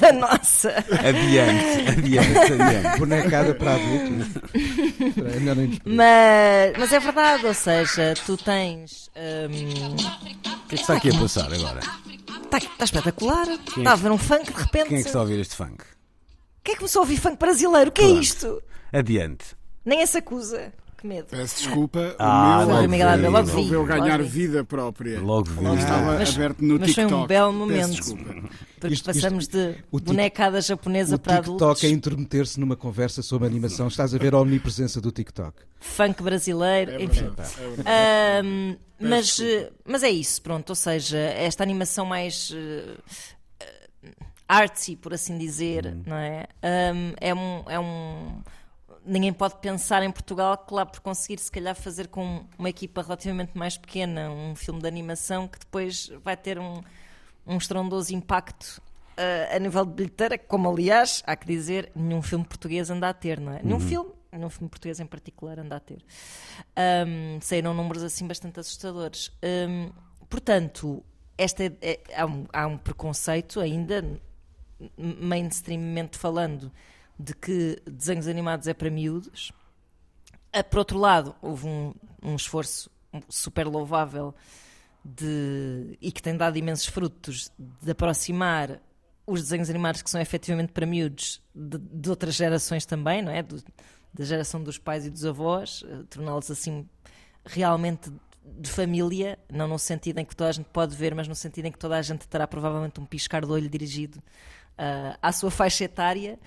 da 0.00 0.12
nossa. 0.12 0.72
Adiante, 1.40 1.90
adiante, 1.90 2.52
adiante. 2.62 2.98
Bonecada 2.98 3.54
para 3.54 3.74
adultos. 3.74 4.26
É 5.34 5.38
melhor 5.40 5.56
nem 5.56 5.66
discutir. 5.68 5.94
Mas, 5.94 6.72
mas 6.78 6.92
é 6.92 7.00
verdade, 7.00 7.46
ou 7.46 7.54
seja, 7.54 8.14
tu 8.26 8.36
tens. 8.36 9.10
hum, 9.16 9.94
O 9.94 10.68
que 10.68 10.74
é 10.74 10.76
que 10.76 10.82
está 10.82 10.94
aqui 10.94 11.10
a 11.10 11.18
passar 11.18 11.52
agora? 11.52 11.80
Está 12.44 12.60
tá 12.78 12.84
espetacular. 12.84 13.46
Está 13.76 13.92
a 13.92 13.96
ver 13.96 14.10
um 14.10 14.18
funk 14.18 14.52
de 14.52 14.58
repente. 14.60 14.88
Quem 14.88 14.98
é 14.98 15.02
que 15.02 15.06
está 15.08 15.18
a 15.18 15.22
ouvir 15.22 15.40
este 15.40 15.56
funk? 15.56 15.84
Quem 16.64 16.72
é 16.72 16.74
que 16.74 16.78
começou 16.80 17.00
a 17.00 17.02
ouvir 17.04 17.16
funk 17.16 17.38
brasileiro? 17.38 17.90
O 17.90 17.92
que 17.92 18.02
é 18.02 18.06
Pronto. 18.06 18.22
isto? 18.22 18.62
Adiante. 18.92 19.44
Nem 19.84 20.04
se 20.06 20.18
acusa. 20.18 20.72
Que 21.02 21.08
medo. 21.08 21.26
Peço 21.30 21.56
desculpa, 21.64 22.14
Ah, 22.16 22.60
o 22.62 22.66
meu 22.66 22.76
logo 22.76 22.88
Miguel 22.88 23.08
Abel, 23.08 23.18
vi, 23.24 23.28
logo 23.28 23.46
resolveu 23.48 23.82
vi, 23.82 23.88
ganhar 23.88 24.18
logo 24.20 24.22
vi. 24.22 24.28
vida 24.28 24.64
própria. 24.64 25.20
Logo 25.20 25.50
vi. 25.50 25.60
Logo 25.64 25.76
estava 25.76 26.14
Mas- 26.18 26.34
aberto 26.36 26.60
no 26.62 26.78
mas 26.78 26.94
foi 26.94 27.04
um 27.04 27.08
TikTok. 27.08 27.28
belo 27.28 27.46
Peço 27.52 27.58
momento. 27.58 27.90
desculpa. 27.90 28.48
Porque 28.80 28.94
Isto- 28.94 29.04
passamos 29.12 29.48
de 29.48 29.74
o 29.90 29.98
tic- 29.98 30.06
bonecada 30.08 30.60
japonesa 30.60 31.16
O 31.16 31.18
para 31.18 31.36
TikTok 31.42 31.56
adultos. 31.62 31.84
é 31.84 31.88
intermeter-se 31.88 32.60
numa 32.60 32.76
conversa 32.76 33.20
sobre 33.20 33.48
animação. 33.48 33.88
Estás 33.88 34.14
a 34.14 34.18
ver 34.18 34.32
a 34.32 34.38
omnipresença 34.40 35.00
do 35.00 35.10
TikTok. 35.10 35.60
funk 35.80 36.22
brasileiro, 36.22 36.92
É 36.92 37.02
enfim. 37.02 37.28
é. 37.84 38.38
Ahm, 38.40 38.76
mas, 39.00 39.40
eh, 39.40 39.72
mas 39.84 40.04
é 40.04 40.10
isso, 40.10 40.40
pronto. 40.40 40.68
Ou 40.70 40.76
seja, 40.76 41.18
esta 41.18 41.64
animação 41.64 42.06
mais 42.06 42.52
eh, 42.54 42.96
artsy, 44.48 44.94
por 44.96 45.12
assim 45.14 45.36
dizer, 45.38 45.96
não 46.06 46.16
é? 46.16 46.46
Ahm, 46.62 47.14
é, 47.20 47.34
um, 47.34 47.62
é 47.68 47.80
um. 47.80 48.40
Ninguém 49.04 49.32
pode 49.32 49.56
pensar 49.56 50.02
em 50.02 50.10
Portugal 50.10 50.56
que 50.56 50.72
lá 50.72 50.86
por 50.86 51.00
conseguir, 51.00 51.38
se 51.40 51.50
calhar, 51.50 51.74
fazer 51.74 52.08
com 52.08 52.44
uma 52.58 52.68
equipa 52.68 53.02
relativamente 53.02 53.56
mais 53.58 53.76
pequena 53.76 54.30
um 54.30 54.54
filme 54.54 54.80
de 54.80 54.86
animação 54.86 55.48
que 55.48 55.58
depois 55.58 56.08
vai 56.24 56.36
ter 56.36 56.58
um, 56.58 56.80
um 57.46 57.56
estrondoso 57.56 58.14
impacto 58.14 58.80
eh, 59.16 59.56
a 59.56 59.58
nível 59.58 59.84
de 59.84 59.92
bilheteira, 59.92 60.38
como 60.38 60.70
aliás, 60.70 61.22
há 61.26 61.34
que 61.36 61.46
dizer, 61.46 61.90
nenhum 61.94 62.22
filme 62.22 62.44
português 62.44 62.90
anda 62.90 63.08
a 63.08 63.12
ter, 63.12 63.40
não 63.40 63.52
é? 63.52 63.60
Nenhum 63.62 63.80
filme, 63.80 64.10
nenhum 64.30 64.48
filme 64.48 64.68
português 64.68 65.00
em 65.00 65.06
particular 65.06 65.58
anda 65.58 65.76
a 65.76 65.80
ter. 65.80 66.04
Um, 67.06 67.40
saíram 67.40 67.74
números 67.74 68.02
assim 68.04 68.26
bastante 68.26 68.60
assustadores. 68.60 69.32
Um, 69.42 69.90
portanto, 70.30 71.04
esta 71.36 71.64
é- 71.64 71.72
é- 71.82 72.00
há, 72.16 72.24
um, 72.24 72.46
há 72.52 72.66
um 72.68 72.78
preconceito 72.78 73.58
ainda, 73.60 74.04
mainstreammente 74.96 76.18
falando, 76.18 76.70
de 77.22 77.34
que 77.34 77.80
desenhos 77.86 78.26
animados 78.26 78.66
é 78.66 78.74
para 78.74 78.90
miúdos. 78.90 79.52
Ah, 80.52 80.64
Por 80.64 80.78
outro 80.78 80.98
lado, 80.98 81.34
houve 81.40 81.66
um, 81.66 81.94
um 82.22 82.34
esforço 82.34 82.90
super 83.28 83.66
louvável 83.66 84.34
de, 85.04 85.96
e 86.00 86.10
que 86.10 86.22
tem 86.22 86.36
dado 86.36 86.56
imensos 86.56 86.86
frutos 86.86 87.50
de 87.58 87.90
aproximar 87.90 88.80
os 89.26 89.40
desenhos 89.42 89.70
animados 89.70 90.02
que 90.02 90.10
são 90.10 90.20
efetivamente 90.20 90.72
para 90.72 90.84
miúdos 90.86 91.40
de, 91.54 91.78
de 91.78 92.10
outras 92.10 92.34
gerações 92.34 92.84
também, 92.86 93.22
não 93.22 93.30
é? 93.32 93.42
Do- 93.42 93.62
da 94.14 94.24
geração 94.24 94.62
dos 94.62 94.76
pais 94.76 95.06
e 95.06 95.10
dos 95.10 95.24
avós, 95.24 95.82
eh, 95.88 96.02
torná-los 96.10 96.50
assim 96.50 96.86
realmente 97.46 98.12
de 98.44 98.68
família, 98.68 99.38
não 99.50 99.66
no 99.66 99.78
sentido 99.78 100.18
em 100.18 100.24
que 100.24 100.36
toda 100.36 100.50
a 100.50 100.52
gente 100.52 100.66
pode 100.70 100.94
ver, 100.94 101.14
mas 101.14 101.26
no 101.28 101.34
sentido 101.34 101.66
em 101.66 101.72
que 101.72 101.78
toda 101.78 101.96
a 101.96 102.02
gente 102.02 102.28
terá 102.28 102.46
provavelmente 102.46 103.00
um 103.00 103.06
piscar 103.06 103.42
de 103.46 103.50
olho 103.50 103.70
dirigido 103.70 104.22
ah, 104.78 105.18
à 105.22 105.32
sua 105.32 105.50
faixa 105.50 105.84
etária, 105.84 106.38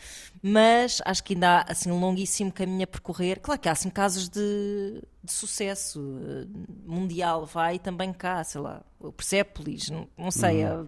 mas 0.41 1.01
acho 1.05 1.23
que 1.23 1.33
ainda 1.33 1.59
há 1.59 1.71
assim 1.71 1.91
um 1.91 1.99
longuíssimo 1.99 2.51
caminho 2.51 2.83
a 2.83 2.87
percorrer. 2.87 3.39
Claro 3.39 3.59
que 3.61 3.69
há 3.69 3.71
assim 3.71 3.89
casos 3.89 4.29
de, 4.29 5.01
de 5.23 5.31
sucesso 5.31 5.99
eh, 6.23 6.45
mundial, 6.85 7.45
vai 7.45 7.79
também 7.79 8.11
cá, 8.13 8.43
sei 8.43 8.61
lá, 8.61 8.81
o 8.99 9.11
Persepolis, 9.11 9.89
não, 9.89 10.07
não 10.17 10.31
sei, 10.31 10.63
há, 10.63 10.83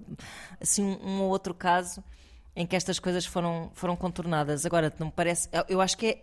assim 0.62 0.84
um, 1.04 1.22
ou 1.22 1.30
outro 1.30 1.54
caso 1.54 2.04
em 2.56 2.66
que 2.66 2.76
estas 2.76 2.98
coisas 3.00 3.26
foram, 3.26 3.70
foram 3.74 3.96
contornadas. 3.96 4.66
Agora, 4.66 4.92
não 5.00 5.08
me 5.08 5.14
parece, 5.16 5.48
eu- 5.52 5.66
eu 5.70 5.82
acho 5.82 5.98
que 5.98 6.08
é, 6.08 6.22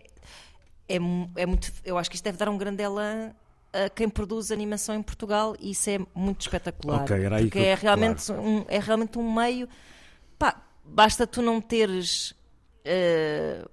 é, 0.87 0.95
é 1.37 1.45
muito, 1.45 1.71
eu 1.83 1.97
acho 1.97 2.09
que 2.09 2.15
isto 2.15 2.23
deve 2.25 2.37
dar 2.37 2.49
um 2.49 2.57
grande 2.57 2.83
elan 2.83 3.31
a 3.73 3.89
quem 3.89 4.07
produz 4.07 4.51
animação 4.51 4.95
em 4.95 5.01
Portugal 5.01 5.55
e 5.59 5.71
isso 5.71 5.89
é 5.89 5.99
muito 6.13 6.41
espetacular. 6.41 7.03
Ok, 7.03 7.15
era 7.23 7.35
aí 7.37 7.43
porque 7.43 7.59
que 7.59 7.63
eu- 7.65 7.69
é 7.71 7.75
realmente, 7.75 8.31
um, 8.31 8.65
é 8.67 8.79
realmente 8.79 9.17
um 9.17 9.33
meio. 9.33 9.67
Pá, 10.37 10.61
basta 10.85 11.25
tu 11.27 11.41
não 11.41 11.59
teres 11.59 12.33
eh, 12.83 13.65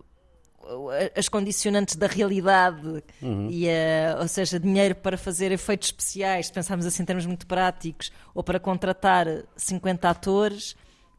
as 1.16 1.28
condicionantes 1.28 1.96
da 1.96 2.06
realidade 2.06 3.02
Uhum. 3.20 3.48
e 3.50 3.68
a- 3.68 4.18
ou 4.20 4.28
seja, 4.28 4.58
dinheiro 4.60 4.94
para 4.94 5.18
fazer 5.18 5.50
efeitos 5.52 5.88
especiais, 5.88 6.50
pensarmos 6.50 6.86
assim 6.86 7.02
em 7.02 7.06
termos 7.06 7.26
muito 7.26 7.46
práticos, 7.46 8.12
ou 8.34 8.42
para 8.42 8.58
contratar 8.60 9.26
50 9.56 10.08
atores, 10.08 10.76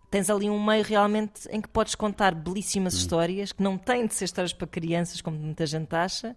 tens 0.09 0.29
ali 0.29 0.49
um 0.49 0.63
meio 0.63 0.83
realmente 0.83 1.47
em 1.51 1.59
que 1.61 1.67
podes 1.67 1.93
contar 1.95 2.33
belíssimas 2.33 2.93
histórias 2.93 3.51
que 3.51 3.61
não 3.61 3.77
têm 3.77 4.07
de 4.07 4.13
ser 4.13 4.25
histórias 4.25 4.53
para 4.53 4.65
crianças, 4.67 5.21
como 5.21 5.37
muita 5.37 5.65
gente 5.65 5.93
acha, 5.93 6.35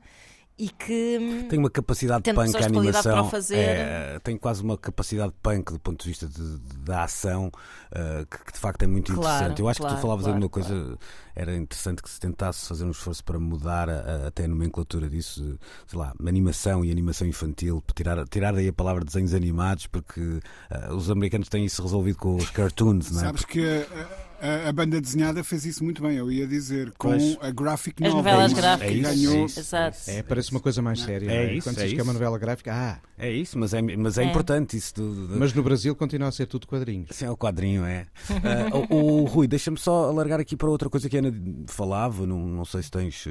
e 0.59 0.69
que 0.71 1.19
hum, 1.21 1.49
Tem 1.49 1.59
uma 1.59 1.69
capacidade 1.69 2.23
Tendo 2.23 2.37
punk 2.37 2.57
a 2.57 2.61
de 2.61 2.65
animação. 2.65 3.29
fazer. 3.31 3.57
é, 3.59 4.19
tem 4.23 4.37
quase 4.39 4.63
uma 4.63 4.79
capacidade 4.79 5.33
punk 5.43 5.71
do 5.73 5.79
ponto 5.79 6.03
de 6.03 6.09
vista 6.09 6.27
de- 6.27 6.59
de- 6.59 6.79
da 6.79 7.05
ação 7.05 7.51
eh, 7.93 8.25
que, 8.31 8.45
que 8.45 8.53
de 8.53 8.59
facto 8.59 8.83
é 8.83 8.87
muito 8.87 9.13
Claro, 9.13 9.35
interessante. 9.37 9.61
Eu 9.61 9.69
acho 9.69 9.79
que 9.81 9.83
claro, 9.87 9.97
tu 9.99 10.01
falavas 10.03 10.25
claro, 10.25 10.39
de 10.39 10.45
uma 10.45 10.49
coisa, 10.51 10.99
era 11.35 11.55
interessante 11.55 12.03
que 12.03 12.09
se 12.09 12.19
tentasse 12.19 12.67
fazer 12.67 12.85
um 12.85 12.91
esforço 12.91 13.23
para 13.23 13.39
mudar 13.39 13.91
a- 13.91 13.93
a- 14.25 14.27
até 14.29 14.45
a 14.45 14.49
nomenclatura 14.49 15.09
disso, 15.11 15.43
de, 15.43 15.59
sei 15.87 15.99
lá, 15.99 16.15
animação 16.27 16.85
e 16.85 16.91
animação 16.91 17.27
infantil, 17.27 17.83
tirar, 17.95 18.27
tirar 18.27 18.53
daí 18.55 18.69
a 18.69 18.73
palavra 18.73 19.05
desenhos 19.05 19.35
animados, 19.35 19.87
porque 19.87 20.41
eh, 20.71 20.93
os 20.93 21.11
americanos 21.11 21.49
têm 21.51 21.67
isso 21.67 21.83
resolvido 21.83 22.17
com 22.19 22.35
os 22.37 22.49
cartoons, 22.51 23.11
não 23.11 23.21
é? 23.21 23.25
Sabes 23.25 23.45
que 23.45 23.61
a, 23.63 24.26
a- 24.41 24.69
a 24.69 24.73
banda 24.73 25.01
desenhada 25.01 25.43
fez 25.45 25.65
isso 25.65 25.83
muito 25.85 26.03
bem, 26.03 26.17
eu 26.17 26.31
ia 26.31 26.47
dizer, 26.47 26.93
com 26.99 27.09
Pois. 27.11 27.37
a 27.41 27.51
graphic 27.51 28.05
As 28.05 28.13
novel. 28.13 28.33
novelas 28.33 28.53
que 28.53 28.61
gráficas. 28.61 28.91
É 28.91 28.95
isso, 28.95 29.03
ganhou. 29.11 29.35
é 29.35 29.45
isso. 29.47 29.61
Exato. 29.61 29.99
É, 30.09 30.23
parece 30.23 30.51
uma 30.51 30.61
coisa 30.61 30.83
mais 30.83 31.01
séria. 31.01 31.31
É 31.31 31.47
é? 31.47 31.55
isso, 31.55 31.69
Quando 31.69 31.79
é 31.81 31.85
diz 31.85 31.93
que 31.95 32.01
é 32.01 32.03
uma 32.03 32.13
novela 32.13 32.39
gráfica, 32.39 32.73
ah, 32.75 32.99
É 33.19 33.31
isso, 33.33 33.59
mas 33.59 33.73
é, 33.73 33.81
mas 33.81 34.19
é, 34.19 34.25
É. 34.25 34.27
importante 34.27 34.77
isso. 34.77 34.95
do- 34.95 35.27
do- 35.29 35.39
mas 35.39 35.53
no 35.55 35.63
Brasil 35.63 35.95
continua 35.97 36.29
a 36.29 36.33
ser 36.33 36.47
tudo 36.47 36.67
quadrinhos. 36.67 37.09
Sim, 37.13 37.25
é 37.25 37.31
o 37.31 37.37
quadrinho, 37.37 37.85
é. 37.85 38.07
Ah, 38.31 38.77
o, 38.95 39.23
o 39.23 39.25
Rui, 39.25 39.47
deixa-me 39.49 39.79
só 39.79 40.05
alargar 40.11 40.39
aqui 40.39 40.55
para 40.55 40.69
outra 40.69 40.91
coisa 40.91 41.09
que 41.09 41.17
a 41.17 41.21
Ana 41.21 41.33
falava. 41.67 42.27
Não, 42.27 42.39
não 42.39 42.65
sei 42.67 42.83
se 42.83 42.91
tens 42.91 43.27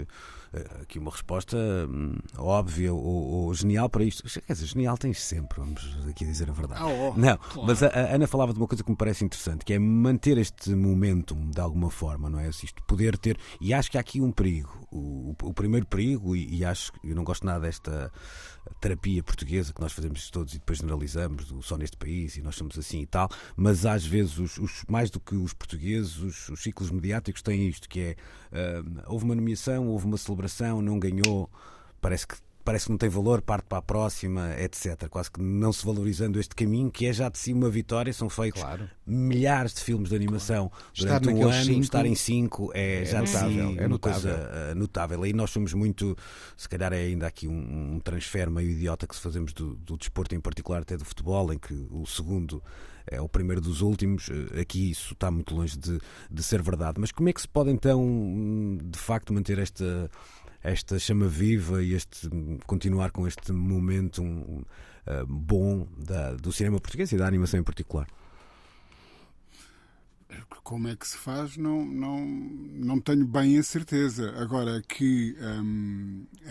aqui 0.81 0.99
uma 0.99 1.11
resposta 1.11 1.57
hum, 1.57 2.17
óbvia 2.37 2.93
ou, 2.93 2.99
ou 2.99 3.53
genial 3.53 3.89
para 3.89 4.03
isto. 4.03 4.23
Quer 4.23 4.53
dizer, 4.53 4.65
genial 4.65 4.97
tens 4.97 5.21
sempre, 5.21 5.59
vamos 5.59 5.97
aqui 6.09 6.25
dizer 6.25 6.49
a 6.49 6.53
verdade. 6.53 6.81
Ah, 6.81 6.87
oh, 6.87 7.13
não, 7.17 7.37
claro. 7.37 7.67
mas 7.67 7.83
a, 7.83 7.87
a 7.87 8.15
Ana 8.15 8.27
falava 8.27 8.53
de 8.53 8.59
uma 8.59 8.67
coisa 8.67 8.83
que 8.83 8.89
me 8.89 8.97
parece 8.97 9.23
interessante, 9.23 9.65
que 9.65 9.73
é 9.73 9.79
manter 9.79 10.37
este 10.37 10.75
momentum 10.75 11.49
de 11.49 11.59
alguma 11.59 11.89
forma, 11.89 12.29
não 12.29 12.39
é? 12.39 12.49
Isto 12.49 12.81
poder 12.83 13.17
ter. 13.17 13.37
E 13.59 13.73
acho 13.73 13.91
que 13.91 13.97
há 13.97 14.01
aqui 14.01 14.21
um 14.21 14.31
perigo. 14.31 14.85
O, 14.91 15.35
o 15.43 15.53
primeiro 15.53 15.85
perigo, 15.85 16.35
e, 16.35 16.57
e 16.57 16.65
acho 16.65 16.91
que 16.93 17.09
eu 17.09 17.15
não 17.15 17.23
gosto 17.23 17.45
nada 17.45 17.59
desta 17.61 18.11
terapia 18.79 19.21
portuguesa 19.23 19.73
que 19.73 19.81
nós 19.81 19.93
fazemos 19.93 20.29
todos 20.29 20.53
e 20.53 20.57
depois 20.59 20.79
generalizamos, 20.79 21.45
do 21.45 21.61
só 21.61 21.77
neste 21.77 21.97
país 21.97 22.35
e 22.37 22.41
nós 22.41 22.55
somos 22.55 22.77
assim 22.77 23.01
e 23.01 23.05
tal, 23.05 23.29
mas 23.55 23.85
às 23.85 24.05
vezes, 24.05 24.37
os, 24.37 24.57
os- 24.57 24.83
mais 24.87 25.09
do 25.09 25.19
que 25.19 25.35
os 25.35 25.53
portugueses, 25.53 26.17
os, 26.17 26.49
os 26.49 26.61
ciclos 26.61 26.91
mediáticos 26.91 27.41
têm 27.41 27.67
isto, 27.67 27.87
que 27.89 27.99
é 27.99 28.15
ah, 28.51 28.83
houve 29.07 29.25
uma 29.25 29.35
nomeação, 29.35 29.87
houve 29.87 30.05
uma 30.05 30.17
celebração, 30.17 30.81
não 30.81 30.99
ganhou, 30.99 31.49
parece 32.01 32.27
que 32.27 32.35
parece 32.65 32.85
que 32.85 32.91
não 32.91 32.97
tem 32.97 33.07
valor, 33.07 33.41
parte 33.41 33.65
para 33.67 33.77
a 33.77 33.81
próxima, 33.81 34.53
etc. 34.59 35.07
Quase 35.07 35.31
que 35.31 35.41
não 35.41 35.71
se 35.71 35.85
valorizando 35.85 36.39
este 36.39 36.55
caminho, 36.55 36.91
que 36.91 37.05
é 37.05 37.13
já 37.13 37.29
de 37.29 37.37
si 37.37 37.53
uma 37.53 37.69
vitória. 37.69 38.11
São 38.11 38.27
feitos 38.27 38.61
Claro. 38.61 38.89
milhares 39.05 39.73
de 39.75 39.81
filmes 39.81 40.09
de 40.09 40.15
animação 40.15 40.71
Estar 40.93 41.19
durante 41.19 41.29
um 41.29 41.33
naqueles 41.39 41.55
ano. 41.57 41.65
cinco 41.65 41.81
estar 41.83 42.05
em 42.05 42.15
cinco 42.15 42.71
é, 42.73 43.01
é 43.03 43.05
já 43.05 43.21
de 43.21 43.29
si 43.29 43.35
notável, 43.35 43.59
é 43.61 43.63
uma 43.81 43.87
notável. 43.87 43.99
coisa 43.99 44.49
uh, 44.71 44.75
notável. 44.75 45.23
Aí 45.23 45.31
nós 45.33 45.51
somos 45.51 45.73
muito, 45.73 46.17
se 46.57 46.67
calhar 46.67 46.91
é 46.91 46.97
ainda 47.03 47.27
aqui 47.27 47.47
um, 47.47 47.95
um 47.95 47.99
transfer 47.99 48.49
meio 48.49 48.71
idiota 48.71 49.05
que 49.07 49.15
se 49.15 49.21
fazemos 49.21 49.53
do, 49.53 49.75
do 49.75 49.95
desporto, 49.95 50.33
em 50.35 50.39
particular 50.41 50.81
até 50.81 50.97
do 50.97 51.05
futebol, 51.05 51.53
em 51.53 51.59
que 51.59 51.73
o 51.91 52.05
segundo 52.05 52.61
é 53.07 53.21
o 53.21 53.29
primeiro 53.29 53.61
dos 53.61 53.81
últimos. 53.81 54.27
Uh, 54.29 54.59
Aqui 54.59 54.89
isso 54.89 55.13
está 55.13 55.29
muito 55.29 55.53
longe 55.53 55.77
de, 55.77 55.99
de 56.31 56.41
ser 56.43 56.61
verdade. 56.63 56.99
Mas 56.99 57.11
como 57.11 57.29
é 57.29 57.33
que 57.33 57.41
se 57.41 57.47
pode 57.47 57.69
então, 57.69 58.01
hum, 58.03 58.77
de 58.83 58.97
facto, 58.97 59.31
manter 59.31 59.59
esta 59.59 60.09
esta 60.69 60.97
chama 60.99 61.27
viva 61.27 61.83
e 61.83 61.93
este 61.93 62.29
continuar 62.65 63.11
com 63.11 63.27
este 63.27 63.51
momento 63.51 64.21
um, 64.21 64.63
uh, 65.07 65.25
bom 65.27 65.87
da- 65.97 66.33
do 66.33 66.51
cinema 66.51 66.79
português 66.79 67.11
e 67.11 67.17
da 67.17 67.27
animação 67.27 67.59
em 67.59 67.63
particular? 67.63 68.07
Como 70.63 70.87
é 70.87 70.95
que 70.95 71.07
se 71.07 71.15
faz, 71.17 71.55
não, 71.55 71.85
não, 71.85 72.25
não 72.25 72.99
tenho 72.99 73.25
bem 73.25 73.57
a 73.59 73.63
certeza. 73.63 74.33
Agora 74.37 74.81
que, 74.81 75.35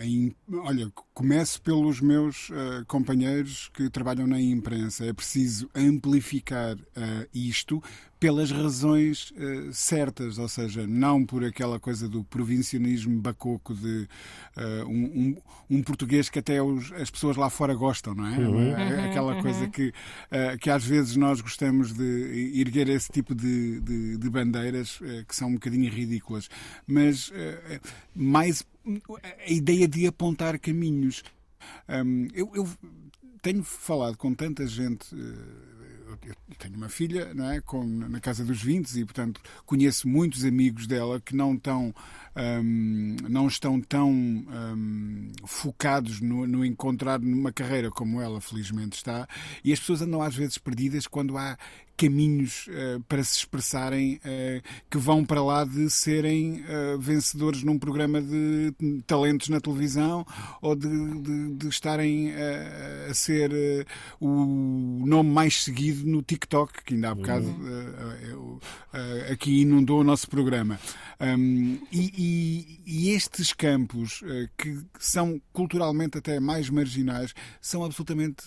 em- 0.01 0.33
olha, 0.53 0.89
começo 1.13 1.61
pelos 1.61 1.99
meus 1.99 2.49
ah, 2.51 2.83
companheiros 2.87 3.69
que 3.73 3.89
trabalham 3.89 4.25
na 4.25 4.41
imprensa. 4.41 5.05
É 5.05 5.11
preciso 5.13 5.69
amplificar 5.75 6.77
ah, 6.95 7.27
isto 7.33 7.83
pelas 8.25 8.49
razões 8.49 9.31
ah, 9.37 9.69
certas, 9.71 10.39
ou 10.39 10.47
seja, 10.49 10.87
não 10.87 11.23
por 11.23 11.45
aquela 11.45 11.79
coisa 11.79 12.09
do 12.09 12.23
provincianismo 12.23 13.21
bacoco 13.21 13.75
de 13.75 14.07
ah, 14.55 14.83
um, 14.87 15.03
um- 15.05 15.37
um 15.77 15.83
português 15.83 16.27
que 16.27 16.39
até 16.39 16.59
os- 16.59 16.91
as 16.93 17.11
pessoas 17.11 17.37
lá 17.37 17.51
fora 17.51 17.75
gostam, 17.75 18.15
não 18.15 18.25
é? 18.25 18.35
É 18.71 19.09
Aquela 19.11 19.39
coisa 19.43 19.67
que, 19.67 19.93
ah, 20.31 20.57
que 20.59 20.71
às 20.71 20.83
vezes 20.83 21.15
nós 21.15 21.39
gostamos 21.39 21.93
de 21.93 22.59
erguer 22.59 22.89
esse 22.89 23.11
tipo 23.11 23.35
de, 23.35 23.79
de- 23.81 24.17
de 24.17 24.29
bandeiras 24.31 24.97
que 25.27 25.35
são 25.35 25.49
um 25.49 25.53
bocadinho 25.53 25.91
ridículas. 25.91 26.49
Mas 26.87 27.31
mais 28.15 28.65
a 29.47 29.51
ideia 29.51 29.87
de 29.87 30.07
apontar 30.07 30.57
caminhos. 30.57 31.23
Hum, 31.87 32.27
eu, 32.33 32.51
eu 32.55 32.67
tenho 33.43 33.63
falado 33.63 34.17
com 34.17 34.33
tanta 34.33 34.65
gente. 34.65 35.15
Eu- 36.25 36.35
tenho 36.57 36.75
uma 36.75 36.89
filha 36.89 37.33
não 37.33 37.49
é, 37.51 37.59
com, 37.61 37.83
na 37.83 38.19
casa 38.19 38.43
dos 38.45 38.61
20 38.61 38.91
e, 38.95 39.03
portanto, 39.05 39.41
conheço 39.65 40.07
muitos 40.07 40.45
amigos 40.45 40.87
dela 40.87 41.19
que 41.19 41.35
não, 41.35 41.57
tão, 41.57 41.93
hum, 42.63 43.15
não 43.29 43.47
estão 43.47 43.79
tão 43.81 44.11
hum, 44.11 45.31
focados 45.45 46.21
no, 46.21 46.45
no 46.47 46.65
encontrar 46.65 47.19
numa 47.19 47.51
carreira 47.51 47.89
como 47.89 48.21
ela, 48.21 48.39
felizmente, 48.41 48.97
está. 48.97 49.27
E 49.63 49.71
as 49.73 49.79
pessoas 49.79 50.01
andam 50.01 50.21
às 50.21 50.35
vezes 50.35 50.57
perdidas 50.57 51.07
quando 51.07 51.37
há 51.37 51.57
caminhos 51.97 52.67
eh, 52.69 52.99
para 53.07 53.23
se 53.23 53.37
expressarem 53.37 54.19
eh, 54.23 54.61
que 54.89 54.97
vão 54.97 55.23
para 55.25 55.41
lá 55.43 55.63
de 55.63 55.89
serem 55.89 56.63
eh, 56.67 56.97
vencedores 56.99 57.63
num 57.63 57.77
programa 57.79 58.21
de 58.21 58.73
talentos 59.07 59.49
na 59.49 59.59
televisão 59.61 60.25
ou 60.61 60.75
de, 60.75 60.87
de- 61.21 61.53
de 61.55 61.67
estarem 61.67 62.33
a 63.09 63.13
ser 63.13 63.51
o 64.19 65.05
nome 65.05 65.29
mais 65.29 65.63
seguido 65.63 66.05
no 66.09 66.21
TikTok, 66.21 66.83
que 66.83 66.93
ainda 66.95 67.11
há 67.11 67.15
bocado 67.15 67.45
eh, 68.93 69.31
aqui 69.31 69.61
inundou 69.61 70.01
o 70.01 70.03
nosso 70.03 70.27
programa. 70.29 70.79
Um, 71.19 71.79
e, 71.91 72.11
e- 72.17 72.81
e 72.85 73.09
estes 73.11 73.53
campos 73.53 74.21
que 74.57 74.77
são 74.99 75.41
culturalmente 75.53 76.17
até 76.17 76.39
mais 76.39 76.69
marginais 76.69 77.33
são 77.61 77.83
absolutamente 77.85 78.43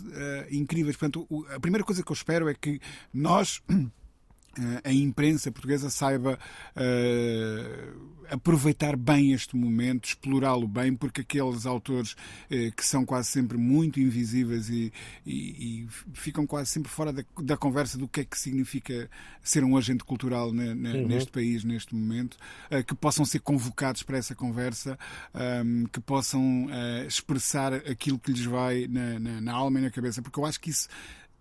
incríveis. 0.50 0.96
Portanto, 0.96 1.26
a 1.54 1.58
primeira 1.60 1.84
coisa 1.84 2.02
que 2.02 2.10
eu 2.10 2.14
espero 2.14 2.48
é 2.48 2.54
que 2.54 2.78
nós 3.12 3.37
eh, 3.70 4.80
a 4.84 4.92
imprensa 4.92 5.50
portuguesa 5.52 5.88
saiba 5.90 6.38
eh, 6.76 7.92
aproveitar 8.30 8.94
bem 8.96 9.32
este 9.32 9.56
momento, 9.56 10.06
explorá-lo 10.08 10.68
bem, 10.68 10.94
porque 10.94 11.22
aqueles 11.22 11.64
autores 11.64 12.14
eh, 12.50 12.70
que 12.76 12.84
são 12.84 13.04
quase 13.04 13.28
sempre 13.28 13.56
muito 13.56 13.98
invisíveis 14.00 14.68
e, 14.68 14.92
e- 15.24 15.84
e 15.84 15.88
ficam 16.12 16.46
quase 16.46 16.70
sempre 16.70 16.90
fora 16.90 17.10
da, 17.12 17.24
da 17.42 17.56
conversa 17.56 17.96
do 17.96 18.06
que 18.06 18.20
é 18.20 18.24
que 18.24 18.38
significa 18.38 19.08
ser 19.42 19.64
um 19.64 19.76
agente 19.78 20.04
cultural 20.04 20.52
ne- 20.52 20.74
ne- 20.74 20.90
neste 21.08 21.30
país, 21.32 21.64
neste 21.64 21.94
momento, 21.94 22.36
eh, 22.70 22.82
que 22.82 22.94
possam 22.94 23.24
ser 23.24 23.38
convocados 23.40 24.02
para 24.02 24.18
essa 24.18 24.34
conversa, 24.34 24.98
ahm, 25.32 25.84
que 25.86 26.00
possam 26.00 26.66
expressar 27.06 27.72
aquilo 27.74 28.18
que 28.18 28.32
lhes 28.32 28.44
vai 28.44 28.86
na, 28.88 29.18
na- 29.18 29.40
na 29.40 29.52
alma 29.52 29.78
e 29.78 29.82
na 29.82 29.90
cabeça, 29.90 30.20
porque 30.20 30.38
eu 30.38 30.44
acho 30.44 30.60
que 30.60 30.68
isso 30.70 30.88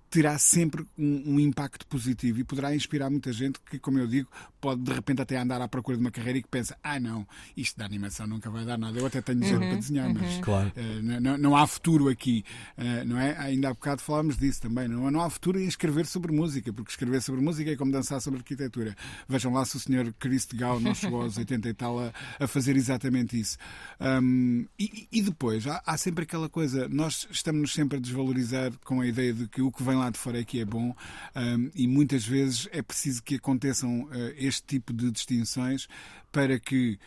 terá 0.09 0.37
sempre 0.37 0.85
um, 0.97 1.33
um 1.35 1.39
impacto 1.39 1.85
positivo 1.87 2.39
e 2.39 2.43
poderá 2.43 2.75
inspirar 2.75 3.09
muita 3.09 3.31
gente 3.33 3.59
que, 3.69 3.77
como 3.77 3.99
eu 3.99 4.07
digo, 4.07 4.29
pode 4.61 4.81
de 4.81 4.91
repente 4.93 5.21
até 5.21 5.37
andar 5.37 5.61
à 5.61 5.67
procura 5.67 5.97
de 5.97 6.03
uma 6.03 6.11
carreira 6.11 6.39
e 6.39 6.41
que 6.41 6.47
pensa: 6.47 6.77
ah, 6.83 6.99
não, 6.99 7.27
isto 7.55 7.77
da 7.77 7.85
animação 7.85 8.25
nunca 8.27 8.49
vai 8.49 8.65
dar 8.65 8.77
nada. 8.77 8.97
Eu 8.99 9.05
até 9.05 9.21
tenho 9.21 9.43
jeito 9.43 9.59
para 9.59 9.75
desenhar, 9.75 10.13
mas 10.13 10.37
Claro. 10.39 10.71
eh, 10.75 11.19
não, 11.19 11.37
não- 11.37 11.57
há 11.57 11.65
futuro 11.67 12.07
aqui, 12.09 12.43
eh, 12.77 13.03
não 13.03 13.19
é? 13.19 13.37
Ainda 13.37 13.69
há 13.69 13.73
bocado 13.73 14.01
falámos 14.01 14.37
disso 14.37 14.61
também. 14.61 14.87
Não, 14.87 15.09
não 15.11 15.21
há 15.21 15.29
futuro 15.29 15.59
em 15.59 15.67
escrever 15.67 16.05
sobre 16.05 16.31
música, 16.31 16.71
porque 16.71 16.91
escrever 16.91 17.21
sobre 17.21 17.41
música 17.41 17.71
é 17.71 17.75
como 17.75 17.91
dançar 17.91 18.21
sobre 18.21 18.39
arquitetura. 18.39 18.95
Vejam 19.27 19.51
lá 19.53 19.65
se 19.65 19.75
o 19.75 19.79
senhor 19.79 20.13
Chris 20.19 20.45
de 20.45 20.55
Gau 20.57 20.79
não 20.79 20.93
chegou 20.95 21.21
aos 21.21 21.37
80 21.37 21.67
e 21.69 21.73
tal 21.73 21.99
a, 21.99 22.13
a 22.39 22.47
fazer 22.47 22.75
exatamente 22.75 23.39
isso. 23.39 23.57
Ahm, 23.99 24.65
e, 24.79 25.07
e 25.11 25.21
depois, 25.21 25.65
há, 25.67 25.81
há 25.85 25.97
sempre 25.97 26.23
aquela 26.23 26.47
coisa, 26.49 26.87
nós 26.89 27.27
estamos 27.31 27.73
sempre 27.73 27.97
a 27.97 28.01
desvalorizar 28.01 28.71
com 28.83 29.01
a 29.01 29.07
ideia 29.07 29.33
de 29.33 29.47
que 29.47 29.61
o 29.61 29.71
que 29.71 29.83
vem 29.83 29.95
lá 29.95 30.06
de 30.11 30.17
fora 30.17 30.39
é 30.39 30.43
que 30.43 30.59
é 30.59 30.65
bom, 30.65 30.95
ahm, 31.35 31.69
e 31.75 31.87
muitas 31.87 32.25
vezes 32.25 32.67
é 32.71 32.81
preciso 32.81 33.23
que 33.23 33.35
aconteçam 33.35 34.07
eh, 34.11 34.35
este 34.37 34.63
tipo 34.63 34.93
de 34.93 35.11
distinções 35.11 35.87
para 36.31 36.59
que 36.59 36.99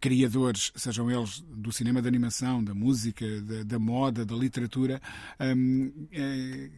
criadores, 0.00 0.72
sejam 0.76 1.10
eles 1.10 1.40
do 1.40 1.72
cinema 1.72 2.00
de 2.00 2.08
animação, 2.08 2.62
da 2.62 2.72
música, 2.74 3.26
da, 3.42 3.62
da 3.64 3.78
moda, 3.78 4.24
da 4.24 4.34
literatura, 4.34 5.00
hum, 5.40 5.92
eh, 6.12 6.70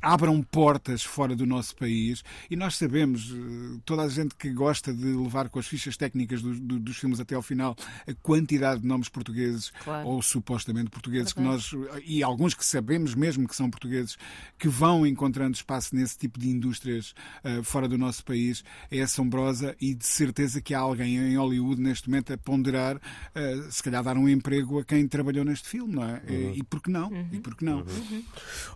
abram 0.00 0.40
portas 0.42 1.02
fora 1.02 1.34
do 1.34 1.44
nosso 1.46 1.74
país 1.76 2.22
e 2.50 2.56
nós 2.56 2.76
sabemos, 2.76 3.32
eh, 3.32 3.80
toda 3.84 4.02
a 4.02 4.08
gente 4.08 4.34
que 4.34 4.50
gosta 4.50 4.92
de 4.94 5.04
levar 5.06 5.48
com 5.48 5.58
as 5.58 5.66
fichas 5.66 5.96
técnicas 5.96 6.40
do- 6.40 6.54
do- 6.54 6.78
dos 6.78 6.96
filmes 6.98 7.18
até 7.20 7.34
ao 7.34 7.42
final, 7.42 7.76
a 8.06 8.14
quantidade 8.22 8.80
de 8.82 8.86
nomes 8.86 9.08
portugueses 9.08 9.70
Claro. 9.82 10.08
ou 10.08 10.22
supostamente 10.22 10.90
portugueses 10.90 11.32
que 11.32 11.40
nós 11.40 11.70
e 12.04 12.22
alguns 12.22 12.54
que 12.54 12.64
sabemos 12.64 13.14
mesmo 13.14 13.48
que 13.48 13.56
são 13.56 13.68
portugueses 13.70 14.16
que 14.58 14.68
vão 14.68 15.06
encontrando 15.06 15.54
espaço 15.56 15.94
nesse 15.96 16.16
tipo 16.16 16.38
de 16.38 16.48
indústrias 16.48 17.14
eh, 17.42 17.62
fora 17.62 17.88
do 17.88 17.98
nosso 17.98 18.24
país 18.24 18.62
é 18.90 19.00
assombrosa 19.02 19.74
e 19.80 19.94
de 19.94 20.06
certeza 20.06 20.60
que 20.60 20.74
há 20.74 20.78
alguém 20.80 21.16
em 21.16 21.36
Hollywood 21.36 21.80
neste 21.80 22.08
momento 22.08 22.32
a 22.32 22.38
ponderar 22.38 23.00
eh, 23.34 23.62
se 23.70 23.82
calhar 23.82 24.02
dar 24.04 24.16
um 24.16 24.28
emprego 24.28 24.78
a 24.78 24.84
quem 24.84 25.06
trabalhou 25.08 25.44
neste 25.44 25.68
filme, 25.68 25.94
não 25.94 26.04
é? 26.04 26.22
E, 26.28 26.58
e 26.58 26.62
por 26.62 26.80
que 26.82 26.90
não? 26.90 27.10
E 27.32 27.40
por 27.40 27.56
que 27.56 27.64
não? 27.64 27.84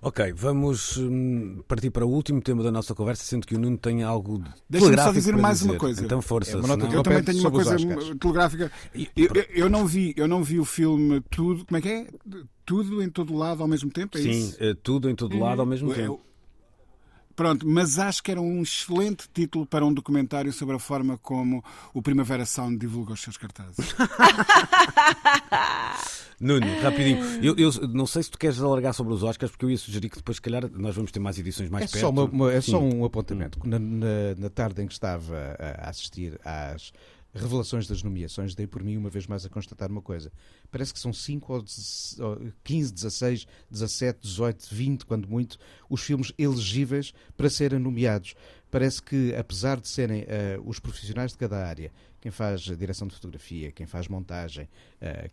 Ok, 0.00 0.32
vamos 0.32 0.96
hum, 1.12 1.62
partir 1.68 1.90
para 1.90 2.04
o 2.06 2.10
último 2.10 2.40
tema 2.40 2.62
da 2.62 2.70
nossa 2.72 2.94
conversa, 2.94 3.24
sendo 3.24 3.46
que 3.46 3.54
o 3.54 3.58
Nuno 3.58 3.76
tem 3.78 4.02
algo 4.02 4.38
Deixa-me 4.38 4.80
só 4.80 4.80
telegráfico 4.80 5.14
dizer 5.14 5.36
mais 5.36 5.62
uma 5.62 5.68
dizer. 5.68 5.78
coisa. 5.78 6.04
Então 6.04 6.22
força. 6.22 6.52
É 6.52 6.60
uma 6.60 6.74
Eu 6.74 7.02
também 7.02 7.22
tenho 7.22 7.40
uma 7.40 7.50
coisa 7.50 7.76
telegráfica. 7.76 8.70
Eu, 8.94 9.28
eu- 9.34 9.44
eu 9.54 9.70
não 9.70 9.86
vi, 9.86 10.14
eu 10.16 10.26
não 10.26 10.42
vi 10.42 10.58
o 10.58 10.64
filme 10.64 11.20
tudo. 11.30 11.64
Como 11.66 11.78
é 11.78 11.80
que 11.80 11.88
é? 11.88 12.06
Tudo 12.64 13.02
em 13.02 13.10
todo 13.10 13.34
lado 13.34 13.62
ao 13.62 13.68
mesmo 13.68 13.90
tempo? 13.90 14.16
É 14.16 14.22
Sim, 14.22 14.30
isso? 14.30 14.56
eh, 14.60 14.74
tudo 14.82 15.10
em 15.10 15.14
todo 15.14 15.38
lado 15.38 15.60
ao 15.60 15.66
mesmo 15.66 15.90
Eu- 15.90 15.94
tempo. 15.94 16.20
Pronto, 17.42 17.66
mas 17.66 17.98
acho 17.98 18.22
que 18.22 18.30
era 18.30 18.40
um 18.40 18.62
excelente 18.62 19.28
título 19.34 19.66
para 19.66 19.84
um 19.84 19.92
documentário 19.92 20.52
sobre 20.52 20.76
a 20.76 20.78
forma 20.78 21.18
como 21.18 21.62
o 21.92 22.00
Primavera 22.00 22.46
Sound 22.46 22.78
divulga 22.78 23.14
os 23.14 23.20
seus 23.20 23.36
cartazes. 23.36 23.78
Nuno, 26.40 26.66
rapidinho. 26.80 27.18
Eu, 27.42 27.56
eu 27.56 27.72
não 27.88 28.06
sei 28.06 28.22
se 28.22 28.30
tu 28.30 28.38
queres 28.38 28.60
alargar 28.60 28.94
sobre 28.94 29.12
os 29.12 29.22
Oscars, 29.24 29.50
porque 29.50 29.64
eu 29.64 29.70
ia 29.70 29.78
sugerir 29.78 30.08
que 30.08 30.16
depois, 30.18 30.36
se 30.36 30.42
calhar, 30.42 30.68
nós 30.72 30.94
vamos 30.94 31.10
ter 31.10 31.18
mais 31.18 31.36
edições 31.38 31.68
mais 31.68 31.84
É 31.84 31.88
perto. 31.88 32.00
só, 32.00 32.10
uma- 32.10 32.24
uma- 32.24 32.52
é 32.52 32.60
só 32.60 32.78
Sim. 32.78 32.94
um 32.96 33.04
apontamento. 33.04 33.58
Na, 33.64 33.78
na- 33.78 34.34
na 34.38 34.50
tarde 34.50 34.82
em 34.82 34.86
que 34.86 34.92
estava 34.92 35.56
a 35.58 35.88
assistir 35.90 36.38
às 36.44 36.92
revelações 37.34 37.86
das 37.86 38.02
nomeações, 38.02 38.54
dei 38.54 38.66
por 38.66 38.82
mim 38.82 38.96
uma 38.96 39.08
vez 39.08 39.26
mais 39.26 39.44
a 39.46 39.48
constatar 39.48 39.90
uma 39.90 40.02
coisa. 40.02 40.32
Parece 40.70 40.92
que 40.92 41.00
são 41.00 41.12
5 41.12 41.52
ou 41.52 41.62
10 41.62 42.16
ou 42.20 42.52
15, 42.62 42.92
16, 42.92 43.46
17, 43.70 44.20
18, 44.22 44.68
20, 44.74 45.06
quando 45.06 45.28
muito, 45.28 45.58
os 45.88 46.02
filmes 46.02 46.32
elegíveis 46.36 47.12
para 47.36 47.48
serem 47.48 47.78
nomeados. 47.78 48.34
Parece 48.70 49.02
que, 49.02 49.34
apesar 49.34 49.80
de 49.80 49.88
serem 49.88 50.24
eh, 50.26 50.58
os 50.64 50.78
profissionais 50.78 51.32
de 51.32 51.38
cada 51.38 51.66
área 51.66 51.92
quem 52.22 52.30
faz 52.30 52.60
direção 52.60 53.08
de 53.08 53.16
fotografia, 53.16 53.72
quem 53.72 53.84
faz 53.84 54.06
montagem, 54.06 54.66
uh, 54.66 54.68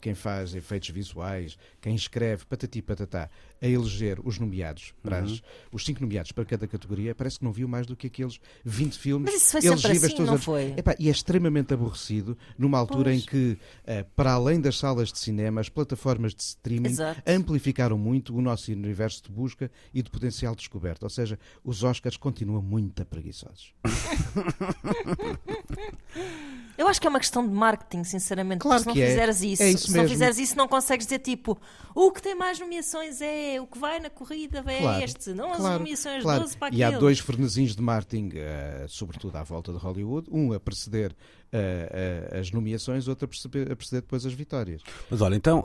quem 0.01 0.15
faz 0.15 0.55
efeitos 0.55 0.89
visuais, 0.89 1.57
quem 1.81 1.95
escreve, 1.95 2.45
patati 2.45 2.81
patatá, 2.81 3.29
a 3.61 3.67
eleger 3.67 4.19
os 4.23 4.39
nomeados, 4.39 4.93
para 5.03 5.19
as, 5.19 5.31
uhum. 5.31 5.39
os 5.73 5.85
cinco 5.85 6.01
nomeados 6.01 6.31
para 6.31 6.45
cada 6.45 6.67
categoria, 6.67 7.13
parece 7.13 7.39
que 7.39 7.45
não 7.45 7.51
viu 7.51 7.67
mais 7.67 7.85
do 7.85 7.95
que 7.95 8.07
aqueles 8.07 8.39
20 8.63 8.97
filmes 8.97 9.31
Mas 9.31 9.41
isso 9.41 9.51
foi 9.51 9.65
elegíveis 9.65 10.03
assim, 10.05 10.15
todos 10.15 10.31
não 10.31 10.37
foi? 10.37 10.73
Epá, 10.77 10.95
e 10.97 11.07
é 11.07 11.11
extremamente 11.11 11.73
aborrecido 11.73 12.37
numa 12.57 12.77
altura 12.77 13.11
pois. 13.11 13.21
em 13.21 13.25
que, 13.25 13.57
uh, 13.83 14.05
para 14.15 14.33
além 14.33 14.61
das 14.61 14.77
salas 14.77 15.11
de 15.11 15.19
cinema, 15.19 15.61
as 15.61 15.69
plataformas 15.69 16.33
de 16.33 16.41
streaming 16.41 16.89
Exato. 16.89 17.21
amplificaram 17.27 17.97
muito 17.97 18.35
o 18.35 18.41
nosso 18.41 18.71
universo 18.71 19.23
de 19.23 19.31
busca 19.31 19.69
e 19.93 20.01
de 20.01 20.09
potencial 20.09 20.55
descoberto. 20.55 21.03
Ou 21.03 21.09
seja, 21.09 21.37
os 21.63 21.83
Oscars 21.83 22.17
continuam 22.17 22.61
muito 22.61 23.05
preguiçosos. 23.05 23.73
Eu 26.79 26.87
acho 26.87 27.01
que 27.01 27.05
é 27.05 27.09
uma 27.09 27.19
questão 27.19 27.45
de 27.45 27.53
marketing, 27.53 28.05
sinceramente. 28.05 28.61
Claro 28.61 28.79
se 28.79 28.87
não 28.87 28.93
que 28.93 29.01
é. 29.01 29.09
fizeres 29.09 29.41
isso, 29.41 29.58
é 29.63 29.69
isso 29.69 29.87
se 29.87 29.91
mesmo. 29.91 30.03
não 30.03 30.09
fizeres 30.09 30.37
isso, 30.37 30.57
não 30.57 30.67
consegues 30.67 31.05
dizer 31.05 31.19
tipo 31.19 31.59
o 31.95 32.11
que 32.11 32.21
tem 32.21 32.35
mais 32.35 32.59
nomeações 32.59 33.21
é 33.21 33.59
o 33.59 33.67
que 33.67 33.77
vai 33.77 33.99
na 33.99 34.09
corrida 34.09 34.63
é 34.67 34.79
claro, 34.79 35.03
este, 35.03 35.29
não 35.31 35.49
claro, 35.49 35.65
as 35.65 35.79
nomeações 35.79 36.23
claro. 36.23 36.41
12 36.41 36.57
para 36.57 36.75
E 36.75 36.83
aquele. 36.83 36.95
há 36.95 36.99
dois 36.99 37.19
frenesinhos 37.19 37.75
de 37.75 37.81
marketing, 37.81 38.29
uh, 38.29 38.87
sobretudo 38.87 39.35
à 39.35 39.43
volta 39.43 39.71
de 39.71 39.77
Hollywood, 39.79 40.29
um 40.31 40.53
a 40.53 40.59
preceder 40.59 41.11
uh, 41.11 42.35
uh, 42.35 42.39
as 42.39 42.51
nomeações, 42.51 43.07
outro 43.07 43.25
a 43.25 43.27
preceder, 43.27 43.71
a 43.71 43.75
preceder, 43.75 44.01
depois 44.01 44.25
as 44.25 44.33
vitórias. 44.33 44.81
Mas 45.09 45.21
olha, 45.21 45.35
então 45.35 45.63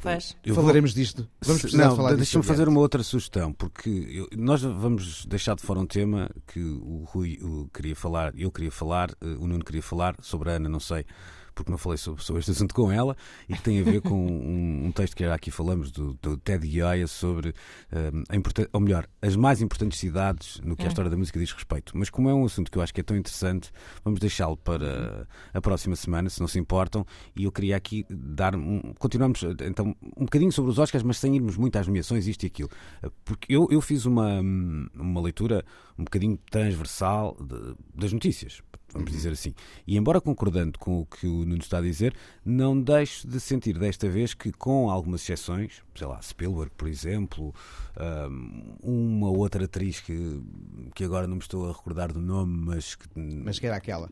falaremos 0.55 0.93
vou... 0.93 1.01
disto. 1.03 1.29
Vamos 1.43 1.63
precisar 1.63 1.85
não, 1.85 1.91
de 1.91 1.97
falar 1.97 2.17
Deixa-me 2.17 2.45
fazer 2.45 2.69
uma 2.69 2.81
outra 2.81 3.03
sugestão, 3.03 3.53
porque 3.53 3.89
eu, 3.91 4.29
nós 4.37 4.63
vamos 4.63 5.25
deixar 5.27 5.55
de 5.55 5.63
fora 5.63 5.79
um 5.79 5.87
tema 5.87 6.31
que 6.47 6.61
o 6.61 7.05
Rui 7.05 7.39
o 7.43 7.69
queria 7.73 7.95
falar, 7.95 8.33
eu 8.37 8.51
queria 8.51 8.71
falar, 8.71 9.11
o 9.21 9.47
Nuno 9.47 9.65
queria 9.65 9.83
falar 9.83 10.17
sobre 10.21 10.51
a 10.51 10.55
Ana, 10.55 10.69
não 10.69 10.81
sei 10.81 11.05
porque 11.55 11.71
não 11.71 11.79
falei 11.79 11.97
sobre, 11.99 12.23
sobre 12.23 12.41
este 12.41 12.51
assunto 12.51 12.75
com 12.75 12.91
ela, 12.91 13.17
e 13.49 13.55
que 13.55 13.63
tem 13.63 13.81
a 13.81 13.85
ver 13.85 14.01
com 14.01 14.15
um, 14.15 14.87
um 14.87 14.93
texto 14.93 15.17
que 15.17 15.25
aqui 15.25 15.51
falamos 15.51 15.91
do, 15.91 16.15
do 16.15 16.37
Ted 16.37 16.67
Gioia 16.69 17.07
sobre, 17.07 17.55
um, 17.93 18.23
a 18.29 18.69
ou 18.73 18.81
melhor, 18.81 19.07
as 19.23 19.37
mais 19.37 19.63
importantes 19.63 19.99
cidades 19.99 20.61
no 20.63 20.77
que 20.77 20.83
a 20.83 20.87
hum. 20.87 20.89
história 20.89 21.11
da 21.11 21.17
música 21.17 21.39
diz 21.39 21.53
respeito. 21.53 21.97
Mas 21.97 22.11
como 22.11 22.29
é 22.29 22.35
um 22.35 22.45
assunto 22.45 22.71
que 22.71 22.79
eu 22.79 22.83
acho 22.83 22.93
que 22.93 23.01
é 23.01 23.05
tão 23.05 23.17
interessante, 23.17 23.71
vamos 24.05 24.21
deixá-lo 24.21 24.57
para 24.57 25.27
a 25.53 25.61
próxima 25.61 25.97
semana, 25.97 26.29
se 26.29 26.41
não 26.41 26.49
se 26.49 26.59
importam, 26.59 27.07
e 27.37 27.45
eu 27.45 27.53
queria 27.53 27.77
aqui 27.77 28.05
dar 28.11 28.55
um, 28.55 28.93
continuamos 28.99 29.43
então 29.43 29.95
um 30.17 30.25
bocadinho 30.25 30.53
sobre 30.53 30.71
os 30.71 30.79
Oscars, 30.79 31.03
mas 31.03 31.19
sem 31.19 31.35
irmos 31.37 31.57
muito 31.57 31.77
às 31.77 31.87
nomeações, 31.87 32.27
isto 32.27 32.43
e 32.45 32.47
aquilo. 32.47 32.71
Porque 33.25 33.55
eu, 33.55 33.69
eu 33.71 33.81
fiz 33.81 34.05
uma, 34.05 34.41
uma 34.95 35.21
leitura 35.21 35.65
um 35.99 36.05
bocadinho 36.05 36.39
transversal 36.51 37.37
de, 37.41 37.75
das 37.95 38.13
notícias 38.13 38.63
vamos 38.95 39.11
dizer 39.11 39.33
assim. 39.33 39.53
E 39.87 39.97
embora 39.97 40.21
concordando 40.21 40.79
com 40.79 41.01
o 41.01 41.07
que 41.07 41.27
o 41.27 41.45
Nuno 41.45 41.59
está 41.59 41.79
a 41.79 41.83
dizer, 41.83 42.15
não 42.45 42.81
deixo 42.81 43.27
de 43.27 43.41
sentir 43.41 43.79
desta 43.79 44.09
vez 44.09 44.33
que, 44.33 44.53
com 44.53 44.89
algumas 44.89 45.21
exceções, 45.23 45.83
sei 45.95 46.07
lá, 46.07 46.21
Spielberg, 46.23 46.71
por 46.77 46.89
exemplo, 46.89 47.55
uma 48.83 49.31
outra 49.31 49.65
atriz 49.65 50.01
que, 50.01 50.43
que 50.95 51.05
agora 51.05 51.27
não 51.27 51.37
me 51.37 51.43
estou 51.43 51.69
a 51.69 51.73
recordar 51.73 52.13
do 52.13 52.21
nome, 52.21 52.67
mas 52.67 52.95
que. 52.95 53.09
Mas 53.17 53.59
que 53.59 53.67
era 53.67 53.77
aquela. 53.77 54.09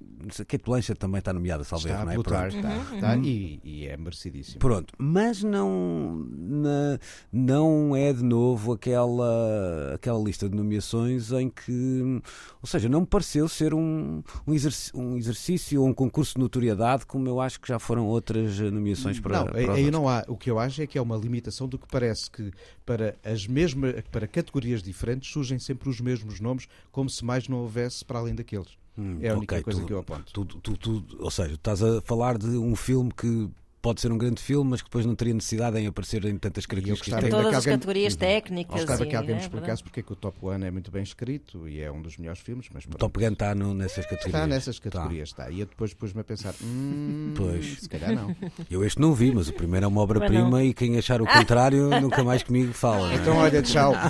Kate 0.46 0.64
Blanchett 0.64 0.98
também 0.98 1.18
está 1.18 1.32
nomeada, 1.32 1.64
salve 1.64 1.88
está 1.88 2.04
não 2.04 2.12
é? 2.12 2.14
Plutar, 2.14 2.48
está, 2.48 2.68
uhum, 2.68 2.94
está 2.94 3.14
uhum. 3.14 3.22
E, 3.24 3.60
e, 3.64 3.86
é 3.86 3.96
merecidíssimo. 3.96 4.60
Pronto, 4.60 4.94
mas 4.98 5.42
não, 5.42 6.26
na, 6.30 6.98
não 7.32 7.96
é 7.96 8.12
de 8.12 8.22
novo 8.22 8.72
aquela, 8.72 9.94
aquela 9.94 10.22
lista 10.22 10.48
de 10.48 10.56
nomeações 10.56 11.32
em 11.32 11.50
que. 11.50 12.22
Ou 12.60 12.66
seja, 12.66 12.88
não 12.88 13.00
me 13.00 13.06
pareceu 13.06 13.48
ser 13.48 13.74
um, 13.74 14.22
um, 14.46 14.54
exercício, 14.54 14.71
um 14.94 15.16
exercício 15.16 15.82
ou 15.82 15.88
um 15.88 15.94
concurso 15.94 16.34
de 16.34 16.40
notoriedade 16.40 17.06
como 17.06 17.28
eu 17.28 17.40
acho 17.40 17.60
que 17.60 17.68
já 17.68 17.78
foram 17.78 18.06
outras 18.06 18.58
nomeações 18.58 19.18
para. 19.20 19.38
Não, 19.38 19.46
para 19.46 19.74
aí 19.74 19.90
não 19.90 20.08
há. 20.08 20.24
O 20.28 20.36
que 20.36 20.50
eu 20.50 20.58
acho 20.58 20.82
é 20.82 20.86
que 20.86 20.98
é 20.98 21.02
uma 21.02 21.16
limitação 21.16 21.68
do 21.68 21.78
que 21.78 21.86
parece 21.86 22.30
que 22.30 22.50
para 22.84 23.16
as 23.24 23.46
mesmas, 23.46 23.94
para 24.10 24.26
categorias 24.26 24.82
diferentes 24.82 25.30
surgem 25.32 25.58
sempre 25.58 25.88
os 25.88 26.00
mesmos 26.00 26.40
nomes, 26.40 26.66
como 26.90 27.08
se 27.08 27.24
mais 27.24 27.48
não 27.48 27.58
houvesse 27.58 28.04
para 28.04 28.18
além 28.18 28.34
daqueles. 28.34 28.76
Hum, 28.96 29.18
é 29.22 29.30
a 29.30 29.36
única 29.36 29.54
okay, 29.54 29.64
coisa 29.64 29.80
tu, 29.80 29.86
que 29.86 29.92
eu 29.92 29.98
aponto. 29.98 30.32
Tu, 30.32 30.44
tu, 30.44 30.76
tu, 30.76 31.04
ou 31.18 31.30
seja, 31.30 31.54
estás 31.54 31.82
a 31.82 32.00
falar 32.02 32.36
de 32.36 32.48
um 32.48 32.76
filme 32.76 33.10
que 33.10 33.48
pode 33.82 34.00
ser 34.00 34.12
um 34.12 34.16
grande 34.16 34.40
filme, 34.40 34.70
mas 34.70 34.80
que 34.80 34.88
depois 34.88 35.04
não 35.04 35.14
teria 35.16 35.34
necessidade 35.34 35.76
em 35.76 35.88
aparecer 35.88 36.24
em 36.24 36.38
tantas 36.38 36.64
características. 36.64 37.24
Em 37.24 37.28
todas 37.28 37.54
as 37.54 37.64
categorias 37.64 38.12
uhum. 38.14 38.18
técnicas. 38.20 38.76
Gostava 38.76 39.04
que 39.04 39.16
alguém 39.16 39.34
me 39.34 39.40
explicasse 39.40 39.82
porque 39.82 40.00
é 40.00 40.02
que 40.04 40.12
o 40.12 40.16
Top 40.16 40.38
Gun 40.40 40.64
é 40.64 40.70
muito 40.70 40.90
bem 40.92 41.02
escrito 41.02 41.68
e 41.68 41.80
é 41.80 41.90
um 41.90 42.00
dos 42.00 42.16
melhores 42.16 42.40
filmes. 42.40 42.68
Mas 42.72 42.84
o 42.84 42.90
Top 42.90 43.18
Gun 43.18 43.32
está 43.32 43.54
no, 43.54 43.74
nessas 43.74 44.04
categorias. 44.04 44.26
Está 44.26 44.46
nessas 44.46 44.78
categorias, 44.78 45.28
está. 45.30 45.50
E 45.50 45.60
eu 45.60 45.66
depois 45.66 45.92
pus-me 45.92 46.20
a 46.20 46.24
pensar, 46.24 46.54
hum, 46.62 47.34
pois. 47.36 47.80
se 47.80 47.88
calhar 47.88 48.14
não. 48.14 48.34
Eu 48.70 48.84
este 48.84 49.00
não 49.00 49.12
vi, 49.12 49.34
mas 49.34 49.48
o 49.48 49.52
primeiro 49.52 49.84
é 49.84 49.88
uma 49.88 50.00
obra-prima 50.00 50.62
e 50.62 50.72
quem 50.72 50.96
achar 50.96 51.20
o 51.20 51.26
contrário 51.26 51.88
nunca 52.00 52.22
mais 52.22 52.44
comigo 52.44 52.72
fala. 52.72 53.12
É? 53.12 53.16
Então 53.16 53.36
olha, 53.36 53.60
tchau. 53.62 53.92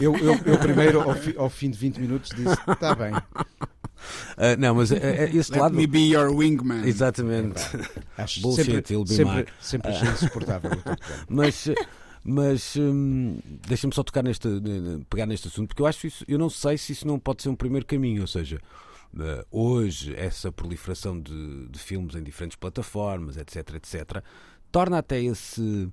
Eu, 0.00 0.16
eu, 0.16 0.34
eu 0.44 0.58
primeiro, 0.58 1.00
ao, 1.00 1.14
fi, 1.14 1.34
ao 1.36 1.48
fim 1.48 1.70
de 1.70 1.78
20 1.78 1.98
minutos, 1.98 2.30
disse, 2.34 2.56
está 2.68 2.94
bem. 2.96 3.12
Uh, 4.36 4.58
não, 4.58 4.74
mas 4.74 4.90
uh, 4.90 4.94
esse 5.32 5.52
Let 5.52 5.60
lado. 5.60 5.74
me 5.74 5.86
be 5.86 6.12
your 6.12 6.30
wingman. 6.34 6.86
Exatamente. 6.86 7.60
Acho 8.16 8.40
Bullshit, 8.40 8.64
sempre, 8.64 8.94
he'll 8.94 9.04
be 9.04 9.14
sempre, 9.14 9.46
sempre 9.60 9.90
achei 9.90 10.08
insuportável. 10.08 10.70
mas. 11.28 11.68
Mas 12.26 12.74
hum, 12.74 13.38
deixa-me 13.68 13.94
só 13.94 14.02
tocar 14.02 14.22
neste, 14.22 14.48
pegar 15.10 15.26
neste 15.26 15.48
assunto, 15.48 15.68
porque 15.68 15.82
eu 15.82 15.86
acho 15.86 16.06
isso, 16.06 16.24
eu 16.26 16.38
não 16.38 16.48
sei 16.48 16.78
se 16.78 16.92
isso 16.92 17.06
não 17.06 17.18
pode 17.18 17.42
ser 17.42 17.50
um 17.50 17.54
primeiro 17.54 17.84
caminho, 17.84 18.22
ou 18.22 18.26
seja, 18.26 18.58
uh, 19.12 19.44
hoje 19.50 20.14
essa 20.16 20.50
proliferação 20.50 21.20
de, 21.20 21.68
de 21.68 21.78
filmes 21.78 22.14
em 22.14 22.22
diferentes 22.22 22.56
plataformas, 22.56 23.36
etc, 23.36 23.74
etc, 23.74 24.24
torna 24.72 24.96
até 24.96 25.22
esse 25.22 25.92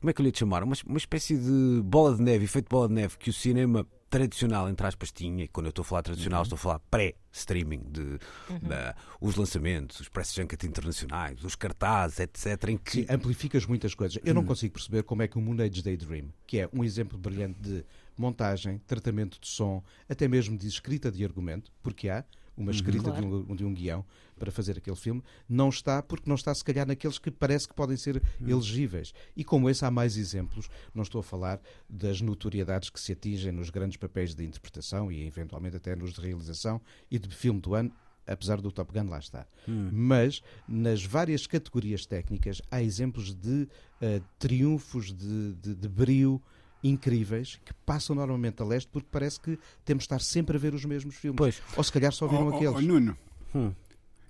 como 0.00 0.10
é 0.10 0.12
que 0.14 0.22
eu 0.22 0.24
lhe 0.24 0.32
chamar? 0.34 0.62
Uma, 0.62 0.74
uma 0.86 0.98
espécie 0.98 1.36
de 1.36 1.82
bola 1.84 2.16
de 2.16 2.22
neve, 2.22 2.44
efeito 2.44 2.68
bola 2.68 2.88
de 2.88 2.94
neve 2.94 3.18
que 3.18 3.28
o 3.28 3.32
cinema 3.32 3.86
tradicional, 4.10 4.68
entre 4.68 4.86
aspas, 4.86 5.12
tinha, 5.12 5.44
e 5.44 5.48
quando 5.48 5.66
eu 5.66 5.70
estou 5.70 5.82
a 5.82 5.86
falar 5.86 6.02
tradicional, 6.02 6.40
uhum. 6.40 6.42
estou 6.42 6.56
a 6.56 6.58
falar 6.58 6.78
pré-streaming, 6.90 7.84
de, 7.88 8.00
uhum. 8.00 8.58
os 9.20 9.36
lançamentos, 9.36 10.00
os 10.00 10.08
press 10.08 10.34
junkets 10.34 10.68
internacionais, 10.68 11.42
os 11.44 11.54
cartazes, 11.54 12.18
etc. 12.18 12.68
Em 12.68 12.76
que... 12.76 12.90
Sim, 12.90 13.06
amplificas 13.08 13.64
muitas 13.64 13.94
coisas. 13.94 14.20
Eu 14.24 14.34
não 14.34 14.42
hum. 14.42 14.46
consigo 14.46 14.74
perceber 14.74 15.04
como 15.04 15.22
é 15.22 15.28
que 15.28 15.38
o 15.38 15.40
Moon 15.40 15.62
Age 15.62 15.80
Daydream, 15.80 16.28
que 16.44 16.58
é 16.58 16.68
um 16.72 16.82
exemplo 16.82 17.16
brilhante 17.16 17.60
de 17.60 17.84
montagem, 18.16 18.78
tratamento 18.86 19.40
de 19.40 19.46
som, 19.46 19.82
até 20.08 20.26
mesmo 20.26 20.58
de 20.58 20.66
escrita 20.66 21.10
de 21.10 21.24
argumento, 21.24 21.70
porque 21.80 22.08
há, 22.08 22.24
uma 22.60 22.70
uhum. 22.70 22.76
escrita 22.76 23.10
claro. 23.10 23.44
de, 23.44 23.52
um, 23.52 23.56
de 23.56 23.64
um 23.64 23.74
guião 23.74 24.04
para 24.38 24.50
fazer 24.50 24.78
aquele 24.78 24.96
filme, 24.96 25.22
não 25.48 25.68
está 25.68 26.02
porque 26.02 26.28
não 26.28 26.34
está 26.34 26.54
se 26.54 26.64
calhar 26.64 26.86
naqueles 26.86 27.18
que 27.18 27.30
parece 27.30 27.68
que 27.68 27.74
podem 27.74 27.96
ser 27.96 28.22
uhum. 28.40 28.48
elegíveis. 28.48 29.12
E 29.36 29.44
como 29.44 29.68
esse 29.68 29.84
há 29.84 29.90
mais 29.90 30.16
exemplos, 30.16 30.68
não 30.94 31.02
estou 31.02 31.20
a 31.20 31.22
falar 31.22 31.60
das 31.88 32.20
notoriedades 32.20 32.90
que 32.90 32.98
se 32.98 33.12
atingem 33.12 33.52
nos 33.52 33.70
grandes 33.70 33.96
papéis 33.96 34.34
de 34.34 34.44
interpretação 34.44 35.12
e 35.12 35.26
eventualmente 35.26 35.76
até 35.76 35.94
nos 35.94 36.12
de 36.12 36.20
realização 36.20 36.80
e 37.10 37.18
de 37.18 37.28
filme 37.34 37.60
do 37.60 37.74
ano, 37.74 37.92
apesar 38.26 38.60
do 38.60 38.70
Top 38.70 38.92
Gun 38.92 39.10
lá 39.10 39.18
estar. 39.18 39.46
Hum. 39.68 39.90
Mas 39.92 40.42
nas 40.66 41.04
várias 41.04 41.46
categorias 41.46 42.06
técnicas 42.06 42.62
há 42.70 42.82
exemplos 42.82 43.34
de 43.34 43.68
uh, 44.00 44.22
triunfos 44.38 45.12
de, 45.12 45.54
de, 45.54 45.74
de 45.74 45.88
brio 45.88 46.40
incríveis 46.82 47.60
que 47.64 47.72
passam 47.86 48.16
normalmente 48.16 48.62
a 48.62 48.66
leste 48.66 48.88
porque 48.92 49.08
parece 49.10 49.40
que 49.40 49.58
temos 49.84 50.02
de 50.02 50.06
estar 50.06 50.20
sempre 50.20 50.56
a 50.56 50.60
ver 50.60 50.74
os 50.74 50.84
mesmos 50.84 51.16
filmes. 51.16 51.36
Pois. 51.36 51.62
Ou 51.76 51.84
se 51.84 51.92
calhar 51.92 52.12
só 52.12 52.26
viram 52.26 52.48
oh, 52.48 52.54
aqueles. 52.54 52.74
Oh, 52.74 52.80
Nuno, 52.80 53.16
hum. 53.54 53.72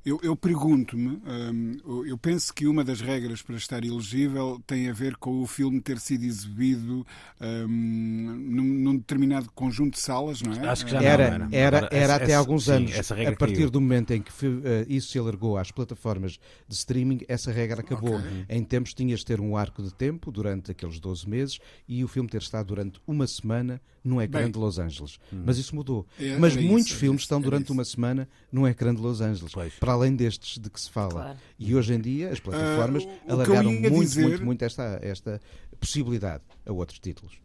Eu, 0.05 0.19
eu 0.23 0.35
pergunto-me, 0.35 1.21
um, 1.27 2.05
eu 2.07 2.17
penso 2.17 2.55
que 2.55 2.67
uma 2.67 2.83
das 2.83 3.03
regras 3.03 3.43
para 3.43 3.57
estar 3.57 3.85
elegível 3.85 4.59
tem 4.67 4.89
a 4.89 4.95
ver 4.95 5.17
com 5.17 5.43
o 5.43 5.47
filme 5.47 5.79
ter 5.79 5.99
sido 5.99 6.25
exibido 6.25 7.07
um, 7.39 7.67
num, 7.69 8.65
num, 8.65 8.97
determinado 8.97 9.51
conjunto 9.55 9.95
de 9.95 10.01
salas, 10.01 10.41
não 10.41 10.55
é? 10.55 10.69
Acho 10.69 10.87
que 10.87 10.91
já 10.91 11.03
era, 11.03 11.39
não, 11.39 11.49
era. 11.53 11.77
Era, 11.77 11.77
era, 11.79 11.89
era 11.93 12.15
até 12.15 12.25
essa, 12.33 12.39
alguns 12.39 12.65
sim, 12.65 12.73
anos. 12.73 13.13
a 13.13 13.37
partir 13.37 13.57
caiu. 13.57 13.71
do 13.71 13.79
momento 13.79 14.13
em 14.13 14.23
que 14.23 14.31
uh, 14.31 14.63
isso 14.89 15.11
se 15.11 15.19
alargou 15.19 15.59
às 15.59 15.71
plataformas 15.71 16.39
de 16.67 16.75
streaming, 16.75 17.21
essa 17.29 17.53
regra 17.53 17.81
acabou. 17.81 18.17
Okay. 18.17 18.47
Em 18.49 18.65
tempos 18.65 18.95
tinhas 18.95 19.21
de 19.21 19.27
ter 19.27 19.39
um 19.39 19.55
arco 19.55 19.83
de 19.83 19.95
tempo 19.95 20.33
durante 20.33 20.71
aqueles 20.71 20.99
12 20.99 21.29
meses 21.29 21.59
e 21.87 22.03
o 22.03 22.09
filme 22.09 22.29
ter 22.29 22.41
estado 22.41 22.69
durante 22.69 22.99
uma 23.07 23.27
semana 23.27 23.81
num 24.03 24.21
ecrã 24.21 24.43
Bem, 24.45 24.51
de 24.51 24.59
Los 24.59 24.79
Angeles. 24.79 25.19
Hum. 25.31 25.43
Mas 25.45 25.59
isso 25.59 25.75
mudou. 25.75 26.07
É, 26.19 26.39
Mas 26.39 26.57
muitos 26.57 26.91
isso, 26.91 26.99
filmes 26.99 27.23
estão 27.23 27.39
durante 27.39 27.65
isso. 27.65 27.73
uma 27.75 27.85
semana 27.85 28.27
num 28.51 28.67
ecrã 28.67 28.95
de 28.95 29.01
Los 29.01 29.21
Angeles. 29.21 29.53
Pois 29.53 29.75
para 29.91 29.97
além 29.97 30.15
destes 30.15 30.57
de 30.59 30.71
que 30.71 30.81
se 30.81 30.89
fala. 30.89 31.11
Claro. 31.11 31.39
E 31.59 31.75
hoje 31.75 31.95
em 31.95 32.01
dia 32.01 32.31
as 32.31 32.39
plataformas 32.39 33.03
uh, 33.03 33.09
alargaram 33.29 33.73
muito, 33.73 34.01
dizer... 34.01 34.23
muito, 34.23 34.45
muito 34.45 34.65
esta, 34.65 35.01
esta 35.03 35.41
possibilidade 35.81 36.45
a 36.65 36.73
outros 36.73 37.01
títulos. 37.01 37.41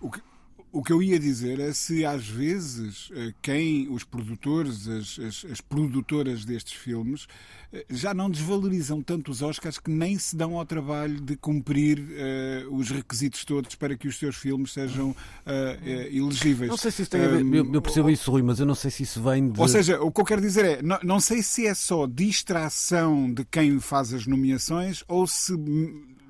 O 0.00 0.08
que, 0.08 0.22
O 0.70 0.82
que 0.82 0.92
eu 0.92 1.02
ia 1.02 1.18
dizer 1.18 1.60
é 1.60 1.72
se 1.72 2.04
às 2.04 2.28
vezes 2.28 3.10
eh, 3.14 3.32
quem, 3.40 3.88
os 3.88 4.04
produtores, 4.04 4.86
as, 4.86 5.18
as, 5.18 5.46
as 5.50 5.60
produtoras 5.60 6.44
destes 6.44 6.74
filmes, 6.74 7.26
eh, 7.72 7.86
já 7.88 8.12
não 8.12 8.30
desvalorizam 8.30 9.02
tanto 9.02 9.30
os 9.30 9.40
Oscars 9.40 9.78
que 9.78 9.90
nem 9.90 10.18
se 10.18 10.36
dão 10.36 10.58
ao 10.58 10.66
trabalho 10.66 11.20
de 11.20 11.36
cumprir 11.36 11.98
uh, 11.98 12.74
os 12.74 12.90
requisitos 12.90 13.44
todos 13.44 13.74
para 13.74 13.96
que 13.96 14.08
os 14.08 14.18
seus 14.18 14.36
filmes 14.36 14.72
sejam 14.72 15.10
uh, 15.10 15.14
uh, 15.14 16.16
elegíveis. 16.16 16.70
Não 16.70 16.76
sei 16.76 16.90
se 16.90 17.02
isso 17.02 17.10
tem 17.10 17.22
a 17.22 17.28
ver, 17.28 17.40
eu, 17.40 17.72
eu 17.72 17.82
percebo 17.82 18.10
isso, 18.10 18.30
Rui, 18.30 18.42
mas 18.42 18.60
eu 18.60 18.66
não 18.66 18.74
sei 18.74 18.90
se 18.90 19.02
isso 19.02 19.22
vem 19.22 19.50
de. 19.50 19.60
Ou 19.60 19.68
seja, 19.68 20.00
o 20.00 20.12
que 20.12 20.20
eu 20.20 20.24
quero 20.24 20.40
dizer 20.40 20.64
é, 20.64 20.82
não, 20.82 20.98
não 21.02 21.20
sei 21.20 21.42
se 21.42 21.66
é 21.66 21.74
só 21.74 22.06
distração 22.06 23.32
de 23.32 23.44
quem 23.44 23.80
faz 23.80 24.12
as 24.12 24.26
nomeações 24.26 25.02
ou 25.08 25.26
se 25.26 25.52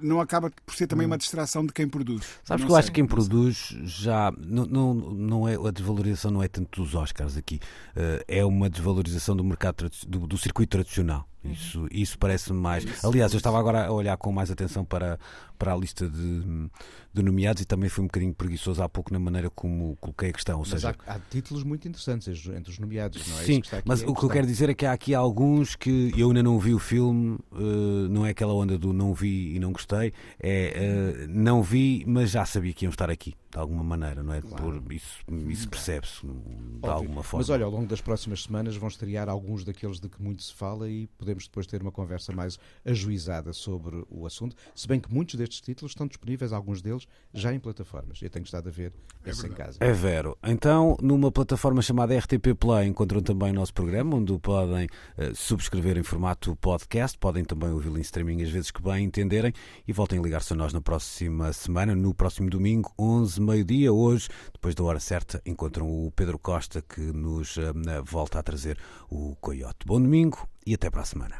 não 0.00 0.20
acaba 0.20 0.50
por 0.64 0.74
ser 0.74 0.86
também 0.86 1.06
hum. 1.06 1.10
uma 1.10 1.18
distração 1.18 1.64
de 1.64 1.72
quem 1.72 1.88
produz. 1.88 2.22
Sabes 2.44 2.64
que 2.64 2.70
eu 2.70 2.74
sei, 2.74 2.78
acho 2.78 2.88
que 2.88 2.94
quem 2.94 3.06
produz 3.06 3.76
já. 3.84 4.32
Não, 4.38 4.64
não, 4.66 4.94
não 4.94 5.48
é, 5.48 5.54
a 5.54 5.70
desvalorização 5.70 6.30
não 6.30 6.42
é 6.42 6.48
tanto 6.48 6.82
dos 6.82 6.94
Oscars 6.94 7.36
aqui, 7.36 7.60
uh, 7.96 8.22
é 8.26 8.44
uma 8.44 8.68
desvalorização 8.68 9.36
do 9.36 9.44
mercado 9.44 9.90
do, 10.06 10.26
do 10.26 10.38
circuito 10.38 10.70
tradicional. 10.70 11.28
Uhum. 11.44 11.52
Isso, 11.52 11.88
isso 11.90 12.18
parece-me 12.18 12.58
mais. 12.58 12.84
Aliás, 13.04 13.32
eu 13.32 13.36
estava 13.36 13.58
agora 13.58 13.86
a 13.86 13.92
olhar 13.92 14.16
com 14.16 14.32
mais 14.32 14.50
atenção 14.50 14.84
para, 14.84 15.18
para 15.58 15.72
a 15.72 15.76
lista 15.76 16.08
de, 16.08 16.68
de 17.12 17.22
nomeados 17.22 17.62
e 17.62 17.64
também 17.64 17.88
fui 17.88 18.02
um 18.02 18.06
bocadinho 18.06 18.34
preguiçoso 18.34 18.82
há 18.82 18.88
pouco 18.88 19.12
na 19.12 19.18
maneira 19.18 19.48
como 19.50 19.96
coloquei 20.00 20.30
a 20.30 20.32
questão. 20.32 20.56
Ou 20.56 20.60
mas 20.60 20.70
seja, 20.70 20.94
há, 21.06 21.14
há, 21.14 21.18
títulos 21.30 21.62
muito 21.62 21.86
interessantes 21.86 22.46
entre 22.48 22.70
os 22.70 22.78
nomeados, 22.78 23.26
não 23.28 23.40
é? 23.40 23.44
Sim, 23.44 23.62
mas 23.84 24.02
o 24.02 24.14
que 24.14 24.24
eu 24.24 24.28
quero 24.28 24.46
dizer 24.46 24.68
é 24.68 24.74
que 24.74 24.84
há 24.84 24.92
aqui 24.92 25.14
alguns 25.14 25.76
que 25.76 26.12
eu 26.16 26.28
ainda 26.28 26.42
não 26.42 26.58
vi 26.58 26.74
o 26.74 26.78
filme, 26.78 27.38
uh, 27.52 28.08
não 28.10 28.26
é 28.26 28.30
aquela 28.30 28.52
onda 28.52 28.76
do 28.76 28.92
não 28.92 29.14
vi 29.14 29.54
e 29.54 29.58
não 29.58 29.72
gostei, 29.72 30.12
é 30.40 31.24
uh, 31.24 31.28
não 31.28 31.62
vi, 31.62 32.04
mas 32.06 32.30
já 32.30 32.44
sabia 32.44 32.72
que 32.72 32.84
iam 32.84 32.90
estar 32.90 33.10
aqui, 33.10 33.34
de 33.50 33.58
alguma 33.58 33.82
maneira, 33.82 34.22
não 34.22 34.34
é? 34.34 34.40
Claro. 34.40 34.82
Por, 34.82 34.92
isso 34.92 35.18
isso 35.48 35.68
percebe-se 35.68 36.26
de 36.26 36.30
Óbvio. 36.30 36.90
alguma 36.90 37.22
forma. 37.22 37.40
Mas 37.40 37.50
olha, 37.50 37.64
ao 37.64 37.70
longo 37.70 37.86
das 37.86 38.00
próximas 38.00 38.42
semanas 38.42 38.76
vão 38.76 38.88
estrear 38.88 39.28
alguns 39.28 39.64
daqueles 39.64 39.98
de 39.98 40.08
que 40.08 40.22
muito 40.22 40.42
se 40.42 40.52
fala 40.54 40.88
e 40.88 41.06
podemos 41.18 41.44
depois 41.44 41.66
ter 41.66 41.80
uma 41.80 41.92
conversa 41.92 42.32
mais 42.32 42.58
ajuizada 42.84 43.52
sobre 43.52 44.04
o 44.10 44.26
assunto, 44.26 44.54
se 44.74 44.86
bem 44.86 45.00
que 45.00 45.12
muitos 45.12 45.36
destes 45.36 45.60
títulos 45.60 45.92
estão 45.92 46.06
disponíveis, 46.06 46.52
alguns 46.52 46.82
deles 46.82 47.06
já 47.32 47.52
em 47.52 47.58
plataformas. 47.58 48.20
Eu 48.20 48.30
tenho 48.30 48.44
estado 48.44 48.68
a 48.68 48.72
ver 48.72 48.92
é 49.24 49.30
isso 49.30 49.46
em 49.46 49.50
casa. 49.50 49.78
É 49.80 49.92
vero. 49.92 50.36
Então, 50.42 50.96
numa 51.00 51.30
plataforma 51.30 51.82
chamada 51.82 52.16
RTP 52.16 52.54
Play, 52.58 52.88
encontram 52.88 53.20
também 53.20 53.50
o 53.50 53.54
nosso 53.54 53.72
programa, 53.74 54.16
onde 54.16 54.38
podem 54.38 54.86
uh, 54.86 55.34
subscrever 55.34 55.96
em 55.96 56.02
formato 56.02 56.54
podcast, 56.56 57.18
podem 57.18 57.44
também 57.44 57.70
ouvi-lo 57.70 57.98
em 57.98 58.02
streaming 58.02 58.42
às 58.42 58.50
vezes 58.50 58.70
que 58.70 58.82
bem 58.82 59.04
entenderem 59.04 59.52
e 59.86 59.92
voltem 59.92 60.18
a 60.18 60.22
ligar-se 60.22 60.52
a 60.52 60.56
nós 60.56 60.72
na 60.72 60.80
próxima 60.80 61.52
semana, 61.52 61.94
no 61.94 62.14
próximo 62.14 62.48
domingo, 62.48 62.92
11, 62.98 63.37
meio-dia. 63.40 63.92
Hoje, 63.92 64.28
depois 64.52 64.74
da 64.74 64.84
hora 64.84 65.00
certa, 65.00 65.40
encontram 65.44 65.86
o 65.86 66.10
Pedro 66.12 66.38
Costa 66.38 66.82
que 66.82 67.00
nos 67.00 67.56
uh, 67.56 67.72
volta 68.04 68.38
a 68.38 68.42
trazer 68.42 68.78
o 69.10 69.36
Coyote. 69.40 69.86
Bom 69.86 70.00
domingo 70.00 70.48
e 70.66 70.74
até 70.74 70.90
para 70.90 71.02
a 71.02 71.04
semana. 71.04 71.36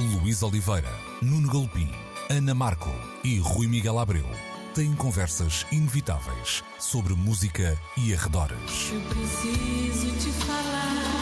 Luís 0.00 0.42
Oliveira, 0.42 0.90
Nuno 1.20 1.52
Galpim, 1.52 1.90
Ana 2.30 2.54
Marco 2.54 2.90
e 3.22 3.38
Rui 3.38 3.66
Miguel 3.66 3.98
Abreu 3.98 4.26
têm 4.74 4.94
conversas 4.94 5.66
inevitáveis 5.70 6.64
sobre 6.78 7.14
música 7.14 7.78
e 7.96 8.14
arredores. 8.14 8.90
Eu 8.92 9.00
preciso 9.02 10.16
te 10.18 10.32
falar. 10.44 11.21